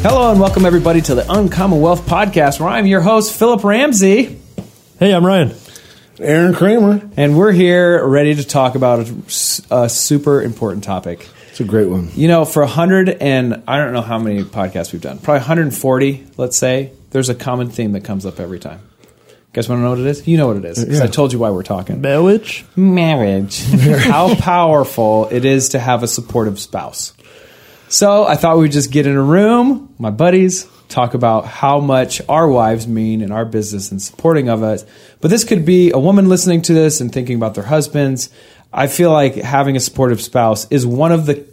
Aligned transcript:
Hello 0.00 0.30
and 0.30 0.40
welcome 0.40 0.64
everybody 0.64 1.00
to 1.02 1.14
the 1.14 1.30
Uncommon 1.32 1.80
Wealth 1.80 2.06
Podcast, 2.06 2.60
where 2.60 2.68
I'm 2.68 2.86
your 2.86 3.00
host, 3.00 3.34
Philip 3.36 3.64
Ramsey, 3.64 4.38
Hey, 4.98 5.12
I'm 5.12 5.24
Ryan. 5.26 5.54
Aaron 6.20 6.54
Kramer. 6.54 7.08
and 7.16 7.36
we're 7.36 7.52
here 7.52 8.04
ready 8.06 8.34
to 8.34 8.44
talk 8.44 8.74
about 8.74 9.08
a, 9.08 9.14
a 9.70 9.88
super 9.88 10.42
important 10.42 10.84
topic. 10.84 11.28
It's 11.50 11.60
a 11.60 11.64
great 11.64 11.88
one. 11.88 12.10
You 12.14 12.28
know, 12.28 12.44
for 12.44 12.64
hundred 12.66 13.08
and 13.08 13.62
I 13.68 13.78
don't 13.78 13.92
know 13.92 14.00
how 14.02 14.18
many 14.18 14.42
podcasts 14.44 14.92
we've 14.92 15.02
done, 15.02 15.18
probably 15.18 15.40
140, 15.40 16.26
let's 16.36 16.56
say. 16.56 16.92
There's 17.10 17.28
a 17.28 17.34
common 17.34 17.70
theme 17.70 17.92
that 17.92 18.04
comes 18.04 18.24
up 18.26 18.40
every 18.40 18.58
time. 18.60 18.80
You 19.28 19.34
guys 19.52 19.68
want 19.68 19.78
to 19.80 19.82
know 19.84 19.90
what 19.90 19.98
it 20.00 20.06
is? 20.06 20.26
You 20.28 20.36
know 20.36 20.48
what 20.48 20.56
it 20.56 20.64
is. 20.64 20.82
'cause 20.84 21.00
I 21.00 21.04
Yeah. 21.04 21.10
told 21.10 21.32
you 21.32 21.38
why 21.38 21.50
we're 21.50 21.62
talking. 21.62 22.00
Marriage? 22.00 22.64
marriage. 22.76 23.62
How 23.70 24.34
powerful 24.36 25.28
it 25.30 25.44
is 25.44 25.70
to 25.70 25.78
have 25.78 26.02
a 26.02 26.08
supportive 26.08 26.58
spouse. 26.58 27.12
So 27.88 28.24
I 28.24 28.36
thought 28.36 28.58
we'd 28.58 28.72
just 28.72 28.90
get 28.90 29.06
in 29.06 29.16
a 29.16 29.22
room, 29.22 29.94
my 29.98 30.10
buddies, 30.10 30.68
talk 30.88 31.14
about 31.14 31.46
how 31.46 31.80
much 31.80 32.20
our 32.28 32.48
wives 32.48 32.86
mean 32.86 33.22
in 33.22 33.32
our 33.32 33.44
business 33.44 33.90
and 33.90 34.00
supporting 34.00 34.48
of 34.48 34.62
us. 34.62 34.84
But 35.20 35.28
this 35.28 35.44
could 35.44 35.64
be 35.64 35.90
a 35.90 35.98
woman 35.98 36.28
listening 36.28 36.62
to 36.62 36.74
this 36.74 37.00
and 37.00 37.12
thinking 37.12 37.36
about 37.36 37.54
their 37.54 37.64
husbands. 37.64 38.30
I 38.72 38.86
feel 38.86 39.12
like 39.12 39.34
having 39.34 39.76
a 39.76 39.80
supportive 39.80 40.20
spouse 40.20 40.66
is 40.70 40.86
one 40.86 41.12
of 41.12 41.26
the 41.26 41.46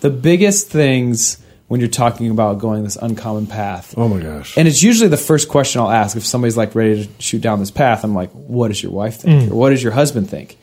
the 0.00 0.10
biggest 0.10 0.68
things 0.68 1.38
when 1.68 1.78
you're 1.78 1.88
talking 1.88 2.30
about 2.30 2.58
going 2.58 2.82
this 2.82 2.96
uncommon 2.96 3.46
path. 3.46 3.94
Oh 3.96 4.08
my 4.08 4.18
gosh. 4.18 4.56
And 4.56 4.66
it's 4.66 4.82
usually 4.82 5.08
the 5.08 5.16
first 5.16 5.48
question 5.48 5.80
I'll 5.80 5.90
ask 5.90 6.16
if 6.16 6.26
somebody's 6.26 6.56
like 6.56 6.74
ready 6.74 7.06
to 7.06 7.22
shoot 7.22 7.42
down 7.42 7.60
this 7.60 7.70
path. 7.70 8.02
I'm 8.02 8.14
like, 8.14 8.30
what 8.32 8.68
does 8.68 8.82
your 8.82 8.92
wife 8.92 9.20
think? 9.20 9.44
Mm. 9.44 9.52
Or 9.52 9.54
what 9.56 9.70
does 9.70 9.82
your 9.82 9.92
husband 9.92 10.28
think? 10.28 10.58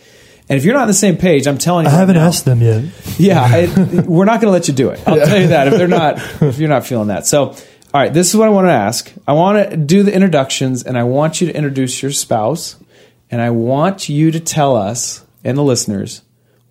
And 0.49 0.57
if 0.57 0.63
you're 0.63 0.73
not 0.73 0.83
on 0.83 0.87
the 0.87 0.93
same 0.93 1.17
page, 1.17 1.45
I'm 1.45 1.57
telling 1.57 1.85
you, 1.85 1.89
I 1.89 1.93
right 1.93 1.99
haven't 1.99 2.15
now- 2.15 2.27
asked 2.27 2.45
them 2.45 2.61
yet. 2.61 2.85
Yeah, 3.19 3.41
I, 3.45 4.01
we're 4.07 4.25
not 4.25 4.39
going 4.41 4.47
to 4.47 4.51
let 4.51 4.67
you 4.67 4.73
do 4.73 4.89
it. 4.89 5.01
I'll 5.05 5.15
tell 5.25 5.39
you 5.41 5.47
that 5.47 5.67
if 5.67 5.73
they're 5.73 5.87
not, 5.87 6.17
if 6.41 6.57
you're 6.59 6.69
not 6.69 6.85
feeling 6.85 7.09
that. 7.09 7.25
So, 7.27 7.49
all 7.49 7.55
right, 7.93 8.13
this 8.13 8.29
is 8.29 8.35
what 8.37 8.47
I 8.47 8.51
want 8.51 8.67
to 8.67 8.71
ask. 8.71 9.11
I 9.27 9.33
want 9.33 9.69
to 9.71 9.77
do 9.77 10.03
the 10.03 10.13
introductions, 10.13 10.83
and 10.83 10.97
I 10.97 11.03
want 11.03 11.41
you 11.41 11.47
to 11.47 11.55
introduce 11.55 12.01
your 12.01 12.11
spouse, 12.11 12.77
and 13.29 13.41
I 13.41 13.49
want 13.49 14.07
you 14.09 14.31
to 14.31 14.39
tell 14.39 14.75
us 14.75 15.25
and 15.43 15.57
the 15.57 15.63
listeners 15.63 16.21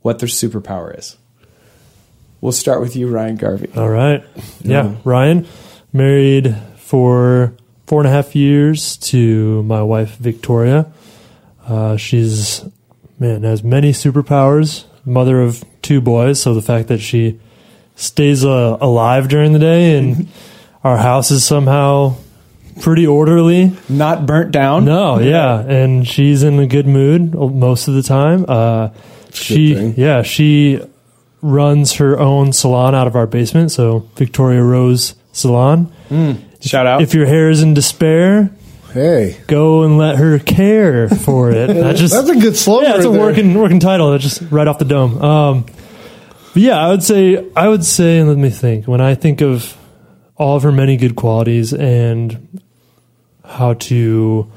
what 0.02 0.19
their 0.20 0.28
superpower 0.28 0.97
is. 0.98 1.16
We'll 2.41 2.52
start 2.52 2.80
with 2.80 2.97
you, 2.97 3.08
Ryan 3.08 3.36
Garvey. 3.36 3.70
All 3.77 3.88
right. 3.88 4.22
Yeah. 4.62 4.94
Ryan, 5.04 5.47
married 5.92 6.56
for 6.77 7.54
four 7.86 8.00
and 8.00 8.08
a 8.08 8.10
half 8.12 8.36
years 8.36 8.97
to 8.98 9.62
my 9.64 9.82
wife, 9.82 10.16
Victoria. 10.16 10.92
Uh, 11.66 11.97
she's, 11.97 12.64
man, 13.19 13.42
has 13.42 13.62
many 13.62 13.92
superpowers, 13.92 14.84
mother 15.05 15.41
of 15.41 15.64
two 15.83 16.00
boys. 16.00 16.41
So 16.41 16.55
the 16.55 16.62
fact 16.62 16.89
that 16.89 16.98
she 16.98 17.41
stays 17.95 18.45
uh, 18.45 18.77
alive 18.81 19.28
during 19.28 19.53
the 19.53 19.59
day 19.59 19.97
and 19.98 20.28
our 20.84 20.98
house 20.98 21.31
is 21.31 21.44
somehow 21.44 22.17
pretty 22.81 23.06
orderly. 23.06 23.72
Not 23.89 24.27
burnt 24.27 24.53
down. 24.53 24.84
No, 24.84 25.19
yeah, 25.19 25.61
and 25.61 26.06
she's 26.06 26.42
in 26.42 26.59
a 26.59 26.67
good 26.67 26.87
mood 26.87 27.34
most 27.34 27.89
of 27.89 27.94
the 27.94 28.03
time. 28.03 28.44
Uh, 28.47 28.91
she, 29.33 29.75
yeah, 29.97 30.22
she 30.22 30.81
runs 31.42 31.94
her 31.94 32.19
own 32.19 32.53
salon 32.53 32.94
out 32.94 33.06
of 33.06 33.16
our 33.16 33.27
basement. 33.27 33.71
So 33.71 34.09
Victoria 34.16 34.62
Rose 34.62 35.15
Salon. 35.33 35.93
Shout 36.60 36.87
out. 36.87 37.03
If 37.03 37.15
your 37.15 37.27
hair 37.27 37.50
is 37.50 37.62
in 37.62 37.75
despair, 37.75 38.50
Hey, 38.97 39.39
go 39.47 39.83
and 39.83 39.99
let 39.99 40.17
her 40.17 40.39
care 40.39 41.11
for 41.11 41.51
it. 41.51 41.67
Just 41.97 42.15
that's 42.15 42.31
a 42.31 42.34
good 42.34 42.57
slogan. 42.57 42.89
yeah, 42.89 42.97
it's 42.97 43.05
a 43.05 43.11
there. 43.11 43.21
working 43.21 43.53
working 43.53 43.79
title. 43.79 44.11
That's 44.11 44.25
just 44.25 44.51
right 44.51 44.67
off 44.67 44.79
the 44.79 44.87
dome. 44.87 45.21
Um, 45.23 45.67
but 46.55 46.62
yeah, 46.62 46.79
I 46.79 46.89
would 46.89 47.03
say 47.03 47.47
I 47.55 47.69
would 47.69 47.84
say, 47.84 48.23
let 48.23 48.39
me 48.39 48.49
think. 48.49 48.89
When 48.89 49.03
I 49.03 49.15
think 49.15 49.43
of 49.43 49.77
all 50.37 50.57
of 50.57 50.62
her 50.62 50.73
many 50.73 50.97
good 50.97 51.15
qualities 51.15 51.75
and 51.75 52.59
how 53.45 53.75
to 53.75 54.51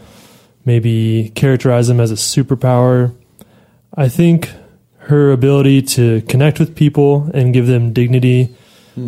maybe 0.63 1.33
characterize 1.35 1.89
them 1.89 1.99
as 1.99 2.09
a 2.09 2.15
superpower, 2.15 3.13
I 3.93 4.07
think 4.07 4.51
her 4.99 5.33
ability 5.33 5.81
to 5.81 6.21
connect 6.21 6.59
with 6.59 6.77
people 6.77 7.29
and 7.33 7.53
give 7.53 7.67
them 7.67 7.91
dignity, 7.91 8.55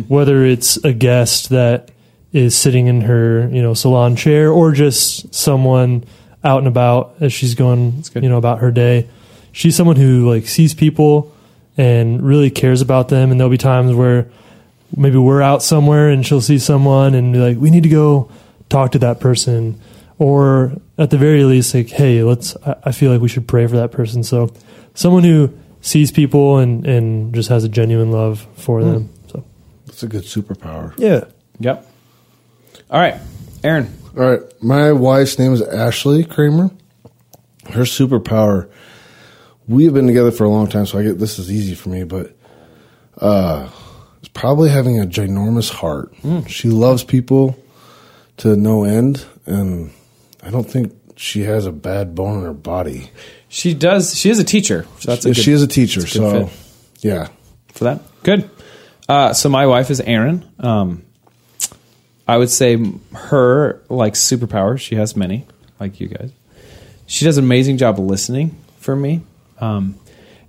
whether 0.08 0.44
it's 0.44 0.76
a 0.84 0.92
guest 0.92 1.48
that 1.48 1.90
is 2.32 2.56
sitting 2.56 2.86
in 2.86 3.02
her 3.02 3.48
you 3.52 3.62
know 3.62 3.74
salon 3.74 4.16
chair 4.16 4.50
or 4.50 4.72
just 4.72 5.34
someone 5.34 6.04
out 6.44 6.58
and 6.58 6.68
about 6.68 7.14
as 7.20 7.32
she's 7.32 7.54
going 7.54 8.04
you 8.14 8.28
know 8.28 8.38
about 8.38 8.58
her 8.58 8.70
day. 8.70 9.08
She's 9.52 9.76
someone 9.76 9.96
who 9.96 10.30
like 10.30 10.46
sees 10.46 10.74
people 10.74 11.34
and 11.76 12.22
really 12.22 12.50
cares 12.50 12.80
about 12.80 13.08
them. 13.08 13.30
And 13.30 13.38
there'll 13.38 13.50
be 13.50 13.58
times 13.58 13.94
where 13.94 14.28
maybe 14.96 15.18
we're 15.18 15.42
out 15.42 15.62
somewhere 15.62 16.08
and 16.08 16.26
she'll 16.26 16.40
see 16.40 16.58
someone 16.58 17.14
and 17.14 17.32
be 17.32 17.38
like 17.38 17.58
we 17.58 17.70
need 17.70 17.82
to 17.82 17.88
go 17.88 18.30
talk 18.68 18.92
to 18.92 18.98
that 19.00 19.20
person. 19.20 19.80
Or 20.18 20.72
at 20.98 21.10
the 21.10 21.18
very 21.18 21.44
least 21.44 21.74
like 21.74 21.88
hey 21.88 22.22
let's 22.22 22.56
i 22.64 22.76
I 22.84 22.92
feel 22.92 23.10
like 23.12 23.20
we 23.20 23.28
should 23.28 23.46
pray 23.46 23.66
for 23.66 23.76
that 23.76 23.92
person. 23.92 24.24
So 24.24 24.52
someone 24.94 25.24
who 25.24 25.52
sees 25.80 26.10
people 26.10 26.58
and 26.58 26.86
and 26.86 27.34
just 27.34 27.48
has 27.50 27.64
a 27.64 27.68
genuine 27.68 28.10
love 28.10 28.46
for 28.56 28.80
hmm. 28.80 28.90
them. 28.90 29.10
So. 29.28 29.44
That's 29.86 30.02
a 30.02 30.08
good 30.08 30.24
superpower. 30.24 30.94
yeah 30.96 31.24
Yep. 31.60 31.91
All 32.92 33.00
right, 33.00 33.18
Aaron. 33.64 33.90
All 34.18 34.22
right, 34.22 34.62
my 34.62 34.92
wife's 34.92 35.38
name 35.38 35.54
is 35.54 35.62
Ashley 35.62 36.24
Kramer. 36.24 36.70
Her 37.70 37.84
superpower. 37.84 38.70
We 39.66 39.86
have 39.86 39.94
been 39.94 40.06
together 40.06 40.30
for 40.30 40.44
a 40.44 40.50
long 40.50 40.68
time, 40.68 40.84
so 40.84 40.98
I 40.98 41.02
get 41.02 41.18
this 41.18 41.38
is 41.38 41.50
easy 41.50 41.74
for 41.74 41.88
me, 41.88 42.04
but 42.04 42.36
uh, 43.16 43.70
it's 44.18 44.28
probably 44.28 44.68
having 44.68 45.00
a 45.00 45.06
ginormous 45.06 45.70
heart. 45.70 46.12
She 46.48 46.68
loves 46.68 47.02
people 47.02 47.56
to 48.36 48.56
no 48.56 48.84
end, 48.84 49.24
and 49.46 49.90
I 50.42 50.50
don't 50.50 50.68
think 50.68 50.94
she 51.16 51.44
has 51.44 51.64
a 51.64 51.72
bad 51.72 52.14
bone 52.14 52.40
in 52.40 52.44
her 52.44 52.52
body. 52.52 53.10
She 53.48 53.72
does. 53.72 54.14
She 54.14 54.28
is 54.28 54.38
a 54.38 54.44
teacher. 54.44 54.86
So 54.98 55.12
that's 55.12 55.24
a 55.24 55.30
good, 55.30 55.38
she 55.38 55.52
is 55.52 55.62
a 55.62 55.66
teacher, 55.66 56.00
a 56.00 56.06
so 56.06 56.46
fit. 56.46 56.58
yeah. 56.98 57.28
for 57.72 57.84
that. 57.84 58.02
Good. 58.22 58.50
Uh, 59.08 59.32
so 59.32 59.48
my 59.48 59.66
wife 59.66 59.90
is 59.90 60.02
Erin. 60.02 60.46
Um, 60.58 61.06
I 62.26 62.36
would 62.36 62.50
say 62.50 62.76
her 63.14 63.82
like 63.88 64.14
superpower. 64.14 64.78
She 64.78 64.94
has 64.96 65.16
many, 65.16 65.46
like 65.80 66.00
you 66.00 66.08
guys. 66.08 66.30
She 67.06 67.24
does 67.24 67.38
an 67.38 67.44
amazing 67.44 67.78
job 67.78 67.98
of 67.98 68.06
listening 68.06 68.56
for 68.78 68.94
me. 68.94 69.22
Um, 69.60 69.96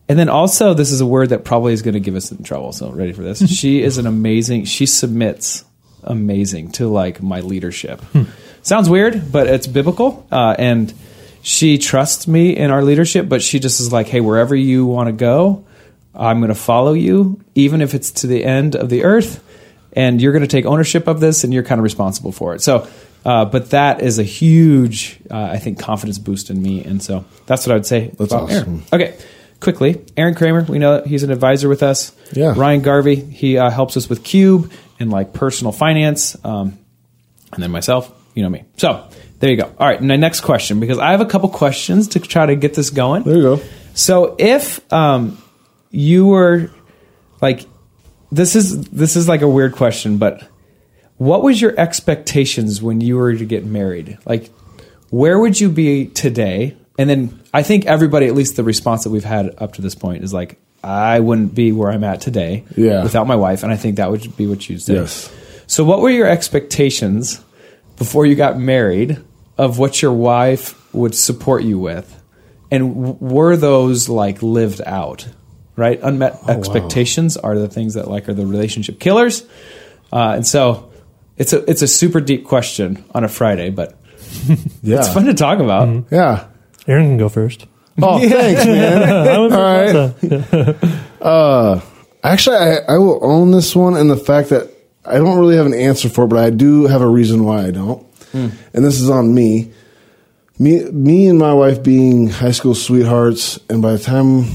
and 0.08 0.20
then 0.20 0.30
also, 0.30 0.74
this 0.74 0.92
is 0.92 1.02
a 1.02 1.06
word 1.06 1.30
that 1.30 1.44
probably 1.44 1.74
is 1.74 1.82
going 1.82 1.94
to 1.94 2.00
give 2.00 2.16
us 2.16 2.32
in 2.32 2.44
trouble. 2.44 2.72
So 2.74 2.92
ready 2.92 3.14
for 3.14 3.22
this? 3.22 3.48
she 3.50 3.82
is 3.82 3.98
an 3.98 4.06
amazing. 4.06 4.66
She 4.66 4.86
submits 4.86 5.66
amazing 6.04 6.72
to 6.74 6.88
like 6.88 7.22
my 7.22 7.40
leadership. 7.40 8.02
Sounds 8.62 8.90
weird, 8.90 9.32
but 9.32 9.48
it's 9.48 9.68
biblical. 9.68 10.28
Uh, 10.32 10.56
and 10.58 10.94
she 11.42 11.78
trusts 11.78 12.28
me 12.28 12.56
in 12.56 12.72
our 12.72 12.84
leadership, 12.84 13.28
but 13.28 13.42
she 13.42 13.60
just 13.60 13.80
is 13.80 13.92
like, 13.92 14.08
hey, 14.08 14.22
wherever 14.22 14.56
you 14.56 14.86
want 14.86 15.08
to 15.08 15.14
go, 15.14 15.66
I'm 16.16 16.40
going 16.40 16.50
to 16.50 16.56
follow 16.56 16.94
you, 16.94 17.42
even 17.56 17.82
if 17.82 17.94
it's 17.94 18.12
to 18.12 18.28
the 18.28 18.46
end 18.46 18.76
of 18.76 18.90
the 18.90 19.04
earth, 19.04 19.44
and 19.96 20.22
you're 20.22 20.32
going 20.32 20.44
to 20.44 20.48
take 20.48 20.66
ownership 20.66 21.08
of 21.08 21.20
this, 21.20 21.44
and 21.44 21.54
you're 21.54 21.64
kind 21.64 21.80
of 21.80 21.84
responsible 21.84 22.32
for 22.32 22.56
it. 22.56 22.62
So, 22.62 22.88
uh, 23.26 23.46
but 23.46 23.70
that 23.72 24.02
is 24.02 24.20
a 24.20 24.24
huge, 24.24 25.20
uh, 25.32 25.38
I 25.38 25.58
think, 25.58 25.80
confidence 25.80 26.18
boost 26.18 26.50
in 26.50 26.62
me, 26.62 26.84
and 26.84 27.02
so 27.02 27.26
that's 27.46 27.66
what 27.66 27.72
I 27.72 27.76
would 27.76 27.86
say. 27.86 28.08
That's 28.18 28.32
about 28.32 28.44
awesome. 28.44 28.84
Aaron. 28.92 29.08
Okay, 29.08 29.18
quickly, 29.60 30.04
Aaron 30.18 30.36
Kramer. 30.36 30.64
We 30.64 30.80
know 30.80 30.98
that 30.98 31.08
he's 31.08 31.24
an 31.24 31.32
advisor 31.32 31.70
with 31.70 31.84
us. 31.84 32.12
Yeah. 32.34 32.54
Ryan 32.56 32.82
Garvey. 32.82 33.16
He 33.16 33.58
uh, 33.58 33.70
helps 33.70 33.96
us 33.98 34.10
with 34.10 34.24
Cube 34.24 34.72
and 35.00 35.12
like 35.12 35.34
personal 35.34 35.72
finance, 35.72 36.36
um, 36.44 36.78
and 37.52 37.64
then 37.64 37.72
myself. 37.72 38.12
You 38.36 38.44
know 38.44 38.50
me. 38.50 38.66
So 38.78 39.08
there 39.40 39.52
you 39.52 39.58
go. 39.58 39.72
All 39.78 39.88
right, 39.88 40.02
my 40.02 40.16
next 40.16 40.42
question 40.42 40.80
because 40.80 41.00
I 41.00 41.12
have 41.12 41.22
a 41.22 41.26
couple 41.26 41.50
questions 41.50 42.08
to 42.10 42.20
try 42.20 42.46
to 42.46 42.56
get 42.56 42.74
this 42.74 42.90
going. 42.90 43.24
There 43.24 43.36
you 43.36 43.42
go. 43.42 43.62
So 43.94 44.36
if 44.40 44.92
um, 44.92 45.38
you 45.92 46.26
were 46.26 46.72
like, 47.42 47.66
this 48.34 48.56
is 48.56 48.86
this 48.90 49.16
is 49.16 49.28
like 49.28 49.42
a 49.42 49.48
weird 49.48 49.74
question, 49.74 50.18
but 50.18 50.48
what 51.18 51.44
was 51.44 51.62
your 51.62 51.80
expectations 51.80 52.82
when 52.82 53.00
you 53.02 53.18
were 53.18 53.36
to 53.36 53.46
get 53.46 53.66
married? 53.66 54.18
Like, 54.26 54.50
where 55.10 55.38
would 55.40 55.60
you 55.60 55.70
be 55.70 56.08
today? 56.08 56.76
And 56.98 57.10
then 57.10 57.40
I 57.54 57.64
think 57.64 57.86
everybody, 57.86 58.28
at 58.28 58.34
least 58.36 58.56
the 58.56 58.64
response 58.64 59.04
that 59.04 59.10
we've 59.12 59.24
had 59.24 59.54
up 59.58 59.74
to 59.74 59.82
this 59.82 59.96
point, 59.96 60.24
is 60.24 60.34
like, 60.34 60.60
I 60.84 61.20
wouldn't 61.20 61.56
be 61.56 61.72
where 61.72 61.92
I'm 61.92 62.04
at 62.04 62.22
today 62.22 62.64
Yeah. 62.76 63.04
without 63.04 63.26
my 63.28 63.36
wife, 63.36 63.64
and 63.64 63.72
I 63.72 63.78
think 63.78 63.98
that 63.98 64.12
would 64.12 64.36
be 64.36 64.48
what 64.48 64.68
you'd 64.70 64.82
say. 64.82 64.96
Yes. 64.96 65.32
So, 65.68 65.84
what 65.84 66.02
were 66.02 66.10
your 66.10 66.28
expectations 66.28 67.40
before 67.98 68.26
you 68.26 68.36
got 68.36 68.60
married 68.60 69.18
of 69.58 69.78
what 69.80 70.02
your 70.02 70.12
wife 70.14 70.76
would 70.94 71.16
support 71.16 71.64
you 71.64 71.80
with, 71.80 72.22
and 72.72 73.20
were 73.20 73.56
those 73.56 74.10
like 74.10 74.42
lived 74.44 74.82
out? 74.86 75.28
Right, 75.76 76.00
unmet 76.04 76.40
oh, 76.48 76.52
expectations 76.52 77.36
are 77.36 77.58
the 77.58 77.68
things 77.68 77.96
that 77.96 78.08
like 78.08 78.30
are 78.30 78.34
the 78.36 78.46
relationship 78.46 79.00
killers, 79.00 79.44
uh, 80.12 80.34
and 80.36 80.46
so 80.46 80.92
it's 81.36 81.52
a 81.52 81.68
it's 81.70 81.82
a 81.82 81.88
super 81.88 82.22
deep 82.22 82.46
question 82.46 83.04
on 83.16 83.24
a 83.24 83.28
Friday, 83.28 83.72
but 83.72 83.98
Yeah. 84.84 85.00
it's 85.00 85.12
fun 85.12 85.26
to 85.26 85.34
talk 85.34 85.58
about. 85.60 85.88
Mm-hmm. 85.88 86.14
Yeah. 86.14 86.46
Aaron 86.88 87.08
can 87.08 87.18
go 87.18 87.28
first. 87.28 87.66
Oh, 88.02 88.20
thanks, 88.30 88.66
man. 88.66 89.28
I 89.28 89.38
went 89.40 89.52
for 89.54 89.60
All 89.60 90.04
right. 90.06 90.20
pizza. 90.22 91.00
Uh, 91.24 91.80
actually, 92.22 92.58
I, 92.58 92.76
I 92.90 92.98
will 92.98 93.20
own 93.24 93.52
this 93.52 93.74
one 93.76 93.96
and 93.96 94.10
the 94.12 94.18
fact 94.18 94.50
that 94.50 94.70
I 95.06 95.18
don't 95.20 95.40
really 95.40 95.56
have 95.56 95.66
an 95.66 95.74
answer 95.74 96.10
for 96.10 96.26
it, 96.26 96.28
but 96.28 96.38
I 96.40 96.50
do 96.50 96.86
have 96.86 97.02
a 97.02 97.08
reason 97.08 97.46
why 97.46 97.66
I 97.66 97.72
don't. 97.72 98.06
Hmm. 98.34 98.50
And 98.74 98.84
this 98.84 99.00
is 99.00 99.10
on 99.10 99.34
me. 99.34 99.72
Me, 100.60 100.84
me 100.92 101.28
and 101.28 101.40
my 101.40 101.54
wife 101.54 101.82
being 101.82 102.28
high 102.30 102.52
school 102.52 102.76
sweethearts, 102.76 103.58
and 103.70 103.82
by 103.82 103.94
the 103.94 104.00
time 104.00 104.46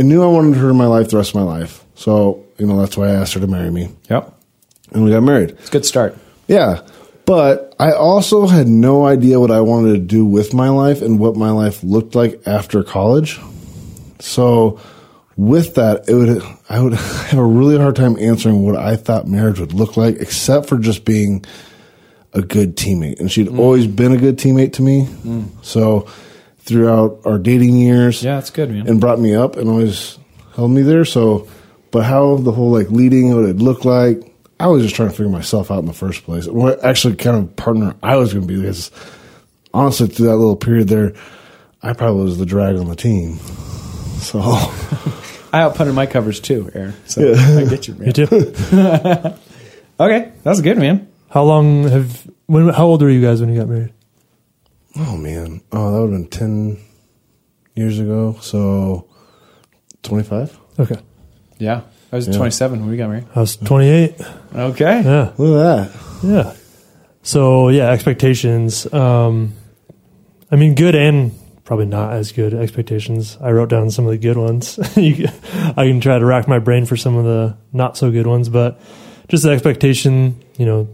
I 0.00 0.02
knew 0.02 0.22
I 0.22 0.26
wanted 0.28 0.56
her 0.56 0.70
in 0.70 0.76
my 0.76 0.86
life 0.86 1.10
the 1.10 1.18
rest 1.18 1.32
of 1.32 1.34
my 1.34 1.42
life. 1.42 1.84
So, 1.94 2.46
you 2.56 2.66
know, 2.66 2.80
that's 2.80 2.96
why 2.96 3.08
I 3.08 3.10
asked 3.10 3.34
her 3.34 3.40
to 3.40 3.46
marry 3.46 3.70
me. 3.70 3.90
Yep, 4.08 4.34
And 4.92 5.04
we 5.04 5.10
got 5.10 5.22
married. 5.22 5.50
it's 5.50 5.68
a 5.68 5.72
good 5.72 5.84
start. 5.84 6.16
Yeah. 6.48 6.80
But 7.26 7.74
I 7.78 7.92
also 7.92 8.46
had 8.46 8.66
no 8.66 9.04
idea 9.04 9.38
what 9.38 9.50
I 9.50 9.60
wanted 9.60 9.92
to 9.92 9.98
do 9.98 10.24
with 10.24 10.54
my 10.54 10.70
life 10.70 11.02
and 11.02 11.18
what 11.18 11.36
my 11.36 11.50
life 11.50 11.84
looked 11.84 12.14
like 12.14 12.40
after 12.46 12.82
college. 12.82 13.38
So 14.20 14.80
with 15.36 15.74
that, 15.74 16.08
it 16.08 16.14
would 16.14 16.42
I 16.70 16.80
would 16.80 16.94
have 17.28 17.38
a 17.38 17.44
really 17.44 17.76
hard 17.76 17.94
time 17.94 18.16
answering 18.18 18.64
what 18.64 18.76
I 18.76 18.96
thought 18.96 19.28
marriage 19.28 19.60
would 19.60 19.74
look 19.74 19.98
like, 19.98 20.16
except 20.16 20.66
for 20.66 20.78
just 20.78 21.04
being 21.04 21.44
a 22.32 22.40
good 22.40 22.74
teammate. 22.74 23.20
And 23.20 23.30
she'd 23.30 23.48
mm. 23.48 23.58
always 23.58 23.86
been 23.86 24.12
a 24.12 24.16
good 24.16 24.38
teammate 24.38 24.72
to 24.74 24.82
me. 24.82 25.04
Mm. 25.04 25.50
So 25.60 26.08
throughout 26.60 27.20
our 27.24 27.38
dating 27.38 27.76
years, 27.76 28.22
Yeah, 28.22 28.38
it's 28.38 28.50
good, 28.50 28.70
man. 28.70 28.86
and 28.86 29.00
brought 29.00 29.18
me 29.20 29.34
up 29.34 29.56
and 29.56 29.68
always 29.68 30.18
held 30.54 30.70
me 30.70 30.82
there. 30.82 31.04
So, 31.04 31.48
but 31.90 32.04
how 32.04 32.36
the 32.36 32.52
whole 32.52 32.70
like 32.70 32.90
leading, 32.90 33.34
what 33.34 33.44
it 33.44 33.56
looked 33.56 33.84
like, 33.84 34.22
I 34.58 34.66
was 34.68 34.82
just 34.82 34.94
trying 34.94 35.08
to 35.08 35.14
figure 35.14 35.30
myself 35.32 35.70
out 35.70 35.78
in 35.80 35.86
the 35.86 35.92
first 35.92 36.24
place. 36.24 36.46
What 36.46 36.84
actually 36.84 37.16
kind 37.16 37.36
of 37.36 37.56
partner 37.56 37.94
I 38.02 38.16
was 38.16 38.32
going 38.34 38.46
to 38.46 38.52
be 38.54 38.60
because 38.60 38.90
honestly, 39.72 40.08
through 40.08 40.26
that 40.26 40.36
little 40.36 40.56
period 40.56 40.88
there, 40.88 41.14
I 41.82 41.94
probably 41.94 42.24
was 42.24 42.38
the 42.38 42.46
drag 42.46 42.76
on 42.76 42.88
the 42.88 42.96
team. 42.96 43.36
So, 44.18 44.40
I 45.52 45.62
outpunted 45.62 45.94
my 45.94 46.06
covers 46.06 46.38
too, 46.40 46.70
Aaron. 46.74 46.94
So 47.06 47.32
I 47.32 47.64
get 47.64 47.88
you, 47.88 47.94
man. 47.94 48.06
Me 48.06 48.12
too. 48.12 48.26
Okay, 50.00 50.32
that 50.44 50.50
was 50.50 50.62
good, 50.62 50.78
man. 50.78 51.08
How 51.28 51.42
long 51.42 51.84
have 51.86 52.26
when? 52.46 52.68
How 52.70 52.86
old 52.86 53.02
were 53.02 53.10
you 53.10 53.20
guys 53.20 53.40
when 53.42 53.52
you 53.52 53.58
got 53.60 53.68
married? 53.68 53.92
Oh 54.96 55.16
man, 55.16 55.60
oh 55.72 55.92
that 55.92 56.00
would 56.02 56.12
have 56.12 56.20
been 56.22 56.28
ten 56.30 56.78
years 57.74 57.98
ago. 57.98 58.36
So, 58.40 59.08
twenty 60.02 60.24
five. 60.24 60.56
Okay, 60.78 60.96
Yeah, 61.58 61.82
I 62.12 62.16
was 62.16 62.26
Yeah. 62.28 62.36
27 62.36 62.80
when 62.80 62.88
we 62.90 62.96
got 62.96 63.08
married. 63.10 63.26
I 63.34 63.40
was 63.40 63.56
28. 63.56 64.14
Okay. 64.54 65.02
Yeah, 65.04 65.32
Look 65.36 65.60
at 65.60 65.92
that. 65.92 66.00
yeah. 66.22 66.54
So 67.22 67.68
yeah, 67.68 67.90
expectations. 67.90 68.90
Um, 68.92 69.52
I 70.50 70.56
mean, 70.56 70.74
good 70.74 70.94
and 70.94 71.32
probably 71.64 71.84
not 71.86 72.14
as 72.14 72.32
good 72.32 72.54
expectations. 72.54 73.36
I 73.42 73.50
wrote 73.52 73.68
down 73.68 73.90
some 73.90 74.06
of 74.06 74.10
the 74.10 74.18
good 74.18 74.36
ones. 74.38 74.78
You- 74.96 75.28
I 75.76 75.86
can 75.86 76.00
try 76.00 76.18
to 76.18 76.24
rack 76.24 76.48
my 76.48 76.58
brain 76.58 76.86
for 76.86 76.96
some 76.96 77.16
of 77.16 77.24
the 77.24 77.56
not 77.72 77.96
so 77.98 78.10
good 78.10 78.26
ones, 78.26 78.48
but 78.48 78.80
just 79.28 79.44
the 79.44 79.50
expectation. 79.50 80.42
You 80.56 80.66
know, 80.66 80.88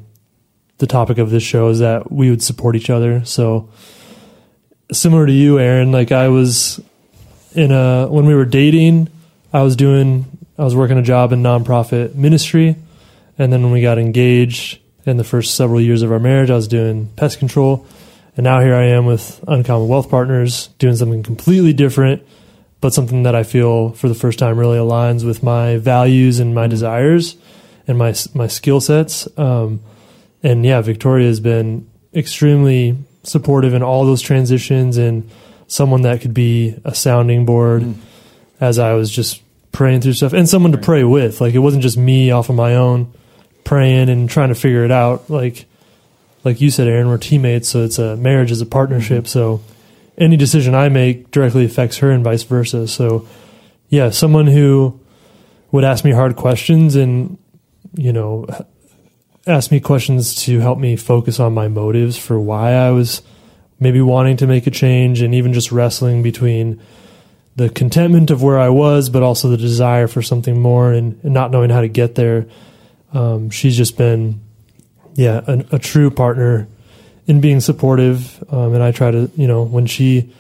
the 0.79 0.87
topic 0.87 1.19
of 1.19 1.31
this 1.31 1.43
show 1.43 1.69
is 1.69 1.79
that 1.79 2.13
we 2.13 2.31
would 2.31 2.43
support 2.43 2.77
each 2.77 2.91
other. 2.91 3.25
So 3.25 3.69
similar 4.93 5.27
to 5.27 5.33
you, 5.33 5.59
Aaron, 5.59 5.93
like 5.93 6.13
I 6.13 6.29
was 6.29 6.81
in 7.55 7.73
a 7.73 8.07
when 8.09 8.27
we 8.27 8.35
were 8.35 8.45
dating, 8.45 9.09
I 9.53 9.63
was 9.63 9.77
doing 9.77 10.27
I 10.59 10.65
was 10.65 10.77
working 10.77 10.99
a 10.99 11.03
job 11.03 11.33
in 11.33 11.43
nonprofit 11.43 12.15
ministry, 12.15 12.77
and 13.39 13.53
then 13.53 13.63
when 13.63 13.73
we 13.73 13.83
got 13.83 13.99
engaged 13.99 14.81
in 15.05 15.17
the 15.17 15.25
first 15.25 15.55
several 15.55 15.81
years 15.81 16.03
of 16.03 16.13
our 16.13 16.19
marriage, 16.19 16.51
I 16.51 16.57
was 16.57 16.69
doing 16.69 17.09
pest 17.17 17.39
control, 17.39 17.87
and 18.37 18.45
now 18.45 18.61
here 18.61 18.75
I 18.75 18.87
am 18.87 19.07
with 19.07 19.43
Uncommon 19.47 19.89
Wealth 19.89 20.11
Partners 20.11 20.69
doing 20.79 20.97
something 20.97 21.23
completely 21.23 21.73
different, 21.73 22.23
but 22.81 22.93
something 22.93 23.23
that 23.23 23.35
I 23.35 23.43
feel 23.43 23.91
for 23.93 24.09
the 24.09 24.15
first 24.15 24.39
time 24.39 24.59
really 24.59 24.79
aligns 24.79 25.25
with 25.25 25.43
my 25.43 25.79
values 25.79 26.39
and 26.39 26.55
my 26.55 26.67
desires 26.67 27.37
and 27.87 27.97
my 27.97 28.15
my 28.35 28.47
skill 28.47 28.81
sets. 28.81 29.27
Um, 29.39 29.81
and 30.47 30.65
yeah, 30.65 30.81
Victoria 30.81 31.27
has 31.27 31.41
been 31.41 31.91
extremely 32.15 32.97
supportive 33.25 33.75
in 33.75 33.83
all 33.83 34.07
those 34.07 34.23
transitions 34.23 34.97
and 34.97 35.29
someone 35.67 36.03
that 36.03 36.21
could 36.21 36.35
be 36.35 36.81
a 36.85 36.95
sounding 36.95 37.45
board 37.45 37.83
mm. 37.83 37.97
as 38.61 38.79
I 38.79 38.93
was 38.93 39.11
just 39.11 39.43
praying 39.73 40.03
through 40.03 40.13
stuff 40.13 40.33
and 40.33 40.49
someone 40.49 40.71
to 40.71 40.79
pray 40.79 41.03
with. 41.03 41.41
Like 41.41 41.55
it 41.55 41.59
wasn't 41.59 41.83
just 41.83 41.99
me 41.99 42.31
off 42.31 42.49
of 42.49 42.55
my 42.55 42.77
own 42.77 43.13
praying 43.65 44.09
and 44.09 44.31
trying 44.31 44.51
to 44.51 44.55
figure 44.55 44.85
it 44.85 44.93
out. 44.93 45.29
Like 45.29 45.67
like 46.45 46.61
you 46.61 46.71
said, 46.71 46.87
Aaron, 46.87 47.09
we're 47.09 47.19
teammates, 47.19 47.69
so 47.69 47.83
it's 47.83 47.99
a 47.99 48.17
marriage 48.17 48.53
is 48.53 48.61
a 48.61 48.67
partnership. 48.67 49.25
Mm-hmm. 49.25 49.39
So 49.39 49.63
any 50.17 50.37
decision 50.37 50.77
I 50.77 50.91
make 50.91 51.33
directly 51.33 51.65
affects 51.65 51.99
her 51.99 52.13
and 52.13 52.23
vice 52.23 52.45
versa. 52.45 52.87
So 52.87 53.27
yeah, 53.89 54.11
someone 54.11 54.47
who 54.47 55.01
would 55.73 55.83
ask 55.83 56.05
me 56.05 56.13
hard 56.13 56.37
questions 56.37 56.95
and 56.95 57.37
you 57.97 58.13
know 58.13 58.47
ask 59.47 59.71
me 59.71 59.81
questions 59.81 60.35
to 60.45 60.59
help 60.61 60.79
me 60.79 60.97
focus 60.97 61.39
on 61.39 61.55
my 61.55 61.69
motives 61.69 62.19
for 62.19 62.39
why 62.39 62.73
I 62.73 62.91
was 62.91 63.23
maybe 63.79 64.01
wanting 64.01 64.37
to 64.39 64.47
make 64.47 64.67
a 64.67 64.71
change 64.71 65.23
and 65.23 65.35
even 65.35 65.53
just 65.53 65.71
wrestling 65.71 66.23
between 66.23 66.81
the 67.55 67.71
contentment 67.71 68.31
of 68.31 68.43
where 68.43 68.59
I 68.59 68.69
was, 68.69 69.09
but 69.09 69.23
also 69.23 69.49
the 69.49 69.57
desire 69.57 70.09
for 70.09 70.21
something 70.21 70.61
more 70.61 70.93
and, 70.93 71.19
and 71.23 71.33
not 71.33 71.51
knowing 71.51 71.71
how 71.71 71.81
to 71.81 71.89
get 71.89 72.15
there. 72.15 72.47
Um, 73.13 73.51
she's 73.51 73.77
just 73.77 73.97
been, 73.97 74.41
yeah, 75.15 75.41
a, 75.47 75.65
a 75.73 75.79
true 75.79 76.11
partner 76.11 76.69
in 77.27 77.41
being 77.41 77.61
supportive. 77.61 78.43
Um, 78.53 78.75
and 78.75 78.83
I 78.83 78.93
try 78.93 79.11
to, 79.11 79.31
you 79.37 79.47
know, 79.47 79.63
when 79.63 79.87
she 79.87 80.33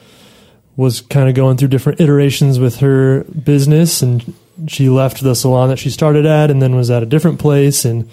was 0.76 1.00
kind 1.00 1.28
of 1.28 1.34
going 1.34 1.56
through 1.56 1.68
different 1.68 2.00
iterations 2.00 2.58
with 2.58 2.76
her 2.80 3.24
business 3.24 4.02
and 4.02 4.34
she 4.66 4.88
left 4.88 5.22
the 5.22 5.34
salon 5.34 5.68
that 5.68 5.78
she 5.78 5.90
started 5.90 6.26
at 6.26 6.50
and 6.50 6.60
then 6.60 6.74
was 6.74 6.90
at 6.90 7.02
a 7.02 7.06
different 7.06 7.38
place 7.38 7.84
and 7.84 8.08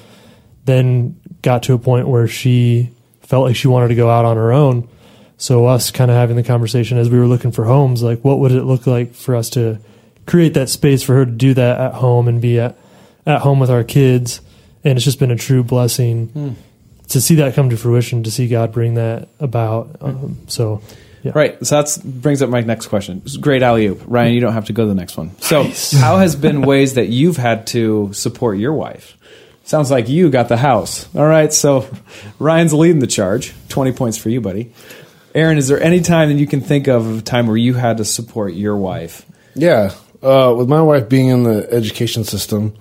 then 0.65 1.19
got 1.41 1.63
to 1.63 1.73
a 1.73 1.77
point 1.77 2.07
where 2.07 2.27
she 2.27 2.89
felt 3.21 3.45
like 3.45 3.55
she 3.55 3.67
wanted 3.67 3.89
to 3.89 3.95
go 3.95 4.09
out 4.09 4.25
on 4.25 4.37
her 4.37 4.51
own. 4.51 4.87
So 5.37 5.65
us 5.65 5.91
kind 5.91 6.09
of 6.09 6.15
having 6.15 6.35
the 6.35 6.43
conversation 6.43 6.97
as 6.97 7.09
we 7.09 7.19
were 7.19 7.27
looking 7.27 7.51
for 7.51 7.65
homes, 7.65 8.01
like 8.01 8.23
what 8.23 8.39
would 8.39 8.51
it 8.51 8.63
look 8.63 8.87
like 8.87 9.13
for 9.13 9.35
us 9.35 9.49
to 9.51 9.79
create 10.25 10.53
that 10.53 10.69
space 10.69 11.03
for 11.03 11.15
her 11.15 11.25
to 11.25 11.31
do 11.31 11.53
that 11.53 11.79
at 11.79 11.93
home 11.95 12.27
and 12.27 12.41
be 12.41 12.59
at, 12.59 12.77
at 13.25 13.41
home 13.41 13.59
with 13.59 13.69
our 13.69 13.83
kids. 13.83 14.41
And 14.83 14.97
it's 14.97 15.03
just 15.03 15.19
been 15.19 15.31
a 15.31 15.35
true 15.35 15.63
blessing 15.63 16.55
to 17.09 17.21
see 17.21 17.35
that 17.35 17.55
come 17.55 17.69
to 17.69 17.77
fruition, 17.77 18.23
to 18.23 18.31
see 18.31 18.47
God 18.47 18.71
bring 18.71 18.93
that 18.95 19.29
about. 19.39 19.97
Um, 20.01 20.37
so 20.47 20.81
yeah. 21.23 21.31
Right. 21.33 21.65
So 21.65 21.81
that 21.81 22.01
brings 22.03 22.41
up 22.41 22.49
my 22.49 22.61
next 22.61 22.87
question. 22.87 23.21
Great 23.39 23.63
alley 23.63 23.87
oop. 23.87 24.01
Ryan, 24.05 24.33
you 24.33 24.41
don't 24.41 24.53
have 24.53 24.65
to 24.65 24.73
go 24.73 24.83
to 24.83 24.89
the 24.89 24.95
next 24.95 25.15
one. 25.15 25.31
So, 25.39 25.63
how 25.97 26.17
has 26.17 26.35
been 26.35 26.63
ways 26.63 26.95
that 26.95 27.07
you've 27.07 27.37
had 27.37 27.65
to 27.67 28.11
support 28.11 28.57
your 28.57 28.73
wife? 28.73 29.17
Sounds 29.63 29.89
like 29.89 30.09
you 30.09 30.29
got 30.29 30.49
the 30.49 30.57
house. 30.57 31.07
All 31.15 31.25
right. 31.25 31.51
So, 31.51 31.87
Ryan's 32.37 32.73
leading 32.73 32.99
the 32.99 33.07
charge. 33.07 33.53
20 33.69 33.93
points 33.93 34.17
for 34.17 34.29
you, 34.29 34.41
buddy. 34.41 34.73
Aaron, 35.33 35.57
is 35.57 35.67
there 35.67 35.81
any 35.81 36.01
time 36.01 36.29
that 36.29 36.35
you 36.35 36.45
can 36.45 36.61
think 36.61 36.87
of 36.87 37.07
of 37.07 37.19
a 37.19 37.21
time 37.21 37.47
where 37.47 37.57
you 37.57 37.73
had 37.73 37.97
to 37.97 38.05
support 38.05 38.53
your 38.53 38.77
wife? 38.77 39.25
Yeah, 39.55 39.93
uh, 40.21 40.53
with 40.55 40.69
my 40.69 40.81
wife 40.81 41.09
being 41.09 41.29
in 41.29 41.43
the 41.43 41.67
education 41.71 42.23
system, 42.23 42.75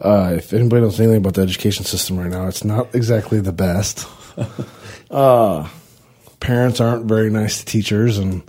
uh, 0.00 0.34
if 0.36 0.52
anybody 0.52 0.82
knows 0.82 0.98
anything 0.98 1.18
about 1.18 1.34
the 1.34 1.42
education 1.42 1.84
system 1.84 2.18
right 2.18 2.30
now, 2.30 2.48
it's 2.48 2.64
not 2.64 2.94
exactly 2.94 3.40
the 3.40 3.52
best. 3.52 4.08
uh, 5.10 5.68
parents 6.40 6.80
aren't 6.80 7.06
very 7.06 7.30
nice 7.30 7.60
to 7.60 7.66
teachers, 7.66 8.18
and 8.18 8.42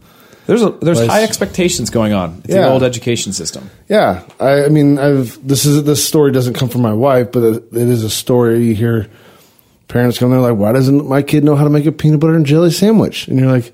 There's 0.48 0.64
a, 0.64 0.72
there's 0.72 1.06
high 1.06 1.24
expectations 1.24 1.90
going 1.90 2.14
on. 2.14 2.42
It's 2.44 2.54
Yeah. 2.54 2.62
the 2.64 2.70
old 2.72 2.84
education 2.84 3.32
system. 3.34 3.70
yeah, 3.88 4.24
I, 4.40 4.66
I 4.66 4.70
mean, 4.70 4.98
I've 5.00 5.38
this 5.48 5.66
is 5.66 5.84
this 5.84 6.06
story 6.06 6.32
doesn't 6.32 6.56
come 6.56 6.68
from 6.70 6.82
my 6.82 6.94
wife, 6.94 7.32
but 7.32 7.44
it, 7.44 7.56
it 7.72 7.88
is 7.88 8.04
a 8.04 8.10
story 8.10 8.64
you 8.66 8.76
hear. 8.76 9.08
Parents 9.88 10.18
come 10.18 10.32
there 10.32 10.40
like, 10.40 10.56
why 10.58 10.72
doesn't 10.72 11.08
my 11.08 11.22
kid 11.22 11.44
know 11.44 11.56
how 11.56 11.66
to 11.66 11.70
make 11.70 11.86
a 11.86 11.92
peanut 11.92 12.20
butter 12.22 12.34
and 12.36 12.46
jelly 12.46 12.72
sandwich? 12.72 13.28
And 13.28 13.38
you're 13.38 13.52
like, 13.52 13.74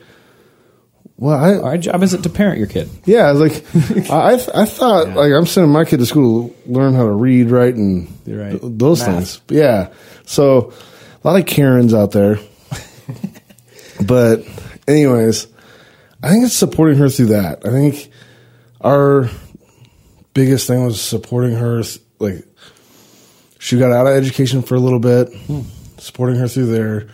well, 1.16 1.38
I, 1.38 1.58
Our 1.58 1.78
job 1.78 2.02
isn't 2.04 2.24
to 2.24 2.30
parent 2.30 2.58
your 2.58 2.66
kid. 2.68 2.90
Yeah, 3.06 3.32
like 3.32 3.64
I, 4.12 4.34
I 4.54 4.66
thought, 4.66 5.10
like 5.10 5.32
I'm 5.32 5.46
sending 5.46 5.72
my 5.72 5.86
kid 5.86 6.00
to 6.00 6.06
school 6.08 6.50
to 6.50 6.72
learn 6.72 6.96
how 6.96 7.04
to 7.06 7.12
read, 7.12 7.50
write, 7.52 7.76
and 7.76 8.08
right. 8.28 8.52
th- 8.60 8.62
those 8.64 9.02
Math. 9.02 9.16
things. 9.16 9.42
But 9.48 9.58
yeah, 9.58 9.90
so 10.26 10.74
a 11.24 11.28
lot 11.28 11.40
of 11.40 11.46
Karens 11.46 11.94
out 11.94 12.12
there. 12.12 12.40
but, 14.06 14.44
anyways, 14.88 15.48
I 16.24 16.30
think 16.30 16.46
it's 16.46 16.54
supporting 16.54 16.98
her 16.98 17.10
through 17.10 17.28
that. 17.28 17.66
I 17.66 17.70
think 17.70 18.10
our 18.82 19.30
biggest 20.34 20.68
thing 20.68 20.84
was 20.86 21.00
supporting 21.02 21.56
her. 21.56 21.84
Like 22.20 22.46
she 23.60 23.78
got 23.78 23.92
out 23.92 24.08
of 24.08 24.14
education 24.14 24.62
for 24.64 24.76
a 24.76 24.80
little 24.80 25.00
bit, 25.00 25.30
supporting 25.98 26.38
her 26.38 26.48
through 26.48 26.68
there, 26.68 27.08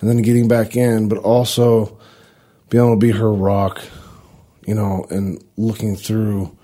and 0.00 0.10
then 0.10 0.22
getting 0.22 0.48
back 0.48 0.76
in, 0.76 1.08
but 1.08 1.18
also 1.18 1.98
being 2.68 2.84
able 2.84 2.94
to 2.94 3.00
be 3.00 3.12
her 3.12 3.32
rock, 3.32 3.80
you 4.66 4.74
know, 4.74 5.06
and 5.10 5.42
looking 5.56 5.96
through 5.96 6.54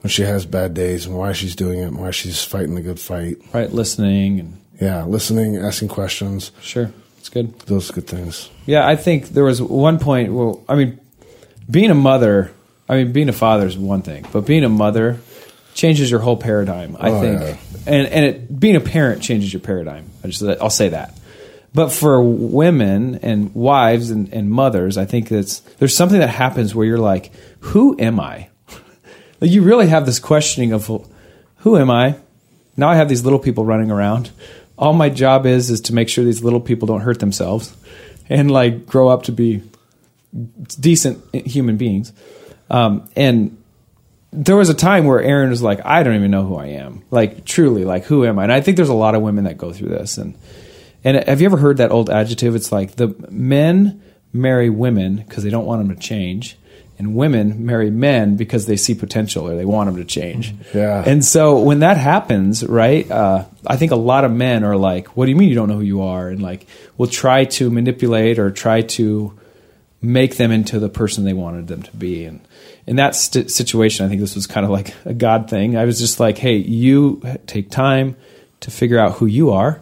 when 0.00 0.10
she 0.10 0.22
has 0.22 0.46
bad 0.46 0.72
days 0.74 1.06
and 1.06 1.16
why 1.16 1.32
she's 1.32 1.56
doing 1.56 1.78
it 1.80 1.86
and 1.86 1.98
why 1.98 2.10
she's 2.10 2.44
fighting 2.44 2.74
the 2.74 2.82
good 2.82 3.00
fight. 3.00 3.36
Right, 3.52 3.70
listening 3.72 4.40
and 4.40 4.60
Yeah, 4.80 5.04
listening, 5.04 5.56
asking 5.56 5.88
questions, 5.88 6.52
sure, 6.60 6.90
it's 7.18 7.28
good. 7.28 7.58
those 7.60 7.90
good 7.90 8.06
things. 8.06 8.50
Yeah, 8.66 8.86
I 8.86 8.96
think 8.96 9.30
there 9.30 9.44
was 9.44 9.60
one 9.60 9.98
point. 9.98 10.32
Well, 10.32 10.62
I 10.68 10.74
mean, 10.76 11.00
being 11.70 11.90
a 11.90 11.94
mother, 11.94 12.52
I 12.88 12.96
mean, 12.96 13.12
being 13.12 13.28
a 13.28 13.32
father 13.32 13.66
is 13.66 13.76
one 13.76 14.02
thing, 14.02 14.26
but 14.32 14.46
being 14.46 14.64
a 14.64 14.68
mother 14.68 15.18
changes 15.74 16.10
your 16.10 16.20
whole 16.20 16.36
paradigm. 16.36 16.96
I 16.98 17.10
Oh, 17.10 17.20
think, 17.20 17.40
yeah. 17.40 17.56
and 17.86 18.06
and 18.08 18.24
it, 18.24 18.60
being 18.60 18.76
a 18.76 18.80
parent 18.80 19.22
changes 19.22 19.52
your 19.52 19.60
paradigm. 19.60 20.10
I 20.24 20.28
just 20.28 20.42
I'll 20.42 20.70
say 20.70 20.90
that. 20.90 21.18
But 21.74 21.90
for 21.92 22.22
women 22.22 23.16
and 23.16 23.54
wives 23.54 24.10
and, 24.10 24.32
and 24.32 24.50
mothers, 24.50 24.96
I 24.96 25.04
think 25.04 25.28
that's 25.28 25.60
there's 25.78 25.94
something 25.94 26.20
that 26.20 26.30
happens 26.30 26.74
where 26.74 26.86
you're 26.86 26.96
like, 26.98 27.32
who 27.60 27.94
am 28.00 28.18
I? 28.18 28.48
like 29.40 29.50
you 29.50 29.62
really 29.62 29.88
have 29.88 30.06
this 30.06 30.18
questioning 30.18 30.72
of 30.72 30.86
who 31.58 31.76
am 31.76 31.90
I? 31.90 32.16
Now 32.78 32.88
I 32.88 32.96
have 32.96 33.08
these 33.10 33.24
little 33.24 33.38
people 33.38 33.64
running 33.66 33.90
around. 33.90 34.30
All 34.78 34.92
my 34.94 35.08
job 35.10 35.44
is 35.46 35.68
is 35.70 35.80
to 35.82 35.94
make 35.94 36.08
sure 36.08 36.24
these 36.24 36.42
little 36.42 36.60
people 36.60 36.86
don't 36.86 37.00
hurt 37.00 37.18
themselves 37.20 37.74
and 38.30 38.50
like 38.50 38.86
grow 38.86 39.08
up 39.08 39.24
to 39.24 39.32
be 39.32 39.62
decent 40.80 41.34
human 41.34 41.76
beings. 41.76 42.12
Um, 42.70 43.08
and 43.16 43.56
there 44.32 44.56
was 44.56 44.68
a 44.68 44.74
time 44.74 45.04
where 45.06 45.20
Erin 45.20 45.50
was 45.50 45.62
like, 45.62 45.84
I 45.84 46.02
don't 46.02 46.14
even 46.14 46.30
know 46.30 46.44
who 46.44 46.56
I 46.56 46.66
am. 46.66 47.04
Like 47.10 47.44
truly, 47.44 47.84
like 47.84 48.04
who 48.04 48.24
am 48.24 48.38
I? 48.38 48.44
And 48.44 48.52
I 48.52 48.60
think 48.60 48.76
there's 48.76 48.88
a 48.88 48.94
lot 48.94 49.14
of 49.14 49.22
women 49.22 49.44
that 49.44 49.56
go 49.56 49.72
through 49.72 49.88
this. 49.88 50.18
And 50.18 50.36
and 51.04 51.22
have 51.28 51.40
you 51.40 51.46
ever 51.46 51.56
heard 51.56 51.76
that 51.76 51.90
old 51.90 52.10
adjective? 52.10 52.54
It's 52.54 52.72
like 52.72 52.96
the 52.96 53.14
men 53.30 54.02
marry 54.32 54.68
women 54.68 55.16
because 55.16 55.44
they 55.44 55.50
don't 55.50 55.64
want 55.64 55.86
them 55.86 55.94
to 55.96 56.02
change, 56.02 56.56
and 56.98 57.14
women 57.14 57.64
marry 57.64 57.90
men 57.90 58.36
because 58.36 58.66
they 58.66 58.76
see 58.76 58.94
potential 58.94 59.48
or 59.48 59.54
they 59.54 59.64
want 59.64 59.88
them 59.88 59.96
to 59.96 60.04
change. 60.04 60.52
Yeah. 60.74 61.04
And 61.06 61.24
so 61.24 61.60
when 61.60 61.78
that 61.80 61.96
happens, 61.96 62.66
right? 62.66 63.08
Uh, 63.10 63.44
I 63.66 63.76
think 63.76 63.92
a 63.92 63.96
lot 63.96 64.24
of 64.24 64.32
men 64.32 64.64
are 64.64 64.76
like, 64.76 65.16
"What 65.16 65.26
do 65.26 65.30
you 65.30 65.36
mean 65.36 65.48
you 65.48 65.54
don't 65.54 65.68
know 65.68 65.76
who 65.76 65.82
you 65.82 66.02
are?" 66.02 66.28
And 66.28 66.42
like, 66.42 66.66
will 66.98 67.06
try 67.06 67.44
to 67.44 67.70
manipulate 67.70 68.38
or 68.38 68.50
try 68.50 68.82
to 68.82 69.38
make 70.06 70.36
them 70.36 70.50
into 70.52 70.78
the 70.78 70.88
person 70.88 71.24
they 71.24 71.32
wanted 71.32 71.66
them 71.66 71.82
to 71.82 71.96
be. 71.96 72.24
And 72.24 72.40
in 72.86 72.96
that 72.96 73.14
st- 73.14 73.50
situation, 73.50 74.06
I 74.06 74.08
think 74.08 74.20
this 74.20 74.34
was 74.34 74.46
kind 74.46 74.64
of 74.64 74.70
like 74.70 74.94
a 75.04 75.14
God 75.14 75.50
thing. 75.50 75.76
I 75.76 75.84
was 75.84 75.98
just 75.98 76.20
like, 76.20 76.38
hey, 76.38 76.56
you 76.56 77.20
take 77.46 77.70
time 77.70 78.16
to 78.60 78.70
figure 78.70 78.98
out 78.98 79.14
who 79.14 79.26
you 79.26 79.50
are. 79.52 79.80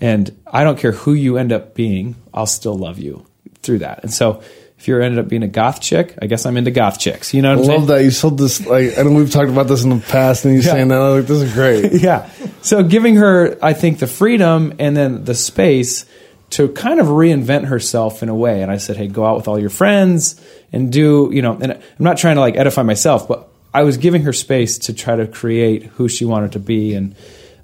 And 0.00 0.36
I 0.46 0.64
don't 0.64 0.78
care 0.78 0.92
who 0.92 1.12
you 1.14 1.38
end 1.38 1.52
up 1.52 1.74
being, 1.74 2.16
I'll 2.34 2.46
still 2.46 2.74
love 2.74 2.98
you 2.98 3.24
through 3.62 3.78
that. 3.78 4.02
And 4.02 4.12
so 4.12 4.42
if 4.78 4.88
you're 4.88 5.00
ended 5.00 5.20
up 5.20 5.28
being 5.28 5.44
a 5.44 5.48
goth 5.48 5.80
chick, 5.80 6.18
I 6.20 6.26
guess 6.26 6.44
I'm 6.44 6.56
into 6.56 6.72
goth 6.72 6.98
chicks. 6.98 7.32
You 7.32 7.40
know 7.40 7.52
I 7.52 7.54
what 7.54 7.60
I'm 7.60 7.66
saying? 7.66 7.78
love 7.78 7.88
that 7.88 8.02
you 8.04 8.10
sold 8.10 8.36
this. 8.38 8.66
Like 8.66 8.98
I 8.98 9.02
know 9.02 9.12
we've 9.12 9.30
talked 9.30 9.48
about 9.50 9.68
this 9.68 9.84
in 9.84 9.90
the 9.90 9.98
past, 10.00 10.44
and 10.44 10.54
you 10.54 10.60
Yeah. 10.60 10.72
saying 10.72 10.88
that 10.88 11.00
I'm 11.00 11.18
like 11.18 11.26
this 11.28 11.40
is 11.40 11.52
great. 11.54 11.92
yeah. 12.02 12.28
So 12.62 12.82
giving 12.82 13.14
her, 13.14 13.56
I 13.62 13.74
think, 13.74 14.00
the 14.00 14.08
freedom 14.08 14.74
and 14.80 14.96
then 14.96 15.24
the 15.24 15.36
space 15.36 16.04
to 16.52 16.68
kind 16.68 17.00
of 17.00 17.06
reinvent 17.08 17.64
herself 17.66 18.22
in 18.22 18.28
a 18.28 18.34
way. 18.34 18.62
And 18.62 18.70
I 18.70 18.76
said, 18.78 18.96
hey, 18.96 19.08
go 19.08 19.24
out 19.26 19.36
with 19.36 19.48
all 19.48 19.58
your 19.58 19.70
friends 19.70 20.40
and 20.72 20.90
do, 20.92 21.30
you 21.32 21.42
know, 21.42 21.58
and 21.60 21.72
I'm 21.72 21.80
not 21.98 22.16
trying 22.18 22.36
to 22.36 22.40
like 22.40 22.56
edify 22.56 22.82
myself, 22.82 23.26
but 23.28 23.48
I 23.74 23.82
was 23.84 23.96
giving 23.96 24.22
her 24.22 24.32
space 24.32 24.78
to 24.80 24.92
try 24.94 25.16
to 25.16 25.26
create 25.26 25.84
who 25.84 26.08
she 26.08 26.24
wanted 26.24 26.52
to 26.52 26.58
be. 26.58 26.94
And, 26.94 27.14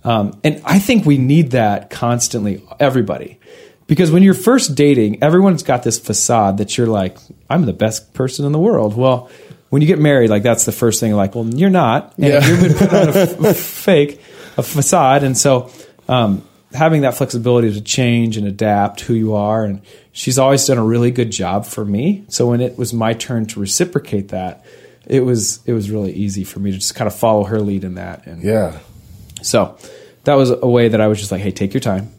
um, 0.05 0.41
and 0.43 0.63
I 0.65 0.79
think 0.79 1.05
we 1.05 1.19
need 1.19 1.51
that 1.53 1.91
constantly, 1.91 2.63
everybody. 2.81 3.39
Because 3.87 4.11
when 4.11 4.23
you're 4.23 4.35
first 4.35 4.75
dating, 4.75 5.23
everyone's 5.23 5.63
got 5.63 5.83
this 5.83 5.99
facade 5.99 6.59
that 6.59 6.77
you're 6.79 6.87
like, 6.87 7.19
I'm 7.51 7.65
the 7.67 7.73
best 7.75 8.15
person 8.15 8.45
in 8.47 8.53
the 8.53 8.59
world. 8.59 8.97
Well, 8.97 9.31
when 9.71 9.83
you 9.83 9.89
get 9.89 9.99
married, 9.99 10.31
like 10.31 10.43
that's 10.43 10.65
the 10.65 10.73
first 10.73 10.99
thing. 11.01 11.13
Like, 11.15 11.35
well, 11.35 11.47
you're 11.47 11.69
not. 11.69 12.15
And 12.17 12.27
Yeah. 12.27 12.47
you've 12.47 12.61
been 12.61 12.75
put 12.75 12.93
on 12.95 13.09
a 13.09 13.49
f- 13.51 13.57
fake, 13.59 14.21
a 14.57 14.63
facade, 14.63 15.25
and 15.25 15.37
so 15.37 15.71
um, 16.09 16.43
having 16.73 17.03
that 17.03 17.15
flexibility 17.15 17.73
to 17.73 17.81
change 17.81 18.37
and 18.37 18.47
adapt 18.47 19.01
who 19.03 19.15
you 19.15 19.35
are, 19.35 19.65
and 19.65 19.81
she's 20.13 20.39
always 20.39 20.67
done 20.67 20.79
a 20.79 20.85
really 20.85 21.11
good 21.11 21.31
job 21.31 21.65
for 21.67 21.85
me. 21.85 22.25
So 22.29 22.49
when 22.49 22.61
it 22.61 22.77
was 22.79 22.93
my 22.93 23.15
turn 23.15 23.47
to 23.47 23.61
reciprocate 23.61 24.29
that, 24.29 24.65
it 25.07 25.21
was 25.21 25.61
it 25.67 25.73
was 25.73 25.91
really 25.91 26.13
easy 26.13 26.45
for 26.45 26.61
me 26.61 26.71
to 26.73 26.79
just 26.79 26.95
kind 26.95 27.07
of 27.07 27.15
follow 27.15 27.45
her 27.45 27.61
lead 27.61 27.85
in 27.85 27.95
that. 27.95 28.27
And 28.27 28.43
Yeah, 28.43 28.79
so 29.43 29.79
that 30.25 30.35
was 30.35 30.51
a 30.51 30.67
way 30.69 30.89
that 30.89 31.01
I 31.01 31.07
was 31.07 31.19
just 31.19 31.33
like, 31.33 31.41
hey, 31.41 31.51
take 31.51 31.73
your 31.73 31.81
time. 31.81 32.13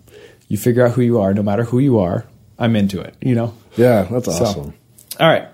You 0.48 0.58
figure 0.58 0.86
out 0.86 0.94
who 0.94 1.02
you 1.02 1.20
are, 1.20 1.34
no 1.34 1.44
matter 1.44 1.64
who 1.64 1.78
you 1.80 2.00
are. 2.00 2.26
I'm 2.58 2.76
into 2.76 3.00
it. 3.00 3.16
You 3.22 3.36
know. 3.36 3.54
yeah, 3.78 4.04
that's 4.04 4.26
So, 4.26 4.44
awesome. 4.46 4.74
all 5.20 5.28
right. 5.28 5.48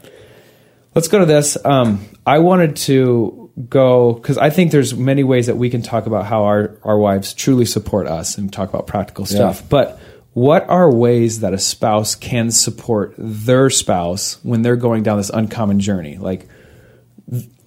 Let's 0.96 1.10
go 1.10 1.20
to 1.20 1.26
this. 1.26 1.58
Um, 1.66 2.06
I 2.26 2.40
wanted 2.40 2.78
to 2.88 3.45
go 3.70 4.14
because 4.14 4.38
I 4.38 4.50
think 4.50 4.72
there's 4.72 4.96
many 4.96 5.24
ways 5.24 5.48
that 5.48 5.56
we 5.56 5.70
can 5.70 5.82
talk 5.82 6.06
about 6.06 6.26
how 6.26 6.44
our, 6.44 6.78
our 6.84 6.98
wives 6.98 7.34
truly 7.34 7.66
support 7.66 8.08
us 8.08 8.38
and 8.38 8.52
talk 8.52 8.70
about 8.70 8.88
practical 8.88 9.26
stuff. 9.26 9.62
Yeah. 9.62 9.68
But 9.70 10.00
what 10.34 10.68
are 10.70 10.92
ways 10.92 11.40
that 11.40 11.54
a 11.54 11.58
spouse 11.58 12.16
can 12.16 12.52
support 12.52 13.16
their 13.18 13.70
spouse 13.70 14.44
when 14.44 14.62
they're 14.62 14.76
going 14.76 15.04
down 15.04 15.18
this 15.18 15.30
uncommon 15.30 15.80
journey? 15.80 16.18
Like, 16.18 16.50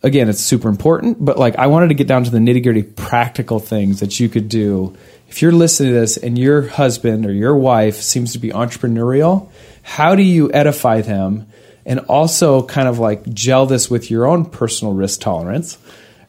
again, 0.03 0.29
it's 0.29 0.41
super 0.41 0.69
important, 0.69 1.25
but 1.25 1.39
like 1.39 1.57
I 1.57 1.69
wanted 1.69 1.89
to 1.89 1.95
get 1.95 2.07
down 2.07 2.25
to 2.25 2.31
the 2.31 2.39
nitty 2.39 2.63
gritty 2.63 2.83
practical 2.83 3.59
things 3.59 4.01
that 4.01 4.21
you 4.21 4.29
could 4.29 4.51
do. 4.51 4.95
If 5.29 5.41
you're 5.41 5.53
listening 5.53 5.95
to 5.95 6.01
this 6.01 6.19
and 6.19 6.39
your 6.39 6.69
husband 6.69 7.25
or 7.25 7.33
your 7.33 7.57
wife 7.57 7.97
seems 7.97 8.35
to 8.35 8.39
be 8.39 8.51
entrepreneurial, 8.51 9.49
how 9.83 10.15
do 10.15 10.23
you 10.23 10.53
edify 10.53 11.01
them 11.01 11.48
and 11.89 11.99
also 12.01 12.63
kind 12.63 12.87
of 12.87 13.01
like 13.01 13.29
gel 13.35 13.67
this 13.67 13.91
with 13.91 14.09
your 14.13 14.27
own 14.27 14.45
personal 14.45 14.95
risk 14.95 15.21
tolerance? 15.21 15.79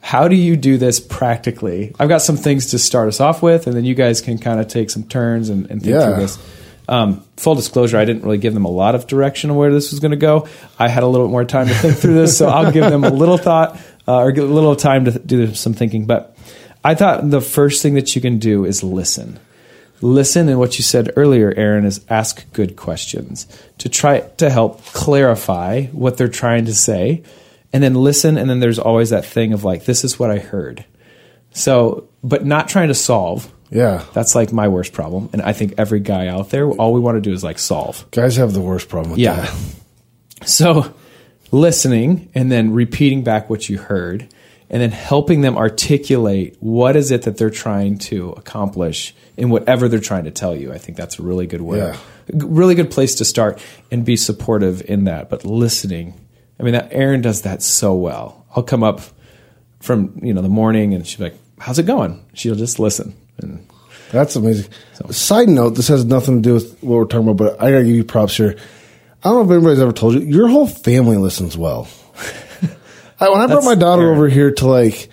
How 0.02 0.28
do 0.30 0.36
you 0.36 0.56
do 0.56 0.78
this 0.78 1.00
practically? 1.00 1.94
I've 2.00 2.10
got 2.10 2.22
some 2.22 2.38
things 2.38 2.68
to 2.68 2.80
start 2.80 3.10
us 3.10 3.20
off 3.20 3.42
with, 3.44 3.68
and 3.68 3.76
then 3.76 3.84
you 3.86 3.94
guys 3.94 4.22
can 4.22 4.38
kind 4.40 4.60
of 4.60 4.68
take 4.70 4.90
some 4.90 5.04
turns 5.04 5.50
and, 5.50 5.70
and 5.70 5.82
think 5.82 5.94
Yeah. 5.94 6.06
through 6.06 6.16
this. 6.24 6.40
Um, 6.88 7.24
full 7.38 7.54
disclosure, 7.54 7.98
I 8.00 8.06
didn't 8.06 8.24
really 8.24 8.40
give 8.40 8.54
them 8.56 8.66
a 8.66 8.70
lot 8.72 8.96
of 8.96 9.06
direction 9.06 9.52
on 9.52 9.58
where 9.58 9.72
this 9.72 9.92
was 9.92 10.00
going 10.00 10.12
to 10.12 10.18
go. 10.18 10.48
I 10.80 10.88
had 10.88 11.04
a 11.04 11.08
little 11.08 11.28
bit 11.28 11.32
more 11.32 11.46
time 11.46 11.68
to 11.68 11.74
think 11.76 11.98
through 11.98 12.16
this, 12.16 12.36
so 12.38 12.48
I'll 12.48 12.72
give 12.72 12.90
them 12.90 13.04
a 13.04 13.12
little 13.12 13.38
thought 13.38 13.78
uh, 14.08 14.18
or 14.22 14.30
a 14.30 14.34
little 14.42 14.76
time 14.76 15.06
to 15.06 15.12
do 15.20 15.54
some 15.54 15.74
thinking. 15.74 16.06
But 16.06 16.36
I 16.84 16.96
thought 16.96 17.30
the 17.30 17.42
first 17.42 17.84
thing 17.84 17.94
that 17.96 18.16
you 18.16 18.22
can 18.22 18.40
do 18.40 18.66
is 18.66 18.82
listen. 18.82 19.38
Listen, 20.02 20.48
and 20.48 20.60
what 20.60 20.78
you 20.78 20.84
said 20.84 21.12
earlier, 21.16 21.54
Aaron, 21.58 21.86
is 21.86 22.00
ask 22.10 22.52
good 22.54 22.76
questions 22.76 23.48
to 23.80 23.90
try 23.90 24.22
to 24.38 24.50
help 24.50 24.84
clarify 24.86 25.86
what 25.88 26.18
they're 26.18 26.28
trying 26.30 26.66
to 26.66 26.74
say, 26.74 27.24
and 27.74 27.84
then 27.84 27.94
listen. 27.96 28.38
And 28.38 28.50
then 28.50 28.60
there's 28.62 28.80
always 28.80 29.10
that 29.10 29.26
thing 29.26 29.52
of 29.54 29.64
like, 29.64 29.86
this 29.86 30.04
is 30.06 30.18
what 30.18 30.32
I 30.32 30.40
heard. 30.40 30.86
So, 31.52 32.08
but 32.24 32.46
not 32.46 32.70
trying 32.70 32.88
to 32.90 32.94
solve. 32.94 33.52
Yeah, 33.72 34.04
That's 34.14 34.34
like 34.34 34.52
my 34.52 34.68
worst 34.68 34.94
problem. 34.94 35.30
And 35.32 35.44
I 35.44 35.54
think 35.54 35.76
every 35.78 36.00
guy 36.00 36.26
out 36.28 36.50
there, 36.50 36.68
all 36.72 36.92
we 36.92 37.00
want 37.00 37.18
to 37.18 37.22
do 37.22 37.32
is 37.34 37.44
like 37.44 37.60
solve. 37.60 38.04
guys 38.10 38.38
have 38.38 38.54
the 38.54 38.62
worst 38.62 38.90
problem 38.90 39.12
with 39.12 39.20
Yeah. 39.20 39.42
that. 39.42 40.48
So 40.48 40.92
listening 41.52 42.30
and 42.34 42.52
then 42.52 42.74
repeating 42.74 43.24
back 43.24 43.48
what 43.50 43.70
you 43.70 43.78
heard 43.78 44.28
and 44.70 44.82
then 44.82 44.92
helping 44.92 45.42
them 45.42 45.58
articulate 45.58 46.56
what 46.60 46.96
is 46.96 47.12
it 47.12 47.24
that 47.24 47.38
they're 47.38 47.50
trying 47.50 47.98
to 47.98 48.32
accomplish 48.32 49.16
in 49.36 49.50
whatever 49.50 49.88
they're 49.88 50.00
trying 50.00 50.26
to 50.26 50.32
tell 50.32 50.56
you. 50.56 50.72
I 50.72 50.78
think 50.78 50.98
that's 50.98 51.18
a 51.20 51.24
really 51.24 51.48
good 51.48 51.62
way. 51.62 51.80
Yeah. 51.80 51.98
Really 52.34 52.76
good 52.76 52.92
place 52.92 53.16
to 53.16 53.26
start 53.26 53.60
and 53.90 54.06
be 54.06 54.16
supportive 54.16 54.88
in 54.88 55.06
that. 55.06 55.30
But 55.30 55.44
listening, 55.46 56.14
I 56.60 56.64
mean, 56.64 56.74
that 56.74 56.90
Erin 56.92 57.22
does 57.22 57.42
that 57.42 57.64
so 57.64 57.96
well. 57.96 58.46
I'll 58.56 58.64
come 58.64 58.84
up 58.84 59.02
from, 59.80 60.20
you 60.22 60.34
know, 60.34 60.42
the 60.42 60.50
morning 60.50 60.94
and 60.94 61.08
she'll 61.08 61.26
be 61.26 61.32
like, 61.32 61.40
how's 61.60 61.80
it 61.80 61.88
going? 61.88 62.24
She'll 62.34 62.56
just 62.56 62.80
listen. 62.80 63.16
And 63.40 63.68
That's 64.12 64.36
amazing. 64.36 64.72
Side 65.12 65.50
note: 65.50 65.72
This 65.72 65.88
has 65.88 66.04
nothing 66.06 66.42
to 66.42 66.50
do 66.50 66.54
with 66.56 66.82
what 66.82 66.98
we're 66.98 67.06
talking 67.06 67.30
about, 67.30 67.38
but 67.38 67.62
I 67.62 67.72
gotta 67.72 67.86
give 67.86 67.96
you 67.96 68.04
props 68.04 68.38
here. 68.38 68.58
I 69.24 69.30
don't 69.30 69.48
know 69.48 69.54
if 69.54 69.58
anybody's 69.58 69.82
ever 69.82 69.92
told 69.92 70.16
you 70.16 70.22
your 70.22 70.48
whole 70.48 70.68
family 70.68 71.18
listens 71.18 71.58
well. 71.58 71.88
I, 73.20 73.30
when 73.30 73.42
I 73.42 73.48
brought 73.48 73.64
my 73.64 73.76
daughter 73.76 74.04
fair. 74.04 74.12
over 74.12 74.30
here 74.30 74.52
to 74.52 74.68
like 74.68 75.10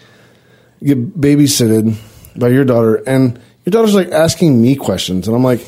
get 0.83 1.21
babysitted 1.21 1.97
by 2.37 2.49
your 2.49 2.65
daughter, 2.65 2.97
and 3.07 3.39
your 3.65 3.71
daughter's 3.71 3.95
like 3.95 4.11
asking 4.11 4.61
me 4.61 4.77
questions, 4.77 5.27
and 5.27 5.37
I'm 5.37 5.43
like, 5.43 5.61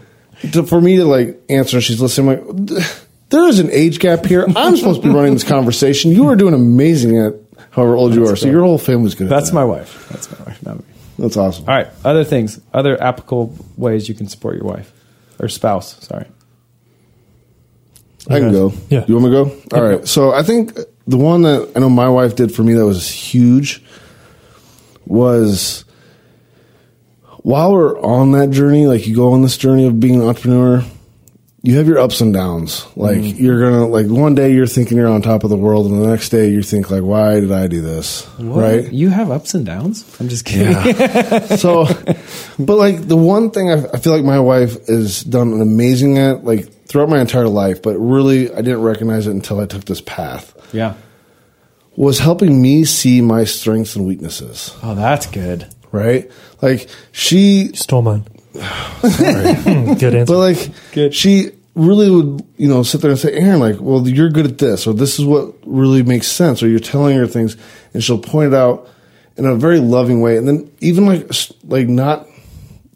to, 0.52 0.64
for 0.64 0.80
me 0.80 0.96
to 0.96 1.04
like 1.04 1.40
answer, 1.48 1.76
and 1.76 1.84
she's 1.84 2.00
listening. 2.00 2.38
I'm 2.38 2.66
like, 2.66 2.84
there 3.30 3.46
is 3.48 3.58
an 3.58 3.70
age 3.70 3.98
gap 3.98 4.24
here. 4.24 4.46
I'm 4.56 4.76
supposed 4.76 5.02
to 5.02 5.08
be 5.08 5.14
running 5.14 5.34
this 5.34 5.44
conversation. 5.44 6.10
You 6.10 6.28
are 6.28 6.36
doing 6.36 6.54
amazing 6.54 7.18
at 7.18 7.34
however 7.70 7.94
old 7.94 8.14
you 8.14 8.26
are. 8.26 8.36
So 8.36 8.48
your 8.48 8.62
whole 8.62 8.78
family's 8.78 9.14
good. 9.14 9.24
at 9.24 9.30
that's 9.30 9.50
that. 9.50 9.54
my 9.54 9.64
wife. 9.64 10.08
That's 10.10 10.30
my 10.38 10.46
wife, 10.46 10.62
not 10.64 10.78
me. 10.78 10.84
That's 11.18 11.36
awesome. 11.36 11.68
All 11.68 11.74
right, 11.74 11.88
other 12.04 12.24
things, 12.24 12.60
other 12.72 13.00
applicable 13.00 13.56
ways 13.76 14.08
you 14.08 14.14
can 14.14 14.28
support 14.28 14.56
your 14.56 14.64
wife 14.64 14.92
or 15.38 15.48
spouse. 15.48 16.04
Sorry. 16.04 16.26
I 18.28 18.40
can 18.40 18.52
go. 18.52 18.72
Yeah. 18.88 19.04
You 19.06 19.16
want 19.16 19.26
me 19.26 19.30
to 19.32 19.44
go? 19.44 19.76
All 19.76 19.84
right. 19.86 20.08
So 20.08 20.32
I 20.32 20.42
think 20.42 20.78
the 21.06 21.18
one 21.18 21.42
that 21.42 21.72
I 21.76 21.80
know 21.80 21.90
my 21.90 22.08
wife 22.08 22.34
did 22.36 22.54
for 22.54 22.62
me 22.62 22.74
that 22.74 22.86
was 22.86 23.08
huge 23.10 23.82
was 25.06 25.84
while 27.38 27.72
we're 27.72 28.00
on 28.00 28.32
that 28.32 28.50
journey, 28.50 28.86
like 28.86 29.06
you 29.06 29.14
go 29.14 29.32
on 29.32 29.42
this 29.42 29.58
journey 29.58 29.86
of 29.86 30.00
being 30.00 30.14
an 30.14 30.26
entrepreneur, 30.26 30.82
you 31.64 31.76
have 31.78 31.86
your 31.86 31.98
ups 31.98 32.20
and 32.20 32.32
downs. 32.32 32.86
Like 32.94 33.18
mm-hmm. 33.18 33.42
you're 33.42 33.60
gonna 33.60 33.86
like 33.86 34.06
one 34.06 34.34
day 34.34 34.52
you're 34.52 34.66
thinking 34.66 34.98
you're 34.98 35.08
on 35.08 35.22
top 35.22 35.44
of 35.44 35.50
the 35.50 35.56
world, 35.56 35.86
and 35.86 36.02
the 36.02 36.06
next 36.06 36.28
day 36.28 36.50
you 36.50 36.62
think 36.62 36.90
like, 36.90 37.02
why 37.02 37.40
did 37.40 37.52
I 37.52 37.66
do 37.68 37.80
this? 37.80 38.28
Right? 38.38 38.90
You 38.92 39.08
have 39.08 39.30
ups 39.30 39.54
and 39.54 39.64
downs. 39.64 40.04
I'm 40.20 40.28
just 40.28 40.44
kidding. 40.44 40.72
Yeah. 40.72 41.38
so, 41.56 41.84
but 42.58 42.76
like 42.76 43.08
the 43.08 43.16
one 43.16 43.50
thing 43.50 43.70
I, 43.70 43.84
I 43.92 43.98
feel 43.98 44.14
like 44.14 44.24
my 44.24 44.40
wife 44.40 44.86
has 44.88 45.22
done 45.22 45.52
an 45.52 45.62
amazing 45.62 46.18
at, 46.18 46.44
like 46.44 46.86
throughout 46.86 47.08
my 47.08 47.20
entire 47.20 47.48
life, 47.48 47.82
but 47.82 47.98
really 47.98 48.52
I 48.52 48.56
didn't 48.56 48.82
recognize 48.82 49.26
it 49.26 49.30
until 49.30 49.58
I 49.58 49.66
took 49.66 49.84
this 49.86 50.02
path, 50.02 50.54
yeah. 50.74 50.94
was 51.96 52.18
helping 52.18 52.60
me 52.60 52.84
see 52.84 53.20
my 53.20 53.44
strengths 53.44 53.96
and 53.96 54.06
weaknesses. 54.06 54.76
Oh, 54.82 54.94
that's 54.94 55.26
good. 55.26 55.66
Right? 55.92 56.30
Like 56.60 56.88
she 57.12 57.70
Stole 57.74 58.02
mine. 58.02 58.26
Good 58.54 60.14
answer. 60.14 60.24
But 60.26 60.38
like, 60.38 60.70
Good. 60.92 61.14
she 61.14 61.50
really 61.74 62.08
would, 62.08 62.46
you 62.56 62.68
know, 62.68 62.82
sit 62.82 63.00
there 63.00 63.10
and 63.10 63.18
say, 63.18 63.32
Aaron, 63.32 63.58
like, 63.58 63.76
well, 63.80 64.06
you're 64.06 64.30
good 64.30 64.46
at 64.46 64.58
this, 64.58 64.86
or 64.86 64.94
this 64.94 65.18
is 65.18 65.24
what 65.24 65.54
really 65.66 66.02
makes 66.02 66.28
sense, 66.28 66.62
or 66.62 66.68
you're 66.68 66.78
telling 66.78 67.16
her 67.16 67.26
things, 67.26 67.56
and 67.92 68.02
she'll 68.02 68.18
point 68.18 68.52
it 68.52 68.56
out 68.56 68.88
in 69.36 69.44
a 69.44 69.56
very 69.56 69.80
loving 69.80 70.20
way, 70.20 70.36
and 70.36 70.46
then 70.46 70.70
even 70.80 71.06
like, 71.06 71.28
like 71.64 71.88
not 71.88 72.28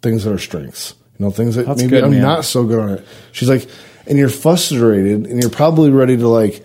things 0.01 0.23
that 0.23 0.33
are 0.33 0.39
strengths, 0.39 0.95
you 1.19 1.25
know, 1.25 1.33
things 1.33 1.57
that 1.57 1.67
That's 1.67 1.81
maybe 1.81 1.91
good, 1.91 2.05
I'm 2.05 2.13
man. 2.13 2.23
not 2.23 2.45
so 2.45 2.65
good 2.65 2.79
on 2.79 2.91
it. 2.91 3.07
She's 3.33 3.49
like, 3.49 3.69
and 4.07 4.17
you're 4.17 4.29
frustrated, 4.29 5.27
and 5.27 5.41
you're 5.43 5.51
probably 5.51 5.91
ready 5.91 6.17
to 6.17 6.29
like 6.29 6.65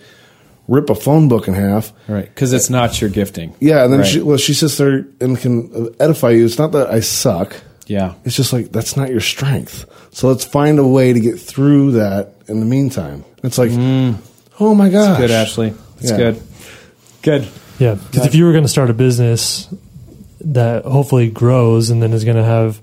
rip 0.68 0.88
a 0.90 0.94
phone 0.94 1.28
book 1.28 1.48
in 1.48 1.54
half. 1.54 1.92
Right. 2.08 2.24
Because 2.24 2.52
it's 2.52 2.70
not 2.70 3.00
your 3.00 3.10
gifting. 3.10 3.54
Yeah, 3.60 3.84
and 3.84 3.92
then 3.92 4.00
Right. 4.00 4.08
she, 4.08 4.20
well, 4.20 4.38
she 4.38 4.54
sits 4.54 4.76
there 4.78 5.06
and 5.20 5.38
can 5.38 5.94
edify 6.00 6.30
you. 6.30 6.44
It's 6.44 6.58
not 6.58 6.72
that 6.72 6.90
I 6.90 7.00
suck. 7.00 7.60
Yeah. 7.86 8.14
It's 8.24 8.34
just 8.36 8.52
like 8.52 8.72
that's 8.72 8.96
not 8.96 9.10
your 9.10 9.20
strength. 9.20 9.84
So 10.10 10.28
let's 10.28 10.44
find 10.44 10.78
a 10.78 10.86
way 10.86 11.12
to 11.12 11.20
get 11.20 11.38
through 11.40 11.92
that 11.92 12.34
in 12.48 12.60
the 12.60 12.66
meantime. 12.66 13.24
It's 13.42 13.58
like, 13.58 13.70
mm. 13.70 14.16
oh 14.58 14.74
my 14.74 14.88
gosh, 14.88 15.18
Good, 15.18 15.30
Ashley. 15.30 15.74
That's 15.96 16.10
Yeah. 16.12 16.16
good. 16.16 16.42
Good. 17.22 17.48
Yeah, 17.78 17.94
because 17.94 18.24
if 18.26 18.34
you 18.34 18.44
were 18.44 18.52
going 18.52 18.64
to 18.64 18.68
start 18.68 18.88
a 18.88 18.94
business 18.94 19.68
that 20.42 20.84
hopefully 20.84 21.28
grows 21.28 21.90
and 21.90 22.00
then 22.02 22.12
is 22.12 22.24
going 22.24 22.36
to 22.36 22.44
have 22.44 22.80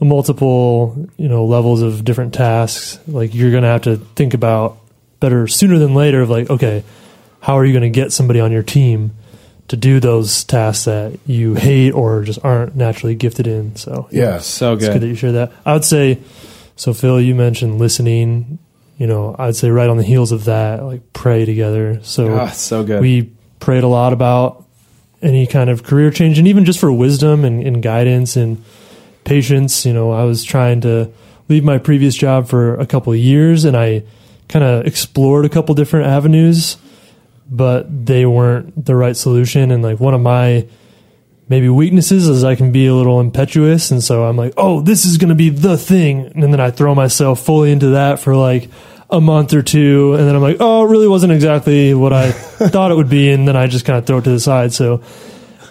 multiple, 0.00 1.08
you 1.16 1.28
know, 1.28 1.44
levels 1.46 1.82
of 1.82 2.04
different 2.04 2.34
tasks, 2.34 2.98
like 3.08 3.34
you're 3.34 3.50
going 3.50 3.62
to 3.62 3.68
have 3.68 3.82
to 3.82 3.96
think 4.14 4.34
about 4.34 4.78
better 5.20 5.46
sooner 5.48 5.78
than 5.78 5.94
later 5.94 6.20
of 6.20 6.30
like, 6.30 6.50
okay, 6.50 6.84
how 7.46 7.56
are 7.58 7.64
you 7.64 7.72
going 7.72 7.90
to 7.92 8.00
get 8.00 8.12
somebody 8.12 8.40
on 8.40 8.50
your 8.50 8.62
team 8.64 9.12
to 9.68 9.76
do 9.76 10.00
those 10.00 10.42
tasks 10.44 10.84
that 10.86 11.18
you 11.26 11.54
hate 11.54 11.92
or 11.92 12.22
just 12.22 12.38
aren't 12.44 12.74
naturally 12.74 13.14
gifted 13.14 13.46
in? 13.46 13.76
So 13.76 14.08
Yeah, 14.10 14.38
So 14.38 14.72
it's 14.72 14.84
good 14.84 14.94
good. 14.94 15.02
that 15.02 15.06
you 15.08 15.14
share 15.14 15.32
that. 15.32 15.52
I 15.64 15.72
would 15.72 15.84
say, 15.84 16.18
so 16.74 16.92
Phil, 16.92 17.20
you 17.20 17.34
mentioned 17.34 17.78
listening. 17.78 18.58
You 18.98 19.06
know, 19.06 19.36
I'd 19.38 19.54
say 19.54 19.70
right 19.70 19.88
on 19.88 19.96
the 19.96 20.02
heels 20.02 20.32
of 20.32 20.44
that, 20.46 20.82
like 20.82 21.12
pray 21.12 21.44
together. 21.44 22.00
So 22.02 22.34
Ah, 22.36 22.48
so 22.48 22.82
good. 22.82 23.00
we 23.00 23.30
prayed 23.60 23.84
a 23.84 23.88
lot 23.88 24.12
about 24.12 24.64
any 25.22 25.46
kind 25.46 25.70
of 25.70 25.82
career 25.84 26.10
change 26.10 26.38
and 26.38 26.48
even 26.48 26.64
just 26.64 26.78
for 26.80 26.90
wisdom 26.92 27.44
and, 27.44 27.62
and 27.62 27.82
guidance 27.82 28.36
and 28.36 28.62
patience. 29.24 29.84
You 29.86 29.92
know, 29.92 30.10
I 30.12 30.24
was 30.24 30.44
trying 30.44 30.80
to 30.82 31.10
leave 31.48 31.62
my 31.64 31.78
previous 31.78 32.14
job 32.14 32.48
for 32.48 32.74
a 32.76 32.86
couple 32.86 33.12
of 33.12 33.18
years 33.18 33.64
and 33.64 33.76
I 33.76 34.02
kind 34.48 34.64
of 34.64 34.86
explored 34.86 35.44
a 35.44 35.48
couple 35.48 35.74
different 35.74 36.06
avenues, 36.06 36.76
but 37.48 38.06
they 38.06 38.26
weren't 38.26 38.84
the 38.84 38.94
right 38.94 39.16
solution. 39.16 39.70
And 39.70 39.82
like 39.82 40.00
one 40.00 40.14
of 40.14 40.20
my 40.20 40.66
maybe 41.48 41.68
weaknesses 41.68 42.28
is 42.28 42.44
I 42.44 42.56
can 42.56 42.72
be 42.72 42.86
a 42.86 42.94
little 42.94 43.20
impetuous. 43.20 43.90
And 43.90 44.02
so 44.02 44.24
I'm 44.24 44.36
like, 44.36 44.54
oh, 44.56 44.80
this 44.80 45.04
is 45.04 45.18
going 45.18 45.28
to 45.28 45.34
be 45.34 45.50
the 45.50 45.76
thing. 45.76 46.32
And 46.34 46.42
then 46.42 46.60
I 46.60 46.70
throw 46.70 46.94
myself 46.94 47.40
fully 47.40 47.70
into 47.70 47.90
that 47.90 48.18
for 48.18 48.34
like 48.34 48.68
a 49.10 49.20
month 49.20 49.54
or 49.54 49.62
two. 49.62 50.14
And 50.14 50.26
then 50.26 50.34
I'm 50.34 50.42
like, 50.42 50.56
oh, 50.58 50.84
it 50.84 50.90
really 50.90 51.08
wasn't 51.08 51.32
exactly 51.32 51.94
what 51.94 52.12
I 52.12 52.32
thought 52.32 52.90
it 52.90 52.96
would 52.96 53.10
be. 53.10 53.30
And 53.30 53.46
then 53.46 53.56
I 53.56 53.66
just 53.66 53.84
kind 53.84 53.98
of 53.98 54.06
throw 54.06 54.18
it 54.18 54.24
to 54.24 54.30
the 54.30 54.40
side. 54.40 54.72
So 54.72 55.02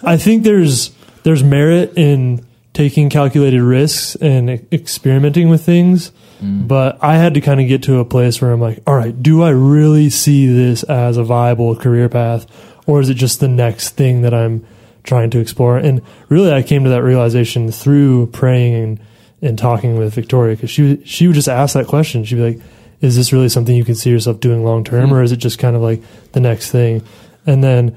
I 0.02 0.16
think 0.16 0.44
there's, 0.44 0.90
there's 1.24 1.44
merit 1.44 1.98
in 1.98 2.45
taking 2.76 3.08
calculated 3.08 3.62
risks 3.62 4.16
and 4.16 4.50
e- 4.50 4.60
experimenting 4.70 5.48
with 5.48 5.64
things. 5.64 6.12
Mm. 6.42 6.68
But 6.68 7.02
I 7.02 7.14
had 7.16 7.32
to 7.34 7.40
kind 7.40 7.58
of 7.58 7.68
get 7.68 7.82
to 7.84 8.00
a 8.00 8.04
place 8.04 8.42
where 8.42 8.52
I'm 8.52 8.60
like, 8.60 8.82
all 8.86 8.94
right, 8.94 9.22
do 9.22 9.42
I 9.42 9.48
really 9.48 10.10
see 10.10 10.46
this 10.46 10.82
as 10.82 11.16
a 11.16 11.24
viable 11.24 11.74
career 11.74 12.10
path? 12.10 12.46
Or 12.86 13.00
is 13.00 13.08
it 13.08 13.14
just 13.14 13.40
the 13.40 13.48
next 13.48 13.96
thing 13.96 14.20
that 14.20 14.34
I'm 14.34 14.66
trying 15.04 15.30
to 15.30 15.40
explore? 15.40 15.78
And 15.78 16.02
really, 16.28 16.52
I 16.52 16.62
came 16.62 16.84
to 16.84 16.90
that 16.90 17.02
realization 17.02 17.72
through 17.72 18.26
praying 18.26 18.74
and, 18.74 19.00
and 19.40 19.58
talking 19.58 19.96
with 19.96 20.12
Victoria 20.12 20.54
because 20.54 20.70
she, 20.70 21.02
she 21.06 21.26
would 21.26 21.34
just 21.34 21.48
ask 21.48 21.72
that 21.72 21.86
question. 21.86 22.24
She'd 22.24 22.36
be 22.36 22.42
like, 22.42 22.60
is 23.00 23.16
this 23.16 23.32
really 23.32 23.48
something 23.48 23.74
you 23.74 23.86
can 23.86 23.94
see 23.94 24.10
yourself 24.10 24.40
doing 24.40 24.62
long 24.62 24.84
term? 24.84 25.08
Mm. 25.08 25.12
Or 25.12 25.22
is 25.22 25.32
it 25.32 25.38
just 25.38 25.58
kind 25.58 25.76
of 25.76 25.80
like 25.80 26.02
the 26.32 26.40
next 26.40 26.70
thing? 26.70 27.02
And 27.46 27.64
then 27.64 27.96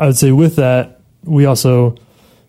I 0.00 0.06
would 0.06 0.16
say 0.16 0.32
with 0.32 0.56
that, 0.56 1.00
we 1.22 1.46
also 1.46 1.96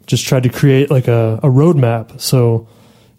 just 0.08 0.26
tried 0.26 0.44
to 0.44 0.50
create 0.50 0.90
like 0.90 1.08
a, 1.08 1.40
a 1.44 1.48
roadmap. 1.48 2.20
So, 2.20 2.68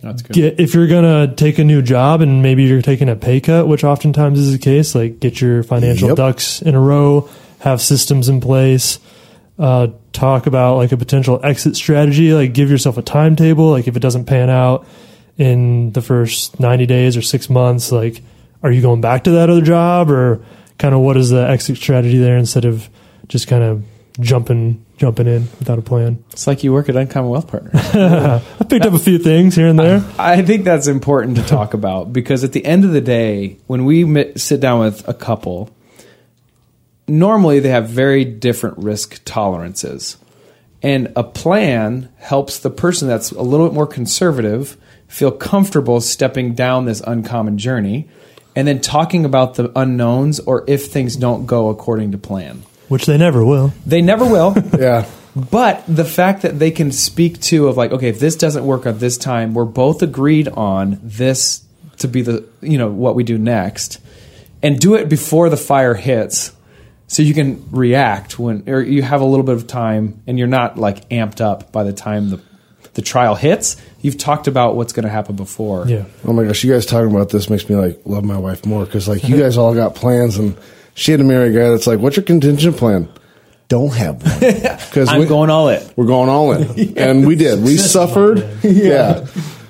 That's 0.01 0.23
good. 0.23 0.33
get 0.35 0.61
if 0.61 0.75
you're 0.75 0.87
gonna 0.89 1.35
take 1.35 1.59
a 1.59 1.65
new 1.65 1.83
job 1.83 2.21
and 2.23 2.43
maybe 2.43 2.65
you're 2.65 2.83
taking 2.83 3.09
a 3.09 3.17
pay 3.17 3.41
cut, 3.41 3.69
which 3.69 3.85
oftentimes 3.85 4.39
is 4.39 4.53
the 4.53 4.59
case, 4.59 4.95
like 4.95 5.21
get 5.21 5.41
your 5.41 5.63
financial 5.63 6.09
Yep. 6.09 6.17
ducks 6.17 6.63
in 6.63 6.75
a 6.75 6.81
row, 6.81 7.29
have 7.61 7.81
systems 7.81 8.29
in 8.29 8.41
place, 8.41 8.99
uh, 9.59 9.89
talk 10.13 10.47
about 10.47 10.77
like 10.77 10.93
a 10.93 10.97
potential 10.97 11.39
exit 11.45 11.77
strategy, 11.77 12.33
like 12.33 12.53
give 12.55 12.71
yourself 12.71 12.97
a 12.99 13.03
timetable, 13.03 13.71
like 13.71 13.87
if 13.87 13.97
it 13.97 14.01
doesn't 14.01 14.25
pan 14.25 14.49
out 14.51 14.87
in 15.37 15.93
the 15.93 16.03
first 16.03 16.59
90 16.59 16.87
days 16.87 17.17
or 17.17 17.23
six 17.23 17.49
months, 17.51 17.93
like 17.93 18.23
are 18.63 18.73
you 18.73 18.81
going 18.83 19.01
back 19.01 19.25
to 19.25 19.31
that 19.33 19.51
other 19.51 19.63
job 19.63 20.11
or 20.11 20.41
kind 20.79 20.95
of 20.95 21.01
what 21.01 21.17
is 21.17 21.31
the 21.31 21.49
exit 21.49 21.77
strategy 21.77 22.19
there 22.19 22.37
instead 22.39 22.65
of 22.65 22.89
just 23.29 23.47
kind 23.47 23.63
of 23.63 23.85
jumping 24.21 24.85
jumping 24.97 25.27
in 25.27 25.43
without 25.59 25.79
a 25.79 25.83
plan. 25.83 26.25
It's 26.33 26.47
like 26.47 26.65
you 26.65 26.73
work 26.73 26.89
at 26.89 26.97
Uncommon 26.97 27.31
Wealth 27.31 27.47
Partners. 27.47 27.75
I 27.75 28.65
picked 28.69 28.85
up 28.85 28.95
a 28.95 28.99
few 28.99 29.19
things 29.19 29.55
here 29.55 29.69
and 29.69 29.79
there. 29.79 30.05
I 30.19 30.43
think 30.43 30.65
that's 30.65 30.89
important 30.89 31.37
to 31.37 31.45
talk 31.45 31.73
about 31.75 32.13
because 32.13 32.43
at 32.43 32.53
the 32.53 32.65
end 32.65 32.85
of 32.85 32.93
the 32.93 33.01
day, 33.01 33.59
when 33.67 33.85
we 33.85 34.05
mi- 34.05 34.33
sit 34.37 34.61
down 34.61 34.81
with 34.81 35.07
a 35.09 35.15
couple, 35.15 35.71
normally 37.07 37.61
they 37.61 37.69
have 37.69 37.89
very 37.89 38.25
different 38.25 38.79
risk 38.79 39.23
tolerances. 39.25 40.17
And 40.83 41.13
a 41.17 41.25
plan 41.25 42.09
helps 42.19 42.59
the 42.59 42.71
person 42.71 43.09
that's 43.09 43.31
a 43.33 43.43
little 43.43 43.67
bit 43.67 43.75
more 43.75 43.87
conservative 43.87 44.77
feel 45.09 45.33
comfortable 45.33 46.01
stepping 46.01 46.55
down 46.55 46.85
this 46.85 47.01
uncommon 47.07 47.59
journey 47.59 48.09
and 48.55 48.67
then 48.67 48.81
talking 48.81 49.25
about 49.25 49.55
the 49.55 49.73
unknowns 49.79 50.41
or 50.41 50.65
if 50.67 50.87
things 50.87 51.17
don't 51.17 51.47
go 51.47 51.69
according 51.69 52.13
to 52.13 52.19
plan. 52.19 52.63
Which 52.89 53.07
they 53.07 53.19
never 53.19 53.45
will. 53.45 53.73
They 53.87 54.03
never 54.03 54.25
will. 54.25 54.55
yeah. 54.79 55.07
But 55.37 55.85
the 55.87 56.05
fact 56.05 56.43
that 56.43 56.59
they 56.59 56.71
can 56.71 56.91
speak 56.91 57.41
to 57.43 57.69
of 57.69 57.77
like, 57.77 57.93
okay, 57.93 58.09
if 58.09 58.19
this 58.19 58.35
doesn't 58.35 58.65
work 58.65 58.87
at 58.87 58.99
this 58.99 59.17
time, 59.17 59.55
we're 59.55 59.65
both 59.65 60.03
agreed 60.03 60.49
on 60.49 60.99
this 61.03 61.65
to 61.99 62.09
be 62.09 62.23
the 62.23 62.49
you 62.61 62.79
know 62.79 62.89
what 62.89 63.15
we 63.15 63.25
do 63.25 63.39
next, 63.39 64.01
and 64.63 64.79
do 64.79 64.95
it 64.95 65.09
before 65.09 65.49
the 65.49 65.57
fire 65.57 65.95
hits, 65.95 66.53
so 67.07 67.23
you 67.23 67.35
can 67.35 67.69
react 67.71 68.39
when 68.39 68.69
or 68.69 68.81
you 68.81 69.03
have 69.03 69.21
a 69.21 69.25
little 69.25 69.45
bit 69.45 69.57
of 69.57 69.67
time 69.67 70.23
and 70.27 70.39
you're 70.39 70.49
not 70.49 70.79
like 70.79 71.09
amped 71.11 71.41
up 71.41 71.71
by 71.73 71.85
the 71.85 71.93
time 71.93 72.31
the 72.31 72.41
the 72.95 73.03
trial 73.03 73.37
hits. 73.37 73.77
You've 74.01 74.19
talked 74.19 74.49
about 74.49 74.75
what's 74.75 74.93
going 74.93 75.05
to 75.05 75.11
happen 75.11 75.37
before. 75.37 75.87
Yeah. 75.87 76.05
Oh 76.25 76.33
my 76.33 76.45
gosh, 76.45 76.65
you 76.65 76.73
guys 76.73 76.85
talking 76.85 77.15
about 77.15 77.29
this 77.31 77.49
makes 77.49 77.69
me 77.69 77.77
like 77.77 78.01
love 78.05 78.25
my 78.25 78.39
wife 78.39 78.67
more 78.67 78.85
because 78.85 79.07
like 79.07 79.23
you 79.29 79.37
guys 79.41 79.57
all 79.57 79.75
got 79.75 79.95
plans 79.95 80.37
and 80.37 80.57
she 80.99 81.13
had 81.13 81.19
to 81.19 81.25
marry 81.25 81.51
a 81.51 81.53
guy 81.53 81.71
that's 81.71 81.87
like, 81.87 82.01
what's 82.01 82.17
your 82.17 82.25
contingent 82.25 82.77
plan? 82.77 83.09
Don't 83.69 83.93
have 83.95 84.23
one 84.23 84.39
because 84.41 85.09
I'm 85.09 85.27
going 85.29 85.51
all 85.51 85.69
in. 85.69 85.83
We're 85.95 86.07
going 86.07 86.29
all 86.29 86.53
in, 86.53 86.97
and 86.99 87.27
we 87.27 87.37
did. 87.37 87.63
We 87.63 87.77
suffered, 87.95 88.49
yeah. 88.63 89.27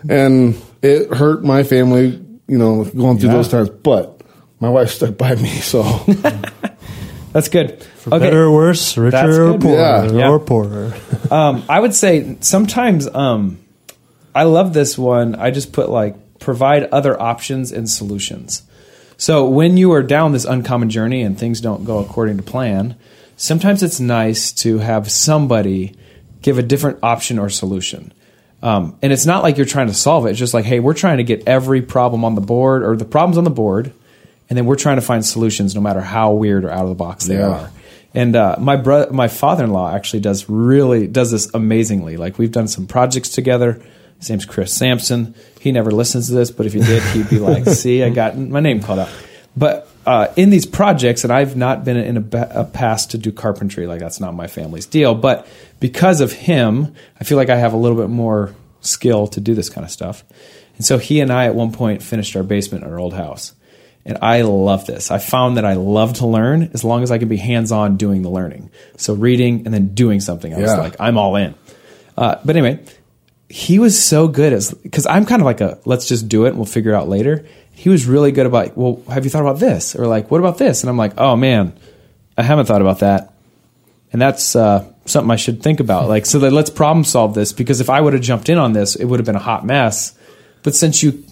and 0.09 0.57
it 0.83 1.13
hurt 1.13 1.43
my 1.45 1.65
family, 1.65 2.25
you 2.47 2.59
know, 2.59 2.85
going 2.85 3.19
through 3.19 3.31
Yeah. 3.31 3.35
those 3.37 3.49
times. 3.49 3.71
But 3.71 4.23
my 4.61 4.69
wife 4.69 4.91
stuck 4.91 5.17
by 5.19 5.35
me, 5.35 5.49
so 5.49 5.83
That's 7.33 7.49
good. 7.49 7.83
For 7.83 8.11
better 8.11 8.45
or 8.45 8.53
worse, 8.53 8.97
richer 8.97 9.49
or 9.51 9.59
poorer, 9.59 9.75
Yeah. 9.77 10.13
Yeah. 10.13 10.31
or 10.31 10.39
poorer. 10.41 10.95
um, 11.31 11.63
I 11.69 11.79
would 11.79 11.95
say 11.95 12.37
sometimes 12.41 13.07
um, 13.13 13.59
I 14.35 14.45
love 14.45 14.73
this 14.73 14.97
one. 14.97 15.35
I 15.35 15.51
just 15.51 15.73
put 15.73 15.91
like 15.91 16.39
provide 16.39 16.85
other 16.85 17.21
options 17.21 17.73
and 17.73 17.89
solutions. 17.91 18.63
So 19.19 19.49
when 19.49 19.77
you 19.77 19.93
are 19.93 20.03
down 20.03 20.33
this 20.33 20.45
uncommon 20.45 20.91
journey 20.91 21.23
and 21.23 21.37
things 21.37 21.61
don't 21.61 21.85
go 21.85 21.99
according 21.99 22.37
to 22.37 22.43
plan, 22.45 22.97
sometimes 23.37 23.83
it's 23.83 23.99
nice 24.01 24.53
to 24.53 24.79
have 24.79 25.11
somebody 25.11 25.95
give 26.41 26.57
a 26.57 26.63
different 26.63 27.01
option 27.03 27.39
or 27.39 27.51
solution. 27.51 28.13
Um, 28.63 28.97
and 29.03 29.13
it's 29.13 29.27
not 29.27 29.43
like 29.43 29.57
you're 29.57 29.67
trying 29.67 29.89
to 29.89 29.95
solve 29.95 30.27
it. 30.27 30.31
It's 30.31 30.39
just 30.39 30.55
like, 30.55 30.65
hey, 30.65 30.79
we're 30.81 30.95
trying 30.95 31.17
to 31.19 31.25
get 31.25 31.47
every 31.49 31.83
problem 31.83 32.25
on 32.25 32.37
the 32.37 32.41
board 32.41 32.83
or 32.85 32.97
the 32.97 33.05
problems 33.05 33.39
on 33.39 33.45
the 33.45 33.51
board, 33.51 33.93
and 34.49 34.57
then 34.57 34.67
we're 34.67 34.77
trying 34.77 34.97
to 34.97 35.03
find 35.03 35.25
solutions 35.27 35.75
no 35.75 35.81
matter 35.81 36.01
how 36.01 36.33
weird 36.33 36.65
or 36.65 36.71
out 36.71 36.85
of 36.85 36.89
the 36.89 36.95
box 36.95 37.27
they 37.27 37.37
Yeah. 37.39 37.49
are. 37.49 37.71
And 38.15 38.35
uh, 38.35 38.57
my 38.59 38.77
brother, 38.77 39.13
my 39.13 39.29
father-in-law 39.29 39.95
actually 39.95 40.21
does 40.21 40.49
really 40.49 41.07
does 41.07 41.31
this 41.31 41.53
amazingly. 41.55 42.17
Like 42.17 42.39
we've 42.39 42.51
done 42.51 42.67
some 42.67 42.87
projects 42.87 43.29
together, 43.29 43.81
His 44.19 44.31
name's 44.31 44.45
Chris 44.45 44.73
Sampson. 44.75 45.35
He 45.61 45.73
never 45.73 45.91
listens 45.91 46.29
to 46.29 46.35
this, 46.35 46.51
but 46.51 46.67
if 46.67 46.73
he 46.73 46.81
did, 46.81 47.03
he'd 47.15 47.29
be 47.31 47.39
like, 47.39 47.65
"See, 47.69 48.03
I 48.03 48.11
got 48.11 48.37
my 48.37 48.61
name 48.61 48.83
called 48.83 48.99
out." 49.01 49.09
But 49.57 49.89
uh, 50.07 50.29
in 50.37 50.51
these 50.51 50.67
projects, 50.67 51.25
and 51.25 51.33
I've 51.33 51.57
not 51.57 51.85
been 51.85 51.97
in 51.97 52.17
a, 52.17 52.49
a 52.61 52.65
past 52.65 53.11
to 53.13 53.19
do 53.19 53.33
carpentry, 53.33 53.87
like 53.87 54.01
that's 54.01 54.21
not 54.21 54.35
my 54.35 54.47
family's 54.47 54.87
deal. 54.87 55.15
But 55.15 55.47
because 55.81 56.21
of 56.21 56.33
him, 56.33 56.95
I 57.21 57.25
feel 57.25 57.37
like 57.39 57.51
I 57.51 57.57
have 57.57 57.73
a 57.73 57.77
little 57.77 57.97
bit 57.99 58.09
more 58.09 58.55
skill 58.81 59.27
to 59.29 59.41
do 59.41 59.55
this 59.55 59.69
kind 59.69 59.85
of 59.85 59.91
stuff. 59.91 60.25
And 60.77 60.85
so 60.87 60.99
he 60.99 61.21
and 61.21 61.33
I 61.33 61.47
at 61.47 61.55
one 61.57 61.73
point 61.73 62.03
finished 62.03 62.37
our 62.37 62.43
basement 62.45 62.85
in 62.85 62.91
our 62.91 62.99
old 63.01 63.15
house. 63.15 63.53
And 64.05 64.17
I 64.23 64.43
love 64.43 64.87
this. 64.87 65.11
I 65.11 65.19
found 65.19 65.57
that 65.57 65.65
I 65.65 65.75
love 65.75 66.15
to 66.15 66.27
learn 66.27 66.71
as 66.73 66.85
long 66.85 67.03
as 67.03 67.11
I 67.11 67.19
can 67.19 67.29
be 67.29 67.37
hands 67.37 67.73
on 67.73 67.97
doing 67.97 68.23
the 68.23 68.31
learning. 68.31 68.71
So 68.97 69.13
reading 69.13 69.65
and 69.67 69.75
then 69.75 69.89
doing 69.95 70.21
something. 70.21 70.55
I 70.55 70.59
was 70.61 70.71
Yeah. 70.71 70.77
like, 70.79 70.97
I'm 71.01 71.19
all 71.19 71.35
in. 71.37 71.55
Uh, 72.17 72.37
but 72.45 72.57
anyway, 72.57 72.81
he 73.49 73.79
was 73.79 74.03
so 74.03 74.29
good 74.29 74.53
as 74.53 74.73
because 74.75 75.07
I'm 75.07 75.25
kind 75.25 75.41
of 75.41 75.47
like 75.47 75.61
a 75.61 75.79
let's 75.85 76.07
just 76.07 76.29
do 76.29 76.45
it 76.45 76.51
and 76.51 76.57
we'll 76.57 76.67
figure 76.67 76.93
it 76.93 76.95
out 76.95 77.09
later. 77.09 77.47
He 77.73 77.89
was 77.89 78.07
really 78.07 78.33
good 78.33 78.47
about 78.47 78.77
well, 78.77 79.03
have 79.09 79.25
you 79.25 79.31
thought 79.31 79.43
about 79.43 79.59
this 79.59 79.95
or 79.95 80.07
like 80.07 80.31
what 80.31 80.41
about 80.41 80.59
this? 80.59 80.83
And 80.83 80.91
I'm 80.91 80.97
like, 80.97 81.15
oh 81.19 81.37
man, 81.37 81.73
I 82.37 82.43
haven't 82.43 82.67
thought 82.67 82.83
about 82.83 83.01
that, 83.01 83.33
and 84.13 84.21
that's 84.21 84.55
uh, 84.55 84.91
something 85.07 85.31
I 85.31 85.37
should 85.37 85.63
think 85.63 85.81
about. 85.81 86.09
Like 86.09 86.27
so, 86.27 86.41
that 86.41 86.53
let's 86.53 86.71
problem 86.71 87.05
solve 87.05 87.35
this 87.35 87.53
because 87.53 87.81
if 87.81 87.89
I 87.89 88.01
would 88.01 88.13
have 88.13 88.23
jumped 88.23 88.49
in 88.49 88.59
on 88.59 88.73
this, 88.73 88.97
it 88.97 89.07
would 89.07 89.19
have 89.19 89.27
been 89.27 89.37
a 89.37 89.41
hot 89.41 89.65
mess. 89.65 90.17
But 90.63 90.75
since 90.75 91.03
you 91.03 91.25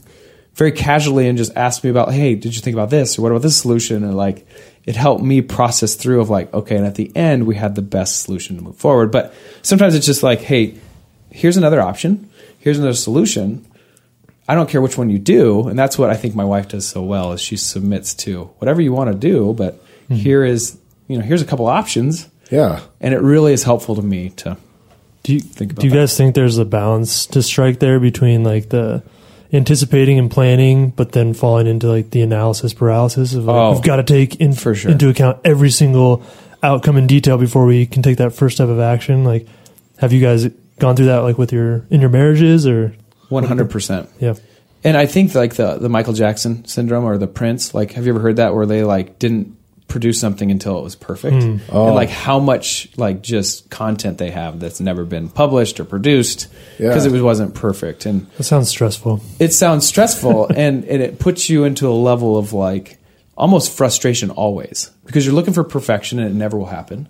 very 0.55 0.73
casually 0.73 1.29
and 1.29 1.37
just 1.37 1.55
asked 1.55 1.85
me 1.85 1.91
about, 1.91 2.13
hey, 2.13 2.35
did 2.35 2.55
you 2.55 2.63
think 2.63 2.75
about 2.75 2.89
this 2.89 3.19
or 3.19 3.23
what 3.23 3.31
about 3.31 3.43
this 3.43 3.61
solution? 3.61 4.03
And 4.03 4.17
like 4.17 4.47
it 4.87 4.97
helped 4.97 5.23
me 5.23 5.43
process 5.43 5.97
through 5.97 6.23
of 6.23 6.31
like, 6.31 6.53
okay, 6.55 6.77
and 6.77 6.87
at 6.87 6.95
the 6.95 7.15
end 7.15 7.47
we 7.47 7.57
had 7.57 7.75
the 7.75 7.83
best 7.83 8.23
solution 8.23 8.57
to 8.57 8.63
move 8.63 8.77
forward. 8.77 9.13
But 9.13 9.35
sometimes 9.61 9.95
it's 9.95 10.07
just 10.07 10.23
like, 10.23 10.41
hey, 10.41 10.79
here's 11.31 11.57
another 11.57 11.81
option, 11.81 12.29
here's 12.59 12.79
another 12.79 12.95
solution. 12.95 13.65
I 14.49 14.55
don't 14.55 14.69
care 14.71 14.81
which 14.81 14.97
one 14.97 15.11
you 15.11 15.19
do, 15.19 15.67
and 15.69 15.77
that's 15.79 15.99
what 15.99 16.09
I 16.11 16.15
think 16.15 16.35
my 16.37 16.45
wife 16.45 16.69
does 16.69 16.87
so 16.87 17.03
well 17.03 17.33
is 17.33 17.41
she 17.41 17.57
submits 17.57 18.15
to 18.15 18.45
whatever 18.59 18.81
you 18.81 18.93
want 18.93 19.11
to 19.13 19.19
do, 19.19 19.53
but 19.55 19.75
mm-hmm. 20.05 20.15
here 20.15 20.45
is 20.45 20.79
you 21.09 21.19
know 21.19 21.25
here's 21.25 21.43
a 21.43 21.47
couple 21.47 21.67
options, 21.67 22.29
Yeah. 22.51 22.81
and 23.01 23.13
it 23.13 23.21
really 23.21 23.53
is 23.53 23.65
helpful 23.65 23.97
to 23.97 24.03
me 24.03 24.31
to 24.31 24.57
Do 25.25 25.35
you 25.35 25.41
Think 25.41 25.73
about 25.73 25.81
do 25.83 25.87
you 25.89 25.93
that. 25.93 25.99
guys 25.99 26.17
think 26.17 26.35
there's 26.37 26.59
a 26.59 26.65
balance 26.65 27.27
to 27.27 27.43
strike 27.43 27.81
there 27.81 27.99
between 27.99 28.45
like 28.45 28.69
the 28.69 29.03
anticipating 29.53 30.19
and 30.19 30.31
planning, 30.31 30.91
but 30.91 31.13
then 31.13 31.35
falling 31.35 31.67
into 31.67 31.89
like 31.89 32.11
the 32.11 32.23
analysis 32.23 32.73
paralysis 32.73 33.35
of 33.35 33.45
like, 33.47 33.55
Oh, 33.57 33.73
we've 33.73 33.83
got 33.83 33.97
to 33.97 34.03
take 34.05 34.37
in, 34.37 34.53
for 34.53 34.75
sure. 34.75 34.91
into 34.93 35.09
account 35.09 35.39
every 35.45 35.71
single 35.71 36.23
outcome 36.63 36.97
in 36.97 37.07
detail 37.07 37.39
before 37.39 37.65
we 37.67 37.87
can 37.87 38.03
take 38.03 38.19
that 38.19 38.33
first 38.33 38.57
step 38.57 38.69
of 38.69 38.79
action. 38.81 39.25
Like, 39.25 39.47
have 39.99 40.13
you 40.13 40.21
guys 40.21 40.49
gone 40.79 40.97
through 40.97 41.07
that 41.07 41.19
like 41.19 41.39
with 41.39 41.53
your 41.53 41.87
in 41.91 42.01
your 42.01 42.11
marriages 42.11 42.67
or 42.67 42.95
one 43.29 43.45
hundred 43.45 43.71
percent. 43.71 44.09
yeah? 44.21 44.35
And 44.85 44.97
I 44.97 45.07
think 45.07 45.35
like 45.35 45.55
the 45.55 45.77
the 45.79 45.89
Michael 45.89 46.13
Jackson 46.13 46.65
syndrome 46.67 47.05
or 47.05 47.19
the 47.19 47.27
Prince, 47.27 47.75
like 47.75 47.93
have 47.93 48.07
you 48.07 48.13
ever 48.13 48.21
heard 48.21 48.37
that 48.37 48.55
where 48.55 48.67
they 48.67 48.85
like 48.85 49.19
didn't 49.19 49.57
produce 49.89 50.19
something 50.21 50.51
until 50.51 50.79
it 50.79 50.83
was 50.83 50.95
perfect? 50.97 51.43
Hmm. 51.43 51.57
Oh. 51.71 51.87
And 51.87 51.95
like 51.95 52.09
how 52.11 52.39
much 52.41 52.89
like 52.97 53.23
just 53.23 53.71
content 53.71 54.19
they 54.19 54.31
have 54.31 54.59
that's 54.61 54.81
never 54.81 55.05
been 55.05 55.29
published 55.29 55.79
or 55.81 55.85
produced 55.85 56.49
because 56.77 57.05
Yeah. 57.05 57.11
it 57.11 57.13
was, 57.13 57.23
wasn't 57.23 57.55
perfect. 57.55 58.05
And 58.07 58.29
That 58.37 58.45
sounds 58.45 58.69
stressful. 58.69 59.21
it 59.39 59.53
sounds 59.53 59.87
stressful 59.87 60.47
and, 60.57 60.85
and 60.85 61.03
it 61.03 61.19
puts 61.21 61.49
you 61.49 61.65
into 61.65 61.89
a 61.89 61.95
level 61.95 62.37
of 62.37 62.53
like 62.53 62.99
almost 63.37 63.77
frustration 63.77 64.31
always 64.31 64.91
because 65.05 65.25
you're 65.25 65.35
looking 65.35 65.55
for 65.55 65.63
perfection 65.65 66.19
and 66.19 66.29
it 66.31 66.35
never 66.35 66.57
will 66.59 66.67
happen. 66.67 67.09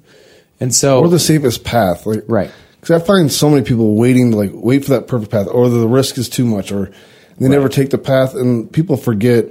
And 0.61 0.75
so 0.75 1.01
Or 1.01 1.09
the 1.09 1.19
safest 1.19 1.65
path. 1.65 2.05
Like 2.07 2.25
Right. 2.29 2.51
Because 2.87 3.03
I 3.03 3.05
find 3.05 3.33
so 3.33 3.51
many 3.51 3.63
people 3.65 3.97
waiting 3.97 4.31
to 4.31 4.37
like 4.37 4.51
wait 4.55 4.85
for 4.85 4.91
that 4.91 5.09
perfect 5.09 5.33
path, 5.33 5.49
or 5.51 5.69
the 5.69 5.89
risk 5.89 6.19
is 6.19 6.29
too 6.29 6.45
much, 6.45 6.71
or 6.71 6.93
they 7.39 7.49
never 7.49 7.69
take 7.69 7.91
the 7.91 7.99
path, 7.99 8.35
and 8.35 8.71
people 8.73 8.97
forget. 8.97 9.47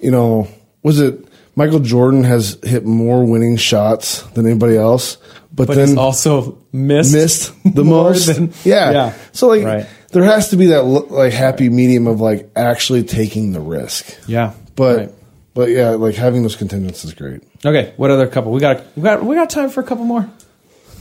You 0.00 0.12
know, 0.12 0.46
was 0.84 1.00
it 1.00 1.26
Michael 1.56 1.80
Jordan 1.80 2.22
has 2.22 2.56
hit 2.62 2.84
more 2.84 3.24
winning 3.26 3.56
shots 3.56 4.22
than 4.34 4.46
anybody 4.46 4.76
else, 4.76 5.16
but, 5.52 5.66
but 5.66 5.74
then 5.74 5.98
also 5.98 6.56
missed 6.70 7.12
missed 7.12 7.52
the 7.74 7.82
most. 7.82 8.26
than- 8.26 8.52
yeah. 8.62 8.92
yeah. 8.92 9.14
So 9.32 9.48
like, 9.48 9.64
Right. 9.64 9.86
there 10.12 10.22
has 10.22 10.50
to 10.50 10.56
be 10.56 10.66
that 10.66 10.82
like 10.84 11.32
happy 11.32 11.68
medium 11.70 12.06
of 12.06 12.20
like 12.20 12.48
actually 12.54 13.02
taking 13.02 13.50
the 13.50 13.60
risk, 13.60 14.16
Yeah. 14.28 14.52
but 14.76 14.96
Right. 14.96 15.10
but 15.54 15.70
yeah, 15.70 15.90
like 15.90 16.14
having 16.14 16.42
those 16.42 16.54
contingents 16.54 17.04
is 17.04 17.12
great. 17.14 17.42
Okay, 17.66 17.92
what 17.96 18.12
other 18.12 18.28
couple? 18.28 18.52
We 18.52 18.60
got 18.60 18.84
we 18.96 19.02
got 19.02 19.24
we 19.24 19.34
got 19.34 19.50
time 19.50 19.70
for 19.70 19.80
a 19.80 19.84
couple 19.84 20.04
more. 20.04 20.30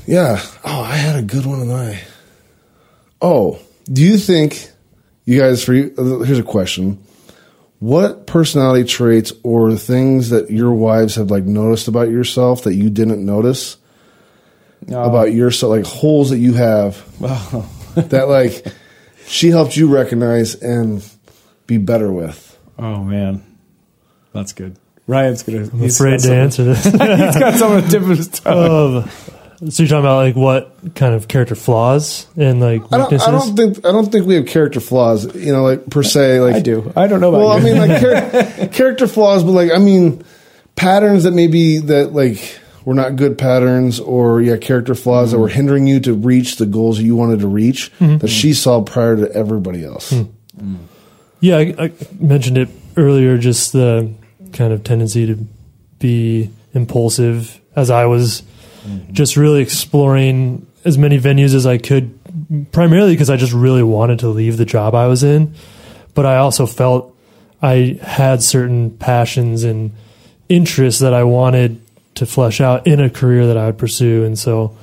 Yeah. 0.08 0.41
Oh, 0.63 0.82
I 0.82 0.96
had 0.96 1.17
a 1.20 1.22
good 1.22 1.46
one 1.46 1.60
and 1.60 1.72
I. 1.72 2.00
Oh, 3.22 3.60
do 3.91 4.02
you 4.02 4.17
think 4.17 4.72
you 5.26 5.39
guys? 5.39 5.63
For 5.63 5.74
you, 5.74 5.93
uh, 5.98 6.24
here's 6.24 6.39
a 6.39 6.43
question: 6.43 7.04
What 7.80 8.26
personality 8.26 8.88
traits 8.88 9.34
or 9.43 9.76
things 9.76 10.30
that 10.30 10.50
your 10.50 10.72
wives 10.72 11.15
have 11.15 11.30
like 11.30 11.43
noticed 11.43 11.88
about 11.88 12.10
yourself 12.10 12.63
that 12.63 12.76
you 12.76 12.89
didn't 12.89 13.24
notice 13.26 13.78
about 14.88 15.34
yourself, 15.34 15.72
like 15.72 15.86
holes 15.86 16.30
that 16.30 16.38
you 16.38 16.54
have 16.54 17.04
that 17.96 18.30
like 18.30 18.65
she 19.26 19.50
helped 19.50 19.76
you 19.76 19.93
recognize 19.93 20.56
and 20.56 21.06
be 21.65 21.78
better 21.78 22.12
with? 22.12 22.58
Oh 22.80 23.04
man, 23.04 23.43
that's 24.32 24.54
good. 24.54 24.78
Ryan's 25.08 25.43
gonna. 25.43 25.63
I'm 25.63 25.84
afraid 25.84 26.20
to 26.22 26.34
answer 26.34 26.63
this. 26.63 26.84
He's 26.86 26.93
got 26.96 27.56
some 27.56 27.72
on 27.74 27.82
the 27.82 27.88
tip 27.89 28.02
of 28.04 28.10
his 28.10 28.28
tongue. 28.28 29.04
Um, 29.04 29.10
so 29.60 29.82
you're 29.82 29.88
talking 29.88 30.00
about 30.00 30.17
like 30.17 30.36
what 30.36 30.93
kind 30.93 31.15
of 31.15 31.28
character 31.28 31.56
flaws 31.56 32.28
and 32.38 32.60
like 32.60 32.84
I 32.91 32.98
don't, 32.98 33.02
weaknesses? 33.02 33.28
I 33.28 33.32
don't 33.32 33.56
think 33.56 33.78
I 33.86 33.91
don't 33.91 34.12
think 34.12 34.28
we 34.28 34.36
have 34.36 34.46
character 34.46 34.80
flaws. 34.80 35.34
You 35.36 35.52
know, 35.52 35.63
like 35.63 35.89
per 35.89 36.04
se. 36.04 36.41
Like 36.41 36.56
I 36.56 36.60
do. 36.60 36.91
I 36.96 37.08
don't 37.08 37.22
know 37.22 37.30
about 37.30 37.39
Well, 37.39 37.52
I 37.52 37.60
mean, 37.60 37.78
like 37.78 38.00
char- 38.00 38.67
character 38.72 39.08
flaws, 39.08 39.43
but 39.43 39.54
like 39.54 39.72
I 39.72 39.80
mean, 39.80 40.24
patterns 40.76 41.24
that 41.24 41.32
maybe 41.32 41.80
that 41.80 42.13
like 42.13 42.60
were 42.86 42.93
not 42.93 43.15
good 43.15 43.39
patterns, 43.39 44.00
or 44.00 44.41
yeah, 44.41 44.58
character 44.58 44.93
flaws 44.93 45.32
that 45.32 45.39
were 45.39 45.48
mm-hmm. 45.48 45.56
hindering 45.56 45.88
you 45.88 46.00
to 46.02 46.13
reach 46.13 46.58
the 46.58 46.67
goals 46.67 47.00
you 47.00 47.15
wanted 47.15 47.39
to 47.39 47.48
reach 47.48 47.91
mm-hmm. 48.00 48.20
that 48.20 48.30
she 48.30 48.54
saw 48.54 48.84
prior 48.84 49.15
to 49.15 49.32
everybody 49.34 49.84
else. 49.84 50.12
Hmm. 50.12 50.24
Mm. 50.58 50.78
Yeah, 51.39 51.58
I, 51.58 51.76
I 51.80 51.91
mentioned 52.20 52.60
it 52.60 52.70
earlier. 52.96 53.39
Just 53.39 53.74
the 53.74 54.13
kind 54.54 54.72
of 54.72 54.84
tendency 54.84 55.26
to 55.26 55.36
be 55.98 56.52
impulsive, 56.74 57.60
as 57.76 57.89
I 57.89 58.06
was 58.06 58.43
just 59.12 59.38
really 59.38 59.62
exploring 59.62 60.67
as 60.86 60.97
many 60.97 61.19
venues 61.19 61.54
as 61.54 61.65
I 61.65 61.78
could, 61.78 62.17
primarily 62.71 63.13
because 63.13 63.30
I 63.30 63.36
just 63.36 63.54
really 63.54 63.84
wanted 63.84 64.19
to 64.19 64.30
leave 64.30 64.58
the 64.58 64.65
job 64.65 64.95
I 64.95 65.08
was 65.08 65.23
in. 65.23 65.54
But 66.13 66.26
I 66.26 66.38
also 66.38 66.65
felt 66.65 67.15
I 67.62 68.00
had 68.02 68.41
certain 68.41 68.97
passions 68.97 69.63
and 69.63 69.91
interests 70.50 71.02
that 71.02 71.13
I 71.13 71.23
wanted 71.23 71.82
to 72.15 72.26
flesh 72.26 72.62
out 72.62 72.88
in 72.88 73.00
a 73.00 73.10
career 73.10 73.47
that 73.47 73.58
I 73.58 73.67
would 73.67 73.78
pursue, 73.78 74.23
and 74.23 74.38
so 74.38 74.76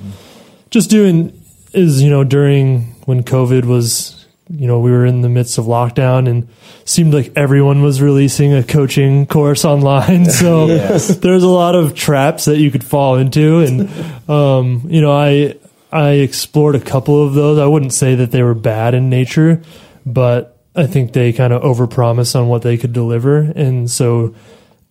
just 0.69 0.89
doing 0.89 1.41
is 1.73 2.01
you 2.01 2.09
know 2.09 2.23
during 2.23 2.95
when 3.05 3.23
COVID 3.23 3.65
was 3.65 4.14
you 4.49 4.67
know 4.67 4.79
we 4.79 4.91
were 4.91 5.05
in 5.05 5.21
the 5.21 5.29
midst 5.29 5.57
of 5.57 5.65
lockdown 5.65 6.29
and 6.29 6.47
seemed 6.85 7.13
like 7.13 7.33
everyone 7.35 7.81
was 7.81 8.01
releasing 8.01 8.53
a 8.53 8.63
coaching 8.63 9.25
course 9.25 9.65
online. 9.65 10.25
So 10.29 10.67
there's 10.67 11.43
a 11.43 11.47
lot 11.47 11.75
of 11.75 11.95
traps 11.95 12.45
that 12.45 12.57
you 12.57 12.69
could 12.71 12.83
fall 12.83 13.15
into. 13.15 13.59
And 13.59 14.29
um, 14.29 14.85
you 14.89 15.01
know 15.01 15.11
I 15.11 15.55
I 15.91 16.09
explored 16.11 16.75
a 16.75 16.79
couple 16.79 17.25
of 17.25 17.33
those. 17.33 17.57
I 17.57 17.65
wouldn't 17.65 17.93
say 17.93 18.15
that 18.15 18.31
they 18.31 18.43
were 18.43 18.53
bad 18.53 18.93
in 18.93 19.09
nature 19.09 19.61
but 20.05 20.57
I 20.75 20.87
think 20.87 21.13
they 21.13 21.33
kind 21.33 21.51
of 21.51 21.63
overpromised 21.63 22.39
on 22.39 22.47
what 22.47 22.61
they 22.61 22.77
could 22.77 22.93
deliver. 22.93 23.39
And 23.39 23.89
so 23.89 24.35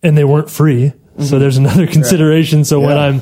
and 0.03 0.17
they 0.17 0.23
weren't 0.23 0.49
free. 0.49 0.93
So 1.17 1.39
there's 1.39 1.57
another 1.57 1.87
consideration. 1.87 2.65
So 2.65 2.81
when 2.81 2.97
I'm 2.97 3.21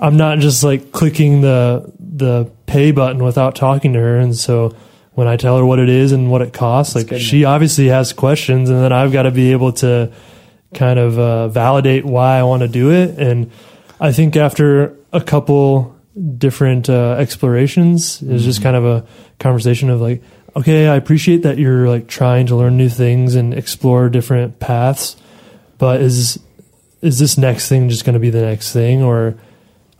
I'm 0.00 0.16
not 0.16 0.38
just 0.38 0.64
like 0.64 0.90
clicking 0.90 1.40
the 1.40 1.92
the 1.98 2.50
pay 2.66 2.90
button 2.90 3.22
without 3.22 3.54
talking 3.54 3.92
to 3.92 3.98
her, 4.00 4.18
and 4.18 4.36
so 4.36 4.74
when 5.18 5.26
I 5.26 5.36
tell 5.36 5.58
her 5.58 5.64
what 5.64 5.80
it 5.80 5.88
is 5.88 6.12
and 6.12 6.30
what 6.30 6.42
it 6.42 6.52
costs, 6.52 6.94
like 6.94 7.12
she 7.18 7.44
obviously 7.44 7.88
has 7.88 8.12
questions, 8.12 8.70
and 8.70 8.78
then 8.78 8.92
I've 8.92 9.10
got 9.10 9.24
to 9.24 9.32
be 9.32 9.50
able 9.50 9.72
to 9.72 10.12
kind 10.74 10.96
of 10.96 11.18
uh, 11.18 11.48
validate 11.48 12.04
why 12.04 12.38
I 12.38 12.44
want 12.44 12.62
to 12.62 12.68
do 12.68 12.92
it. 12.92 13.18
And 13.18 13.50
I 13.98 14.12
think 14.12 14.36
after 14.36 14.96
a 15.12 15.20
couple 15.20 15.98
different 16.36 16.88
uh, 16.88 17.16
explorations, 17.18 18.22
it 18.22 18.32
was 18.32 18.44
just 18.44 18.62
kind 18.62 18.76
of 18.76 18.84
a 18.84 19.04
conversation 19.40 19.90
of 19.90 20.00
like, 20.00 20.22
okay, 20.54 20.86
I 20.86 20.94
appreciate 20.94 21.42
that 21.42 21.58
you're 21.58 21.88
like 21.88 22.06
trying 22.06 22.46
to 22.46 22.54
learn 22.54 22.76
new 22.76 22.88
things 22.88 23.34
and 23.34 23.52
explore 23.52 24.08
different 24.08 24.60
paths, 24.60 25.16
but 25.78 26.00
is 26.00 26.38
is 27.02 27.18
this 27.18 27.36
next 27.36 27.68
thing 27.68 27.88
just 27.88 28.04
going 28.04 28.14
to 28.14 28.20
be 28.20 28.30
the 28.30 28.42
next 28.42 28.72
thing? 28.72 29.02
Or 29.02 29.36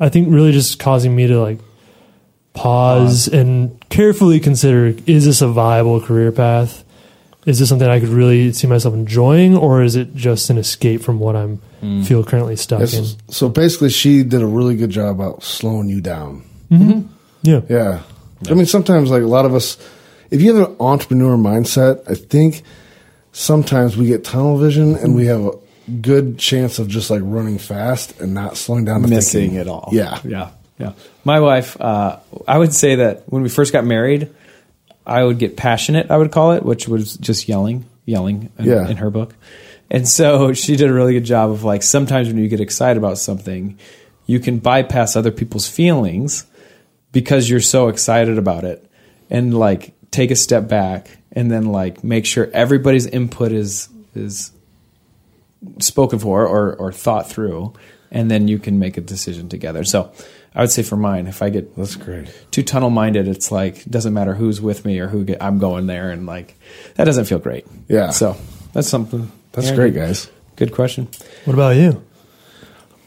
i 0.01 0.09
think 0.09 0.33
really 0.33 0.53
just 0.53 0.79
causing 0.79 1.17
me 1.17 1.27
to 1.27 1.41
like 1.41 1.59
pause 2.55 3.29
and 3.29 3.79
carefully 3.89 4.41
consider 4.41 4.95
is 5.07 5.25
this 5.25 5.41
a 5.41 5.49
viable 5.49 6.01
career 6.01 6.33
path 6.33 6.85
is 7.47 7.59
this 7.59 7.69
something 7.69 7.89
i 7.89 8.01
could 8.01 8.09
really 8.09 8.53
see 8.53 8.67
myself 8.67 8.95
enjoying 8.95 9.57
or 9.57 9.83
is 9.83 9.95
it 9.95 10.15
just 10.15 10.51
an 10.51 10.59
escape 10.59 11.01
from 11.01 11.21
what 11.21 11.37
i'm 11.37 11.57
hmm. 11.81 12.03
feel 12.03 12.25
currently 12.25 12.57
stuck 12.57 12.81
in 12.93 13.05
so 13.31 13.49
basically, 13.49 13.91
she 13.91 14.23
did 14.23 14.43
a 14.43 14.47
really 14.47 14.77
good 14.77 14.91
job 14.91 15.21
about 15.21 15.43
slowing 15.43 15.89
you 15.89 16.01
down. 16.01 16.43
Mm-hmm. 16.71 16.91
Mm-hmm. 16.91 17.09
yeah 17.43 17.61
Yeah. 17.69 18.03
I 18.51 18.55
mean, 18.55 18.67
sometimes 18.67 19.11
like 19.11 19.23
a 19.23 19.27
lot 19.27 19.45
of 19.45 19.55
us, 19.55 19.77
if 20.31 20.41
you 20.41 20.55
have 20.55 20.71
an 20.71 20.77
entrepreneur 20.81 21.37
mindset, 21.37 22.09
I 22.09 22.15
think 22.15 22.63
sometimes 23.33 23.97
we 23.97 24.07
get 24.07 24.25
tunnel 24.25 24.57
vision 24.57 24.95
and 24.95 25.15
we 25.15 25.27
have 25.27 25.45
a 25.45 25.53
good 26.01 26.39
chance 26.39 26.79
of 26.79 26.89
just 26.89 27.11
like 27.11 27.21
running 27.25 27.59
fast 27.59 28.19
and 28.21 28.35
not 28.35 28.57
slowing 28.57 28.85
down 28.85 29.03
to 29.03 29.09
missing 29.09 29.51
thinking. 29.51 29.61
it 29.61 29.69
all. 29.69 29.89
Yeah. 29.93 30.21
yeah, 30.25 30.51
yeah. 30.79 30.93
My 31.25 31.41
wife, 31.41 31.81
uh, 31.81 32.19
I 32.47 32.57
would 32.59 32.73
say 32.73 32.97
that 32.97 33.25
when 33.27 33.43
we 33.43 33.49
first 33.49 33.73
got 33.73 33.85
married, 33.85 34.31
I 35.07 35.25
would 35.25 35.39
get 35.39 35.57
passionate. 35.57 36.11
I 36.11 36.17
would 36.17 36.31
call 36.33 36.53
it, 36.53 36.63
which 36.63 36.87
was 36.89 37.17
just 37.17 37.49
yelling, 37.49 37.85
yelling 38.05 38.51
in, 38.59 38.65
Yeah. 38.67 38.89
in 38.89 38.99
her 38.99 39.11
book. 39.11 39.35
And 39.91 40.07
so 40.07 40.53
she 40.63 40.77
did 40.77 40.89
a 40.89 40.93
really 40.93 41.15
good 41.15 41.25
job 41.25 41.51
of 41.51 41.65
like 41.65 41.83
sometimes 41.83 42.29
when 42.29 42.39
you 42.39 42.49
get 42.49 42.61
excited 42.61 42.99
about 42.99 43.19
something, 43.19 43.79
you 44.27 44.39
can 44.39 44.59
bypass 44.59 45.17
other 45.17 45.31
people's 45.31 45.67
feelings 45.69 46.47
because 47.13 47.49
you're 47.49 47.61
so 47.61 47.89
excited 47.89 48.37
about 48.39 48.65
it 48.65 48.85
and 49.31 49.59
like 49.59 49.95
take 50.11 50.31
a 50.31 50.37
step 50.37 50.69
back 50.69 51.17
and 51.33 51.51
then 51.51 51.67
like 51.67 52.05
make 52.05 52.27
sure 52.27 52.51
everybody's 52.53 53.07
input 53.07 53.53
is 53.53 53.89
is 54.15 54.53
spoken 55.81 56.19
for 56.19 56.47
or, 56.47 56.75
or 56.77 56.93
thought 56.93 57.29
through 57.29 57.73
and 58.11 58.31
then 58.31 58.49
you 58.49 58.59
can 58.59 58.79
make 58.79 58.97
a 58.97 59.01
decision 59.01 59.49
together 59.49 59.85
so 59.85 60.13
i 60.59 60.63
would 60.63 60.71
say 60.71 60.83
for 60.83 60.97
mine 60.97 61.27
if 61.27 61.41
i 61.41 61.49
get 61.49 61.75
That's 61.77 61.97
great. 61.97 62.29
too 62.51 62.63
tunnel 62.63 62.91
minded 62.91 63.27
it's 63.29 63.51
like 63.51 63.87
it 63.87 63.91
doesn't 63.91 64.13
matter 64.13 64.35
who's 64.35 64.61
with 64.61 64.85
me 64.85 64.99
or 64.99 65.07
who 65.09 65.25
get, 65.25 65.43
i'm 65.43 65.59
going 65.59 65.87
there 65.87 66.11
and 66.11 66.27
like 66.27 66.55
that 66.97 67.05
doesn't 67.05 67.25
feel 67.25 67.39
great 67.39 67.65
Yeah. 67.89 68.11
so 68.11 68.37
that's 68.75 68.89
something 68.89 69.33
That's 69.53 69.69
Aaron, 69.69 69.79
great, 69.81 69.95
guys. 69.95 70.29
good 70.57 70.73
question 70.73 71.09
What 71.47 71.55
about 71.55 71.77
you? 71.77 72.03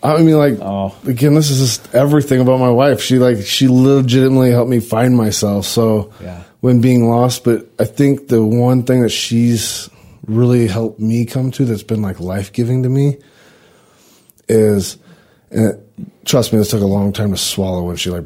I 0.03 0.17
mean, 0.23 0.35
like, 0.35 0.57
Oh. 0.59 0.95
again, 1.05 1.35
this 1.35 1.51
is 1.51 1.59
just 1.59 1.93
everything 1.93 2.41
about 2.41 2.59
my 2.59 2.71
wife. 2.71 3.01
She 3.01 3.19
like 3.19 3.45
she 3.45 3.67
legitimately 3.67 4.49
helped 4.49 4.71
me 4.71 4.79
find 4.79 5.15
myself. 5.15 5.67
So 5.67 6.09
Yeah. 6.19 6.41
when 6.61 6.81
being 6.81 7.07
lost, 7.07 7.43
but 7.43 7.67
I 7.77 7.83
think 7.85 8.27
the 8.27 8.43
one 8.43 8.81
thing 8.81 9.03
that 9.03 9.09
she's 9.11 9.91
really 10.25 10.65
helped 10.65 10.99
me 10.99 11.25
come 11.25 11.51
to 11.51 11.65
that's 11.65 11.83
been 11.83 12.01
like 12.01 12.19
life 12.19 12.51
giving 12.51 12.81
to 12.81 12.89
me 12.89 13.17
is, 14.49 14.97
and 15.51 15.65
it, 15.65 16.25
trust 16.25 16.53
me, 16.53 16.59
this 16.59 16.69
took 16.71 16.81
a 16.81 16.85
long 16.85 17.13
time 17.13 17.31
to 17.31 17.37
swallow 17.37 17.83
when 17.83 17.95
she 17.95 18.09
like 18.09 18.25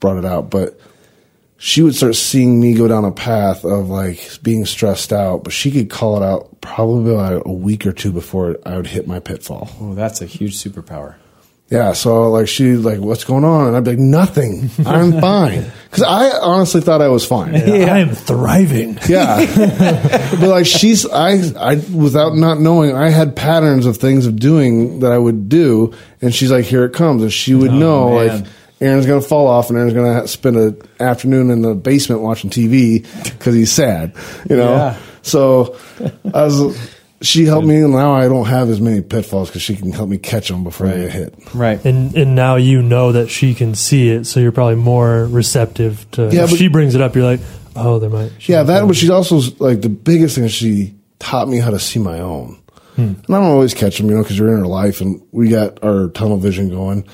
brought 0.00 0.18
it 0.18 0.24
out, 0.24 0.50
but 0.50 0.78
she 1.56 1.82
would 1.82 1.94
start 1.94 2.14
seeing 2.14 2.60
me 2.60 2.74
go 2.74 2.88
down 2.88 3.04
a 3.04 3.12
path 3.12 3.64
of 3.64 3.88
like 3.88 4.38
being 4.42 4.66
stressed 4.66 5.12
out, 5.12 5.44
but 5.44 5.52
she 5.52 5.70
could 5.70 5.88
call 5.88 6.22
it 6.22 6.26
out 6.26 6.60
probably 6.60 7.14
about 7.14 7.42
a 7.46 7.52
week 7.52 7.86
or 7.86 7.92
two 7.92 8.12
before 8.12 8.58
I 8.66 8.76
would 8.76 8.86
hit 8.86 9.06
my 9.06 9.20
pitfall. 9.20 9.70
oh 9.80 9.94
that's 9.94 10.20
a 10.20 10.26
huge 10.26 10.56
superpower 10.56 11.14
Yeah, 11.70 11.92
so 11.92 12.30
like 12.30 12.46
she 12.46 12.74
like, 12.74 13.00
what's 13.00 13.24
going 13.24 13.44
on? 13.44 13.68
And 13.68 13.76
I'd 13.76 13.84
be 13.84 13.92
like, 13.92 13.98
nothing. 13.98 14.70
I'm 14.84 15.12
fine. 15.20 15.70
Because 15.90 16.02
I 16.02 16.38
honestly 16.38 16.82
thought 16.82 17.00
I 17.00 17.08
was 17.08 17.24
fine. 17.26 17.54
Yeah, 17.54 17.94
I 17.94 17.98
am 18.00 18.14
thriving. 18.14 18.98
Yeah, 19.08 19.44
but 20.38 20.48
like 20.48 20.66
she's 20.66 21.08
I 21.08 21.40
I 21.58 21.76
without 21.76 22.36
not 22.36 22.60
knowing, 22.60 22.94
I 22.94 23.08
had 23.08 23.34
patterns 23.34 23.86
of 23.86 23.96
things 23.96 24.26
of 24.26 24.36
doing 24.36 25.00
that 25.00 25.10
I 25.10 25.18
would 25.18 25.48
do, 25.48 25.94
and 26.20 26.34
she's 26.34 26.50
like, 26.50 26.66
here 26.66 26.84
it 26.84 26.92
comes, 26.92 27.22
and 27.22 27.32
she 27.32 27.54
would 27.54 27.70
oh, 27.70 27.78
know 27.78 28.10
man. 28.10 28.42
like. 28.42 28.46
Aaron's 28.80 29.06
gonna 29.06 29.22
fall 29.22 29.46
off, 29.46 29.70
and 29.70 29.78
Aaron's 29.78 29.94
gonna 29.94 30.28
spend 30.28 30.56
an 30.56 30.82
afternoon 31.00 31.48
in 31.50 31.62
the 31.62 31.74
basement 31.74 32.20
watching 32.20 32.50
TV 32.50 33.06
because 33.24 33.54
he's 33.54 33.72
sad, 33.72 34.14
you 34.50 34.56
know. 34.56 34.74
Yeah. 34.74 34.98
So 35.22 35.78
I 36.34 36.42
was, 36.42 36.93
she 37.24 37.44
helped 37.46 37.66
me, 37.66 37.76
and 37.76 37.92
now 37.92 38.12
I 38.14 38.28
don't 38.28 38.46
have 38.46 38.68
as 38.70 38.80
many 38.80 39.00
pitfalls 39.00 39.48
because 39.48 39.62
she 39.62 39.76
can 39.76 39.92
help 39.92 40.08
me 40.08 40.18
catch 40.18 40.48
them 40.48 40.62
before 40.64 40.88
they 40.88 41.02
get 41.02 41.12
hit. 41.12 41.34
right 41.54 41.84
And 41.84 42.14
and 42.16 42.34
now 42.34 42.56
you 42.56 42.82
know 42.82 43.12
that 43.12 43.28
she 43.30 43.54
can 43.54 43.74
see 43.74 44.10
it, 44.10 44.24
so 44.26 44.40
you're 44.40 44.52
probably 44.52 44.76
more 44.76 45.26
receptive 45.26 46.10
to. 46.12 46.28
Yeah, 46.32 46.44
if 46.44 46.50
but- 46.50 46.58
she 46.58 46.68
brings 46.68 46.94
it 46.94 47.00
up, 47.00 47.14
you're 47.14 47.24
like, 47.24 47.40
oh, 47.76 47.98
there 47.98 48.10
might. 48.10 48.32
she 48.38 48.52
Yeah, 48.52 48.58
might 48.62 48.66
that. 48.74 48.80
know. 48.80 48.86
But 48.88 48.96
she's 48.96 49.10
also 49.10 49.40
like 49.58 49.80
the 49.82 49.88
biggest 49.88 50.34
thing. 50.36 50.44
is 50.44 50.52
She 50.52 50.94
taught 51.18 51.48
me 51.48 51.58
how 51.58 51.70
to 51.70 51.78
see 51.78 51.98
my 51.98 52.20
own, 52.20 52.58
hmm. 52.96 53.00
and 53.02 53.24
I 53.28 53.34
don't 53.40 53.44
always 53.50 53.74
catch 53.74 53.98
them, 53.98 54.08
you 54.08 54.14
know, 54.16 54.22
because 54.22 54.38
you're 54.38 54.52
in 54.52 54.58
her 54.58 54.66
life, 54.66 55.00
and 55.00 55.22
we 55.32 55.48
got 55.48 55.82
our 55.82 56.08
tunnel 56.08 56.36
vision 56.36 56.68
going. 56.68 57.06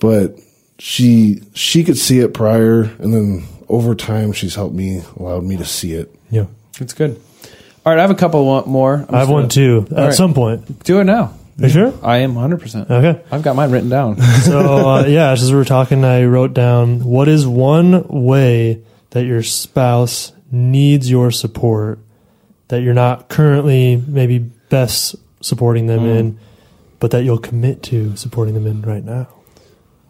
But 0.00 0.36
she 0.78 1.42
she 1.54 1.84
could 1.84 1.98
see 1.98 2.20
it 2.20 2.34
prior, 2.34 2.82
and 2.82 3.12
then 3.14 3.44
over 3.68 3.94
time, 3.94 4.32
she's 4.32 4.54
helped 4.54 4.74
me, 4.74 5.02
allowed 5.18 5.44
me 5.44 5.56
to 5.56 5.64
see 5.64 5.92
it. 5.94 6.14
Yeah, 6.30 6.46
it's 6.80 6.92
good 6.92 7.20
all 7.84 7.92
right 7.92 7.98
i 7.98 8.02
have 8.02 8.10
a 8.10 8.14
couple 8.14 8.64
more 8.66 8.94
I'm 9.08 9.14
I 9.14 9.18
have 9.20 9.28
one 9.30 9.48
too. 9.48 9.86
At 9.90 9.98
All 9.98 10.04
right. 10.06 10.14
some 10.14 10.34
point. 10.34 10.84
do 10.84 11.00
it 11.00 11.04
now 11.04 11.34
Are 11.60 11.66
you 11.66 11.68
sure? 11.68 11.92
i 12.02 12.18
am 12.18 12.34
100% 12.34 12.90
Okay. 12.90 13.22
i've 13.30 13.42
got 13.42 13.56
mine 13.56 13.70
written 13.70 13.88
down 13.88 14.20
So 14.42 14.88
uh, 14.88 15.04
yeah, 15.06 15.30
as 15.30 15.50
we 15.50 15.56
were 15.56 15.64
talking, 15.64 16.04
I 16.04 16.24
wrote 16.24 16.54
down 16.54 17.04
what 17.04 17.28
is 17.28 17.46
one 17.46 18.06
way 18.08 18.82
that 19.10 19.24
your 19.24 19.42
spouse 19.42 20.32
needs 20.50 21.10
your 21.10 21.30
support 21.30 21.98
that 22.68 22.82
you're 22.82 22.94
not 22.94 23.28
currently 23.28 23.96
maybe 23.96 24.38
best 24.38 25.16
supporting 25.40 25.86
them 25.86 26.06
in, 26.06 26.38
but 27.00 27.10
that 27.10 27.22
you'll 27.24 27.38
commit 27.38 27.82
to 27.84 28.16
supporting 28.16 28.54
them 28.54 28.66
in 28.66 28.80
right 28.82 29.04
now. 29.04 29.28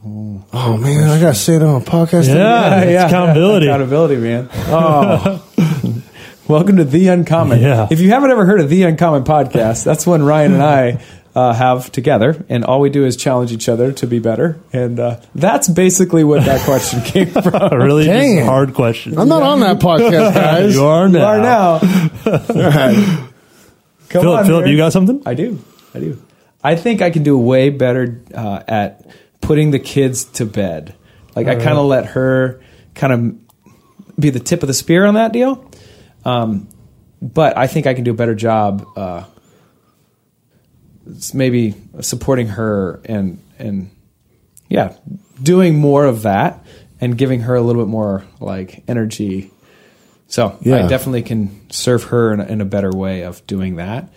Oh 0.05 0.77
man, 0.77 1.09
I 1.11 1.21
gotta 1.21 1.35
say 1.35 1.55
it 1.57 1.63
on 1.63 1.81
a 1.83 1.85
podcast. 1.85 2.27
Yeah, 2.29 2.81
it's 2.83 3.05
accountability. 3.13 3.67
accountability 3.69 4.17
man 4.17 4.49
oh 4.53 5.43
welcome 6.53 6.77
to 6.77 6.85
the 6.85 7.09
uncommon 7.09 7.61
Yeah. 7.63 7.89
if 7.91 8.01
you 8.01 8.11
haven't 8.11 8.31
ever 8.31 8.45
heard 8.45 8.61
of 8.61 8.69
the 8.69 8.83
uncommon 8.83 9.25
podcast 9.25 9.85
that's 9.85 10.07
one 10.07 10.23
ryan 10.23 10.53
and 10.53 10.63
i 10.63 11.03
uh, 11.35 11.55
have 11.55 11.91
together 11.91 12.45
and 12.51 12.63
all 12.63 12.79
we 12.81 12.91
do 12.91 13.07
is 13.07 13.17
challenge 13.17 13.53
each 13.53 13.71
other 13.71 13.91
to 13.93 14.07
be 14.07 14.19
better 14.19 14.61
and 14.71 15.01
uh, 15.01 15.19
that's 15.35 15.67
basically 15.67 16.25
what 16.25 16.45
that 16.45 16.61
question 16.67 17.01
came 17.05 17.29
from 17.29 17.55
A 17.55 17.71
really 17.79 18.05
Dang 18.05 18.37
just 18.37 18.47
hard 18.47 18.75
question. 18.75 19.19
I'm 19.19 19.29
not 19.29 19.43
on 19.43 19.61
that 19.61 19.79
podcast, 19.79 20.35
guys. 20.35 20.75
you 20.75 20.85
are 20.85 21.07
you 21.07 21.13
now. 21.15 21.25
are 21.25 21.41
now 21.41 21.79
Come 24.11 24.21
Philip, 24.23 24.41
on, 24.41 24.45
Philip, 24.47 24.61
Aaron. 24.61 24.71
you 24.71 24.77
got 24.77 24.93
something? 24.93 25.23
I 25.25 25.33
do. 25.33 25.59
I 25.95 26.01
do. 26.01 26.23
I 26.63 26.77
think 26.77 27.01
I 27.01 27.09
can 27.11 27.23
do 27.23 27.39
way 27.39 27.71
better 27.71 28.21
uh, 28.35 28.63
at 28.69 29.07
putting 29.41 29.71
the 29.71 29.79
kids 29.79 30.27
to 30.37 30.45
bed. 30.45 30.95
Like 31.35 31.47
I 31.47 31.55
kind 31.55 31.79
of 31.79 31.87
let 31.87 32.05
her 32.09 32.61
kind 32.95 33.13
of 33.15 34.21
be 34.21 34.29
the 34.29 34.39
tip 34.41 34.63
of 34.63 34.67
the 34.67 34.75
spear 34.75 35.07
on 35.07 35.15
that 35.15 35.33
deal. 35.33 35.67
Um, 36.25 36.69
but 37.21 37.57
I 37.57 37.67
think 37.67 37.87
I 37.87 37.95
can 37.95 38.05
do 38.05 38.11
a 38.11 38.15
better 38.15 38.35
job. 38.35 38.87
Uh, 38.97 39.25
maybe 41.35 41.75
supporting 42.01 42.49
her 42.49 43.01
and 43.05 43.43
and 43.59 43.91
yeah, 44.69 44.97
doing 45.43 45.77
more 45.77 46.05
of 46.05 46.23
that 46.23 46.65
and 47.01 47.19
giving 47.19 47.41
her 47.41 47.55
a 47.55 47.61
little 47.61 47.83
bit 47.83 47.89
more 47.89 48.25
like 48.41 48.85
energy. 48.89 49.51
So 50.29 50.57
I 50.65 50.89
definitely 50.89 51.23
can 51.23 51.71
serve 51.71 52.05
her 52.05 52.33
in 52.33 52.41
a, 52.41 52.45
in 52.45 52.61
a 52.63 52.65
better 52.65 52.91
way 52.91 53.23
of 53.23 53.47
doing 53.47 53.77
that, 53.77 54.11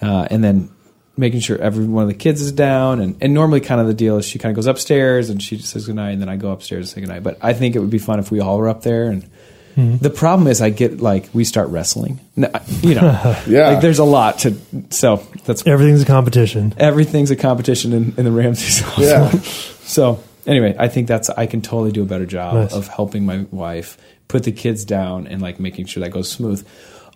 uh, 0.00 0.28
and 0.30 0.44
then 0.44 0.70
making 1.16 1.40
sure 1.40 1.58
every 1.58 1.86
one 1.86 2.02
of 2.02 2.08
the 2.08 2.14
kids 2.14 2.40
is 2.40 2.52
down. 2.52 3.00
And, 3.00 3.16
and 3.20 3.34
normally, 3.34 3.60
kind 3.60 3.80
of 3.80 3.88
the 3.88 3.94
deal 3.94 4.18
is 4.18 4.24
she 4.24 4.38
kind 4.38 4.52
of 4.52 4.56
goes 4.56 4.66
upstairs 4.66 5.28
and 5.28 5.42
she 5.42 5.58
says 5.58 5.86
goodnight, 5.86 6.12
and 6.12 6.22
then 6.22 6.28
I 6.28 6.36
go 6.36 6.52
upstairs 6.52 6.86
and 6.86 6.94
say 6.94 7.00
goodnight. 7.00 7.24
But 7.24 7.38
I 7.42 7.52
think 7.52 7.74
it 7.74 7.80
would 7.80 7.90
be 7.90 7.98
fun 7.98 8.20
if 8.20 8.30
we 8.30 8.38
all 8.38 8.58
were 8.58 8.68
up 8.68 8.82
there. 8.82 9.10
And 9.10 9.28
Mm-hmm. 9.76 9.98
the 9.98 10.08
problem 10.10 10.48
is, 10.48 10.62
I 10.62 10.70
get 10.70 11.00
like 11.00 11.28
we 11.34 11.44
start 11.44 11.68
wrestling. 11.68 12.18
Uh, 12.42 12.58
you 12.82 12.94
know, 12.94 13.36
Yeah. 13.46 13.68
like 13.72 13.80
there's 13.82 13.98
a 13.98 14.04
lot 14.04 14.38
to. 14.40 14.56
So 14.90 15.16
that's 15.44 15.66
Everything's 15.66 16.02
a 16.02 16.06
competition. 16.06 16.72
everything's 16.78 17.30
a 17.30 17.36
competition 17.36 17.92
in, 17.92 18.14
in 18.16 18.24
the 18.24 18.32
Ramseys 18.32 18.80
household. 18.84 19.34
Yeah. 19.34 19.40
so 19.82 20.22
anyway, 20.46 20.74
I 20.78 20.88
think 20.88 21.08
that's 21.08 21.28
I 21.30 21.44
can 21.46 21.60
totally 21.60 21.92
do 21.92 22.02
a 22.02 22.06
better 22.06 22.24
job 22.26 22.54
Nice. 22.54 22.72
of 22.72 22.88
helping 22.88 23.26
my 23.26 23.46
wife 23.50 23.98
put 24.28 24.44
the 24.44 24.52
kids 24.52 24.84
down 24.84 25.26
and 25.26 25.42
like 25.42 25.60
making 25.60 25.86
sure 25.86 26.02
that 26.02 26.10
goes 26.10 26.30
smooth. 26.30 26.66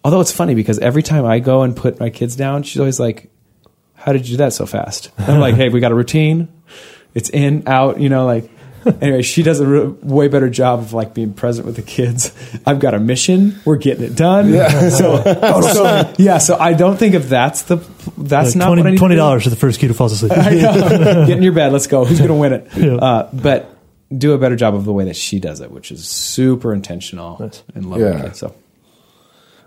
Although 0.04 0.20
it's 0.20 0.32
funny 0.32 0.54
because 0.54 0.78
every 0.80 1.02
time 1.02 1.24
I 1.24 1.38
go 1.40 1.62
and 1.62 1.74
put 1.74 1.98
my 1.98 2.10
kids 2.10 2.36
down, 2.36 2.62
she's 2.62 2.78
always 2.78 3.00
like, 3.00 3.30
"How 3.94 4.12
did 4.12 4.28
you 4.28 4.34
do 4.34 4.44
that 4.44 4.52
so 4.52 4.66
fast?" 4.66 5.10
And 5.16 5.30
I'm 5.32 5.40
like, 5.40 5.54
"Hey, 5.60 5.70
we 5.70 5.80
got 5.80 5.92
a 5.92 5.94
routine. 5.94 6.48
It's 7.14 7.30
in, 7.30 7.64
out. 7.66 8.00
You 8.00 8.10
know, 8.10 8.26
like." 8.26 8.50
Anyway, 9.00 9.22
she 9.22 9.42
does 9.42 9.60
a 9.60 9.66
re- 9.66 9.86
way 10.02 10.28
better 10.28 10.48
job 10.50 10.80
of 10.80 10.92
like 10.92 11.12
being 11.14 11.32
present 11.34 11.66
with 11.66 11.76
the 11.76 11.82
kids. 11.82 12.32
I've 12.66 12.78
got 12.80 12.94
a 12.94 12.98
mission. 12.98 13.58
We're 13.64 13.76
getting 13.76 14.04
it 14.04 14.16
done. 14.16 14.50
So, 14.90 15.22
so 15.72 16.14
yeah. 16.18 16.38
So 16.38 16.56
I 16.58 16.72
don't 16.74 16.96
think 16.96 17.14
if 17.14 17.28
that's 17.28 17.62
the 17.62 17.76
that's 18.16 18.50
Like 18.50 18.56
not 18.56 18.68
what 18.70 18.78
I 18.78 18.82
20 18.82 18.90
need 18.90 18.96
to 18.96 18.98
twenty 18.98 19.16
dollars 19.16 19.44
for 19.44 19.50
the 19.50 19.56
first 19.56 19.80
kid 19.80 19.88
who 19.88 19.94
falls 19.94 20.12
asleep. 20.12 20.32
I 20.34 20.50
know. 20.50 21.26
Get 21.26 21.36
in 21.36 21.42
your 21.42 21.52
bed. 21.52 21.72
Let's 21.72 21.86
go. 21.86 22.04
Who's 22.04 22.18
going 22.18 22.28
to 22.28 22.34
win 22.34 22.52
it? 22.54 22.68
Yeah. 22.76 22.94
Uh, 22.94 23.28
but 23.32 23.76
do 24.16 24.32
a 24.32 24.38
better 24.38 24.56
job 24.56 24.74
of 24.74 24.84
the 24.84 24.92
way 24.92 25.04
that 25.04 25.16
she 25.16 25.38
does 25.40 25.60
it, 25.60 25.70
which 25.70 25.92
is 25.92 26.08
super 26.08 26.72
intentional 26.74 27.36
Nice. 27.38 27.62
and 27.74 27.86
loving 27.90 28.06
Yeah. 28.06 28.26
it. 28.26 28.36
So 28.36 28.54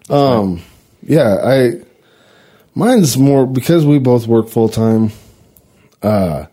Um, 0.09 0.61
yeah, 1.01 1.37
I 1.43 1.71
mine's 2.75 3.17
more 3.17 3.45
because 3.45 3.85
we 3.85 3.99
both 3.99 4.27
work 4.27 4.49
full 4.49 4.69
time. 4.69 5.11
Uh, 6.01 6.45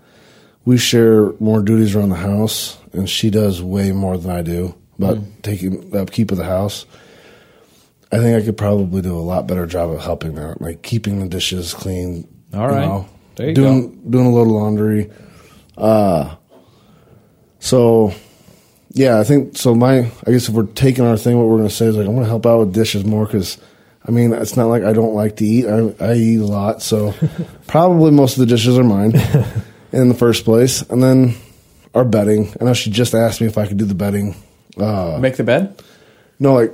we 0.64 0.76
share 0.78 1.32
more 1.40 1.62
duties 1.62 1.94
around 1.94 2.10
the 2.10 2.16
house, 2.16 2.78
and 2.92 3.08
she 3.08 3.30
does 3.30 3.62
way 3.62 3.92
more 3.92 4.16
than 4.18 4.30
I 4.30 4.42
do 4.42 4.74
about 4.98 5.18
taking 5.42 5.90
the 5.90 6.02
upkeep 6.02 6.30
of 6.30 6.38
the 6.38 6.44
house. 6.44 6.86
I 8.12 8.18
think 8.18 8.40
I 8.40 8.44
could 8.44 8.56
probably 8.56 9.02
do 9.02 9.16
a 9.16 9.20
lot 9.20 9.46
better 9.46 9.66
job 9.66 9.90
of 9.90 10.00
helping 10.00 10.36
her, 10.36 10.56
like 10.60 10.82
keeping 10.82 11.20
the 11.20 11.28
dishes 11.28 11.72
clean. 11.72 12.28
All 12.52 12.68
right. 12.68 13.06
There 13.36 13.48
you 13.48 13.54
doing 13.54 14.10
doing 14.10 14.26
a 14.26 14.32
little 14.32 14.54
laundry. 14.54 15.10
Uh, 15.76 16.34
so 17.60 18.12
yeah, 18.92 19.20
I 19.20 19.24
think 19.24 19.56
so. 19.56 19.74
My, 19.74 20.10
I 20.26 20.30
guess 20.30 20.48
if 20.48 20.54
we're 20.54 20.66
taking 20.66 21.04
our 21.04 21.16
thing, 21.16 21.38
what 21.38 21.46
we're 21.46 21.58
going 21.58 21.68
to 21.68 21.74
say 21.74 21.86
is 21.86 21.96
like, 21.96 22.06
I'm 22.06 22.14
going 22.14 22.24
to 22.24 22.28
help 22.28 22.44
out 22.44 22.58
with 22.58 22.74
dishes 22.74 23.04
more 23.04 23.24
because, 23.24 23.56
I 24.06 24.10
mean, 24.10 24.32
it's 24.32 24.56
not 24.56 24.66
like 24.66 24.82
I 24.82 24.92
don't 24.92 25.14
like 25.14 25.36
to 25.36 25.44
eat. 25.44 25.66
I, 25.66 25.94
I 26.04 26.14
eat 26.14 26.40
a 26.40 26.46
lot, 26.46 26.82
so 26.82 27.14
probably 27.68 28.10
most 28.10 28.32
of 28.36 28.40
the 28.40 28.46
dishes 28.46 28.76
are 28.76 28.84
mine 28.84 29.12
in 29.92 30.08
the 30.08 30.14
first 30.14 30.44
place. 30.44 30.82
And 30.82 31.02
then 31.02 31.34
our 31.94 32.04
bedding. 32.04 32.54
I 32.60 32.64
know 32.64 32.74
she 32.74 32.90
just 32.90 33.14
asked 33.14 33.40
me 33.40 33.46
if 33.46 33.58
I 33.58 33.66
could 33.66 33.76
do 33.78 33.84
the 33.84 33.94
bedding. 33.94 34.34
Uh, 34.76 35.18
Make 35.20 35.36
the 35.36 35.44
bed. 35.44 35.82
no, 36.38 36.54
like, 36.54 36.72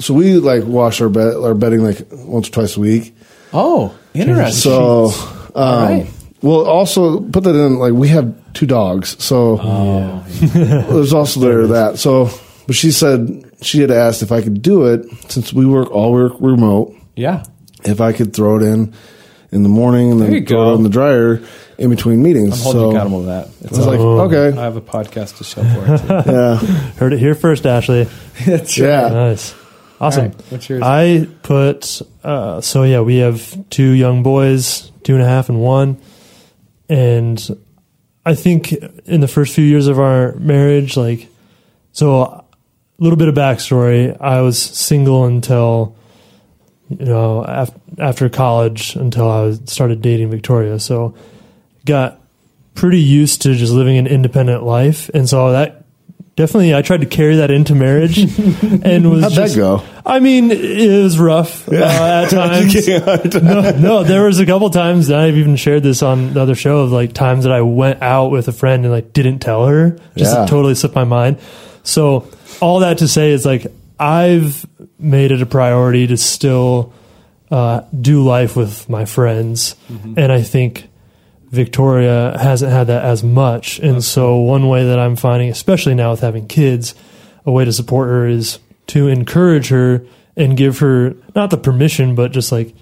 so 0.00 0.12
we 0.14 0.34
like 0.38 0.64
wash 0.64 1.00
our 1.00 1.08
bed, 1.08 1.34
our 1.36 1.54
bedding 1.54 1.82
like 1.82 2.06
once 2.12 2.48
or 2.48 2.52
twice 2.52 2.76
a 2.76 2.80
week. 2.80 3.14
Oh, 3.52 3.96
interesting. 4.12 4.52
So, 4.52 5.06
um, 5.54 5.82
right. 5.84 6.06
well, 6.42 6.66
also 6.66 7.20
put 7.20 7.44
that 7.44 7.54
in 7.54 7.78
like 7.78 7.92
we 7.94 8.08
have 8.08 8.34
two 8.52 8.66
dogs, 8.66 9.16
so 9.22 9.58
Oh. 9.60 10.24
there's 10.52 11.12
also 11.14 11.40
there 11.40 11.66
that. 11.68 11.98
So, 11.98 12.28
but 12.66 12.76
she 12.76 12.90
said 12.92 13.50
she 13.62 13.80
had 13.80 13.90
asked 13.90 14.22
if 14.22 14.30
I 14.32 14.42
could 14.42 14.60
do 14.62 14.86
it 14.86 15.06
since 15.30 15.52
we 15.52 15.64
work 15.64 15.90
all 15.90 16.12
work 16.12 16.34
remote. 16.40 16.94
yeah. 17.16 17.44
If 17.84 18.00
I 18.00 18.12
could 18.12 18.34
throw 18.34 18.56
it 18.56 18.62
in 18.62 18.92
in 19.50 19.62
the 19.62 19.68
morning 19.68 20.12
and 20.12 20.20
then 20.20 20.30
throw 20.46 20.64
go. 20.64 20.72
it 20.72 20.76
in 20.76 20.82
the 20.82 20.88
dryer 20.88 21.42
in 21.78 21.90
between 21.90 22.22
meetings. 22.22 22.58
I'm 22.58 22.62
holding 22.64 22.82
so 22.82 22.90
accountable 22.90 23.20
to 23.20 23.26
that. 23.26 23.46
I 23.46 23.50
It's 23.62 23.70
was 23.78 23.86
like, 23.86 23.98
like, 23.98 24.32
okay, 24.32 24.58
I 24.58 24.62
have 24.64 24.76
a 24.76 24.80
podcast 24.80 25.38
to 25.38 25.44
show 25.44 25.62
for 25.62 25.94
it. 25.94 25.98
Too. 26.24 26.30
yeah, 26.32 26.56
Heard 26.98 27.12
it 27.12 27.18
here 27.18 27.34
first, 27.34 27.66
Ashley. 27.66 28.08
yeah. 28.46 29.08
Nice. 29.08 29.54
Awesome. 30.00 30.26
All 30.26 30.28
right, 30.30 30.42
what's 30.50 30.68
yours? 30.68 30.82
I 30.84 31.28
put, 31.42 32.02
uh, 32.22 32.60
so 32.60 32.84
yeah, 32.84 33.00
we 33.00 33.16
have 33.18 33.68
two 33.70 33.90
young 33.90 34.22
boys, 34.22 34.92
two 35.02 35.14
and 35.14 35.22
a 35.22 35.26
half 35.26 35.48
and 35.48 35.60
one. 35.60 36.00
And 36.88 37.58
I 38.24 38.34
think 38.34 38.72
in 38.72 39.20
the 39.20 39.28
first 39.28 39.54
few 39.54 39.64
years 39.64 39.88
of 39.88 39.98
our 39.98 40.34
marriage, 40.34 40.96
like, 40.96 41.28
so 41.92 42.22
a 42.22 42.44
little 42.98 43.16
bit 43.16 43.28
of 43.28 43.34
backstory. 43.34 44.16
I 44.20 44.40
was 44.42 44.60
single 44.60 45.24
until, 45.24 45.96
you 46.88 47.04
know, 47.06 47.42
af- 47.46 47.74
after 47.98 48.28
college 48.28 48.96
until 48.96 49.30
I 49.30 49.52
started 49.66 50.00
dating 50.02 50.30
Victoria. 50.30 50.78
So 50.78 51.14
got 51.84 52.20
pretty 52.74 53.00
used 53.00 53.42
to 53.42 53.54
just 53.54 53.72
living 53.72 53.98
an 53.98 54.06
independent 54.06 54.62
life. 54.62 55.08
And 55.12 55.28
so 55.28 55.52
that 55.52 55.84
definitely, 56.36 56.74
I 56.74 56.82
tried 56.82 57.00
to 57.00 57.06
carry 57.06 57.36
that 57.36 57.50
into 57.50 57.74
marriage 57.74 58.18
and 58.84 59.10
was 59.10 59.22
How'd 59.24 59.32
just, 59.32 59.54
that 59.54 59.60
go? 59.60 59.82
I 60.06 60.20
mean, 60.20 60.50
it 60.52 61.02
was 61.02 61.18
rough 61.18 61.68
uh, 61.68 61.74
at 61.74 62.28
times. 62.30 62.86
no, 63.42 63.70
no, 63.72 64.04
there 64.04 64.24
was 64.24 64.38
a 64.38 64.46
couple 64.46 64.70
times 64.70 65.08
that 65.08 65.18
I've 65.18 65.36
even 65.36 65.56
shared 65.56 65.82
this 65.82 66.02
on 66.02 66.34
the 66.34 66.40
other 66.40 66.54
show 66.54 66.78
of 66.78 66.92
like 66.92 67.12
times 67.12 67.44
that 67.44 67.52
I 67.52 67.60
went 67.62 68.00
out 68.02 68.28
with 68.30 68.48
a 68.48 68.52
friend 68.52 68.84
and 68.84 68.92
like 68.94 69.12
didn't 69.12 69.40
tell 69.40 69.66
her, 69.66 69.98
just 70.16 70.34
Yeah. 70.34 70.46
totally 70.46 70.74
slipped 70.76 70.94
my 70.94 71.04
mind. 71.04 71.38
So 71.82 72.28
all 72.60 72.80
that 72.80 72.98
to 72.98 73.08
say 73.08 73.30
is 73.32 73.44
like 73.44 73.66
I've 73.98 74.66
made 74.98 75.32
it 75.32 75.42
a 75.42 75.46
priority 75.46 76.06
to 76.06 76.16
still 76.16 76.92
uh, 77.50 77.82
do 77.98 78.22
life 78.24 78.56
with 78.56 78.88
my 78.88 79.04
friends, 79.04 79.74
and 79.88 80.30
I 80.32 80.42
think 80.42 80.88
Victoria 81.50 82.36
hasn't 82.38 82.70
had 82.72 82.88
that 82.88 83.04
as 83.04 83.22
much. 83.24 83.78
And 83.78 84.04
so 84.04 84.36
one 84.36 84.68
way 84.68 84.84
that 84.84 84.98
I'm 84.98 85.16
finding, 85.16 85.48
especially 85.50 85.94
now 85.94 86.10
with 86.10 86.20
having 86.20 86.46
kids, 86.46 86.94
a 87.46 87.50
way 87.50 87.64
to 87.64 87.72
support 87.72 88.08
her 88.08 88.26
is 88.26 88.58
to 88.88 89.08
encourage 89.08 89.68
her 89.68 90.04
and 90.36 90.56
give 90.56 90.78
her 90.80 91.16
not 91.34 91.50
the 91.50 91.56
permission, 91.56 92.14
but 92.14 92.32
just 92.32 92.52
like, 92.52 92.74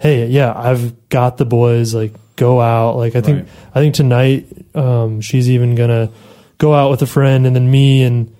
hey, 0.00 0.26
yeah, 0.26 0.52
I've 0.56 1.08
got 1.08 1.36
the 1.36 1.44
boys. 1.44 1.94
Like, 1.94 2.14
go 2.36 2.60
out. 2.60 2.96
Like, 2.96 3.14
I 3.14 3.20
think 3.20 3.40
Right. 3.40 3.48
I 3.74 3.80
think 3.80 3.94
tonight 3.94 4.46
um, 4.74 5.20
she's 5.20 5.48
even 5.50 5.74
gonna 5.74 6.10
go 6.58 6.74
out 6.74 6.90
with 6.90 7.02
a 7.02 7.06
friend, 7.06 7.46
and 7.46 7.54
then 7.54 7.70
me 7.70 8.02
and 8.02 8.34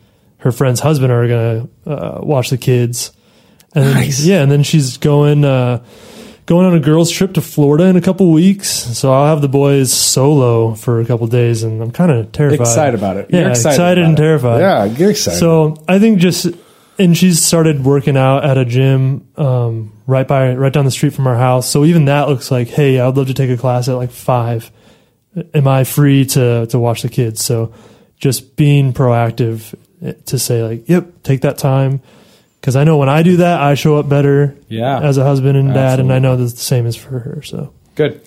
her 0.44 0.52
friend's 0.52 0.78
husband 0.78 1.10
are 1.10 1.26
gonna 1.26 1.68
uh, 1.86 2.20
watch 2.22 2.50
the 2.50 2.58
kids. 2.58 3.12
And 3.74 3.84
then, 3.84 4.10
yeah, 4.18 4.42
and 4.42 4.52
then 4.52 4.62
she's 4.62 4.98
going 4.98 5.44
uh, 5.44 5.82
going 6.46 6.66
on 6.66 6.74
a 6.74 6.80
girls' 6.80 7.10
trip 7.10 7.32
to 7.34 7.40
Florida 7.40 7.86
in 7.86 7.96
a 7.96 8.00
couple 8.02 8.30
weeks. 8.30 8.68
So 8.68 9.12
I'll 9.12 9.26
have 9.26 9.40
the 9.40 9.48
boys 9.48 9.92
solo 9.92 10.74
for 10.74 11.00
a 11.00 11.06
couple 11.06 11.26
days, 11.26 11.62
and 11.62 11.82
I'm 11.82 11.90
kind 11.90 12.12
of 12.12 12.30
terrified. 12.30 12.60
Excited 12.60 12.94
about 12.94 13.16
it. 13.16 13.30
Yeah, 13.30 13.40
You're 13.40 13.50
excited 13.50 13.74
excited, 13.74 14.04
and 14.04 14.12
it. 14.12 14.16
terrified. 14.22 14.60
Yeah, 14.60 14.86
get 14.88 15.10
excited. 15.10 15.38
So 15.38 15.82
I 15.88 15.98
think 15.98 16.18
just 16.18 16.46
and 16.98 17.16
she's 17.16 17.42
started 17.42 17.84
working 17.84 18.16
out 18.16 18.44
at 18.44 18.58
a 18.58 18.64
gym 18.66 19.26
um, 19.36 19.92
right 20.06 20.28
by 20.28 20.54
right 20.54 20.72
down 20.72 20.84
the 20.84 20.90
street 20.90 21.14
from 21.14 21.26
our 21.26 21.36
house. 21.36 21.68
So 21.68 21.84
even 21.86 22.04
that 22.04 22.28
looks 22.28 22.50
like, 22.50 22.68
hey, 22.68 23.00
I'd 23.00 23.16
love 23.16 23.28
to 23.28 23.34
take 23.34 23.50
a 23.50 23.56
class 23.56 23.88
at 23.88 23.94
like 23.94 24.10
five. 24.10 24.70
Am 25.54 25.66
I 25.66 25.84
free 25.84 26.26
to 26.26 26.66
to 26.66 26.78
watch 26.78 27.00
the 27.02 27.08
kids? 27.08 27.42
So 27.42 27.72
just 28.18 28.54
being 28.56 28.92
proactive 28.92 29.74
to 30.26 30.38
say 30.38 30.62
like, 30.62 30.88
yep, 30.88 31.22
take 31.22 31.40
that 31.42 31.58
time. 31.58 32.00
Because 32.60 32.76
I 32.76 32.84
know 32.84 32.96
when 32.96 33.08
I 33.10 33.22
do 33.22 33.38
that, 33.38 33.60
I 33.60 33.74
show 33.74 33.96
up 33.98 34.08
better 34.08 34.56
Yeah. 34.68 35.00
as 35.00 35.18
a 35.18 35.24
husband 35.24 35.58
and 35.58 35.74
dad, 35.74 36.00
and 36.00 36.10
I 36.12 36.18
know 36.18 36.36
that 36.36 36.42
the 36.44 36.48
same 36.56 36.86
is 36.86 36.96
for 36.96 37.18
her. 37.18 37.42
So 37.42 37.72
Good. 37.94 38.20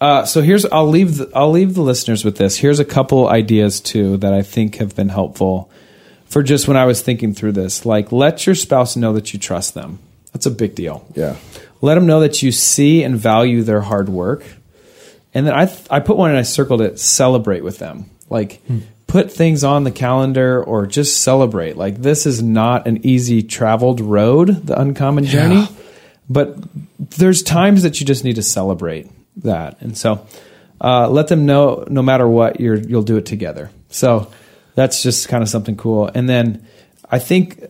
Uh, 0.00 0.24
so 0.24 0.42
here's 0.42 0.64
I'll 0.66 0.88
leave 0.88 1.18
the, 1.18 1.30
I'll 1.32 1.52
leave 1.52 1.74
the 1.74 1.82
listeners 1.82 2.24
with 2.24 2.36
this. 2.36 2.56
Here's 2.58 2.80
a 2.80 2.84
couple 2.84 3.28
ideas 3.28 3.80
too 3.80 4.16
that 4.16 4.32
I 4.34 4.42
think 4.42 4.76
have 4.76 4.96
been 4.96 5.10
helpful 5.10 5.70
for 6.26 6.42
just 6.42 6.66
when 6.66 6.76
I 6.76 6.86
was 6.86 7.00
thinking 7.02 7.34
through 7.34 7.52
this. 7.52 7.86
Like 7.86 8.10
let 8.10 8.44
your 8.44 8.56
spouse 8.56 8.96
know 8.96 9.12
that 9.12 9.32
you 9.32 9.38
trust 9.38 9.74
them. 9.74 10.00
That's 10.32 10.46
a 10.46 10.50
big 10.50 10.74
deal. 10.74 11.06
yeah, 11.14 11.36
Let 11.82 11.94
them 11.94 12.06
know 12.06 12.18
that 12.20 12.42
you 12.42 12.50
see 12.50 13.04
and 13.04 13.16
value 13.16 13.62
their 13.62 13.82
hard 13.82 14.08
work. 14.08 14.42
And 15.34 15.46
then 15.46 15.54
I 15.54 15.66
th- 15.66 15.86
I 15.88 16.00
put 16.00 16.16
one 16.16 16.30
and 16.30 16.38
I 16.38 16.42
circled 16.42 16.80
it. 16.80 16.98
Celebrate 16.98 17.62
with 17.62 17.78
them. 17.78 18.06
Like 18.28 18.60
put 19.12 19.30
things 19.30 19.62
on 19.62 19.84
the 19.84 19.90
calendar 19.90 20.64
or 20.64 20.86
just 20.86 21.20
celebrate. 21.20 21.76
Like 21.76 21.98
this 21.98 22.24
is 22.24 22.42
not 22.42 22.86
an 22.86 23.04
easy 23.04 23.42
traveled 23.42 24.00
road, 24.00 24.66
the 24.66 24.80
uncommon 24.80 25.24
journey. 25.24 25.68
But 26.30 26.56
there's 26.98 27.42
times 27.42 27.82
that 27.82 28.00
you 28.00 28.06
just 28.06 28.24
need 28.24 28.36
to 28.36 28.42
celebrate 28.42 29.10
that. 29.44 29.82
And 29.82 29.98
so 29.98 30.26
uh, 30.80 31.10
let 31.10 31.28
them 31.28 31.44
know 31.44 31.84
no 31.90 32.00
matter 32.00 32.26
what 32.26 32.58
you're 32.58 32.76
you'll 32.76 33.02
do 33.02 33.18
it 33.18 33.26
together. 33.26 33.70
So 33.90 34.32
that's 34.76 35.02
just 35.02 35.28
kind 35.28 35.42
of 35.42 35.48
something 35.50 35.76
cool. 35.76 36.10
And 36.14 36.26
then 36.26 36.66
I 37.10 37.18
think 37.18 37.62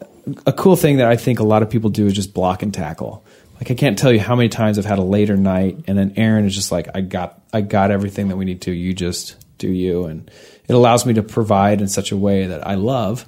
a 0.46 0.52
cool 0.52 0.76
thing 0.76 0.98
that 0.98 1.08
I 1.08 1.16
think 1.16 1.40
a 1.40 1.44
lot 1.44 1.64
of 1.64 1.70
people 1.70 1.90
do 1.90 2.06
is 2.06 2.12
just 2.12 2.34
block 2.34 2.62
and 2.62 2.72
tackle. 2.72 3.24
Like 3.56 3.68
I 3.72 3.74
can't 3.74 3.98
tell 3.98 4.12
you 4.12 4.20
how 4.20 4.36
many 4.36 4.48
times 4.48 4.78
I've 4.78 4.84
had 4.84 5.00
a 5.00 5.02
later 5.02 5.36
night 5.36 5.76
and 5.88 5.98
then 5.98 6.12
Erin 6.14 6.44
is 6.44 6.54
just 6.54 6.70
like 6.70 6.86
I 6.94 7.00
got 7.00 7.42
I 7.52 7.62
got 7.62 7.90
everything 7.90 8.28
that 8.28 8.36
we 8.36 8.44
need 8.44 8.60
to. 8.62 8.70
You 8.70 8.94
just 8.94 9.41
do 9.62 9.70
you 9.72 10.04
and 10.04 10.30
it 10.68 10.74
allows 10.74 11.06
me 11.06 11.14
to 11.14 11.22
provide 11.22 11.80
in 11.80 11.88
such 11.88 12.12
a 12.12 12.16
way 12.16 12.46
that 12.46 12.66
I 12.66 12.74
love. 12.74 13.26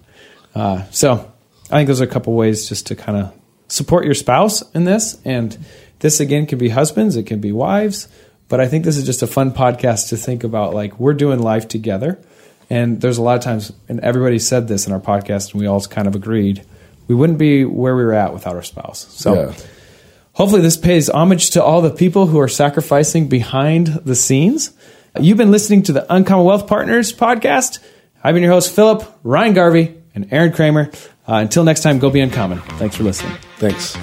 Uh, 0.54 0.84
so 0.90 1.32
I 1.70 1.78
think 1.78 1.86
those 1.88 2.00
are 2.00 2.04
a 2.04 2.08
couple 2.08 2.34
ways 2.34 2.68
just 2.68 2.88
to 2.88 2.96
kind 2.96 3.18
of 3.18 3.32
support 3.68 4.04
your 4.04 4.14
spouse 4.14 4.62
in 4.72 4.84
this. 4.84 5.20
And 5.24 5.56
this 6.00 6.20
again 6.20 6.46
can 6.46 6.58
be 6.58 6.68
husbands, 6.68 7.16
it 7.16 7.24
can 7.24 7.40
be 7.40 7.52
wives, 7.52 8.08
but 8.48 8.60
I 8.60 8.68
think 8.68 8.84
this 8.84 8.96
is 8.96 9.06
just 9.06 9.22
a 9.22 9.26
fun 9.26 9.52
podcast 9.52 10.10
to 10.10 10.16
think 10.16 10.44
about. 10.44 10.74
Like 10.74 10.98
we're 10.98 11.14
doing 11.14 11.40
life 11.40 11.68
together, 11.68 12.20
and 12.68 13.00
there's 13.00 13.18
a 13.18 13.22
lot 13.22 13.36
of 13.36 13.42
times, 13.42 13.72
and 13.88 14.00
everybody 14.00 14.38
said 14.38 14.68
this 14.68 14.86
in 14.86 14.92
our 14.92 15.00
podcast, 15.00 15.52
and 15.52 15.60
we 15.60 15.66
all 15.66 15.80
kind 15.82 16.06
of 16.06 16.14
agreed 16.14 16.64
we 17.06 17.14
wouldn't 17.14 17.38
be 17.38 17.64
where 17.64 17.94
we 17.94 18.04
were 18.04 18.14
at 18.14 18.32
without 18.32 18.56
our 18.56 18.62
spouse. 18.62 19.06
So. 19.10 19.34
yeah. 19.34 19.54
Hopefully, 20.34 20.62
this 20.62 20.76
pays 20.76 21.08
homage 21.08 21.50
to 21.50 21.62
all 21.62 21.80
the 21.80 21.90
people 21.92 22.26
who 22.26 22.40
are 22.40 22.48
sacrificing 22.48 23.28
behind 23.28 23.86
the 24.04 24.16
scenes. 24.16 24.72
You've 25.20 25.38
been 25.38 25.53
listening 25.53 25.85
to 25.85 25.92
the 25.92 26.12
Uncommon 26.12 26.44
Wealth 26.44 26.66
Partners 26.66 27.12
podcast. 27.12 27.79
I've 28.22 28.35
been 28.35 28.42
your 28.42 28.53
host, 28.53 28.74
Philip, 28.74 29.05
Ryan 29.22 29.55
Garvey, 29.55 29.94
and 30.12 30.33
Aaron 30.33 30.53
Kramer. 30.53 30.90
Uh, 31.29 31.35
until 31.35 31.62
next 31.62 31.83
time, 31.83 32.00
go 32.00 32.11
be 32.11 32.20
uncommon. 32.20 32.59
Thanks 32.79 32.96
for 32.96 33.05
listening. 33.05 33.37
Thanks. 33.59 33.96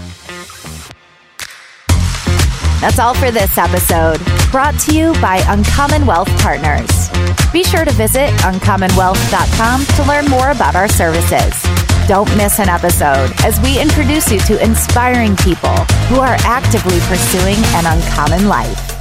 That's 2.80 2.98
all 2.98 3.14
for 3.14 3.30
this 3.30 3.58
episode, 3.58 4.22
brought 4.52 4.80
to 4.82 4.96
you 4.96 5.12
by 5.22 5.44
Uncommon 5.48 6.06
Wealth 6.06 6.30
Partners. 6.40 7.10
Be 7.52 7.64
sure 7.66 7.84
to 7.84 7.92
visit 7.92 8.30
uncommonwealth.com 8.42 9.86
to 9.86 10.04
learn 10.08 10.26
more 10.26 10.52
about 10.52 10.76
our 10.76 10.88
services. 10.88 11.54
Don't 12.08 12.30
miss 12.38 12.60
an 12.60 12.70
episode 12.70 13.32
as 13.44 13.60
we 13.60 13.80
introduce 13.80 14.32
you 14.32 14.40
to 14.40 14.64
inspiring 14.64 15.36
people 15.36 15.76
who 16.08 16.22
are 16.22 16.38
actively 16.40 17.00
pursuing 17.02 17.58
an 17.76 17.86
uncommon 17.86 18.48
life. 18.48 19.01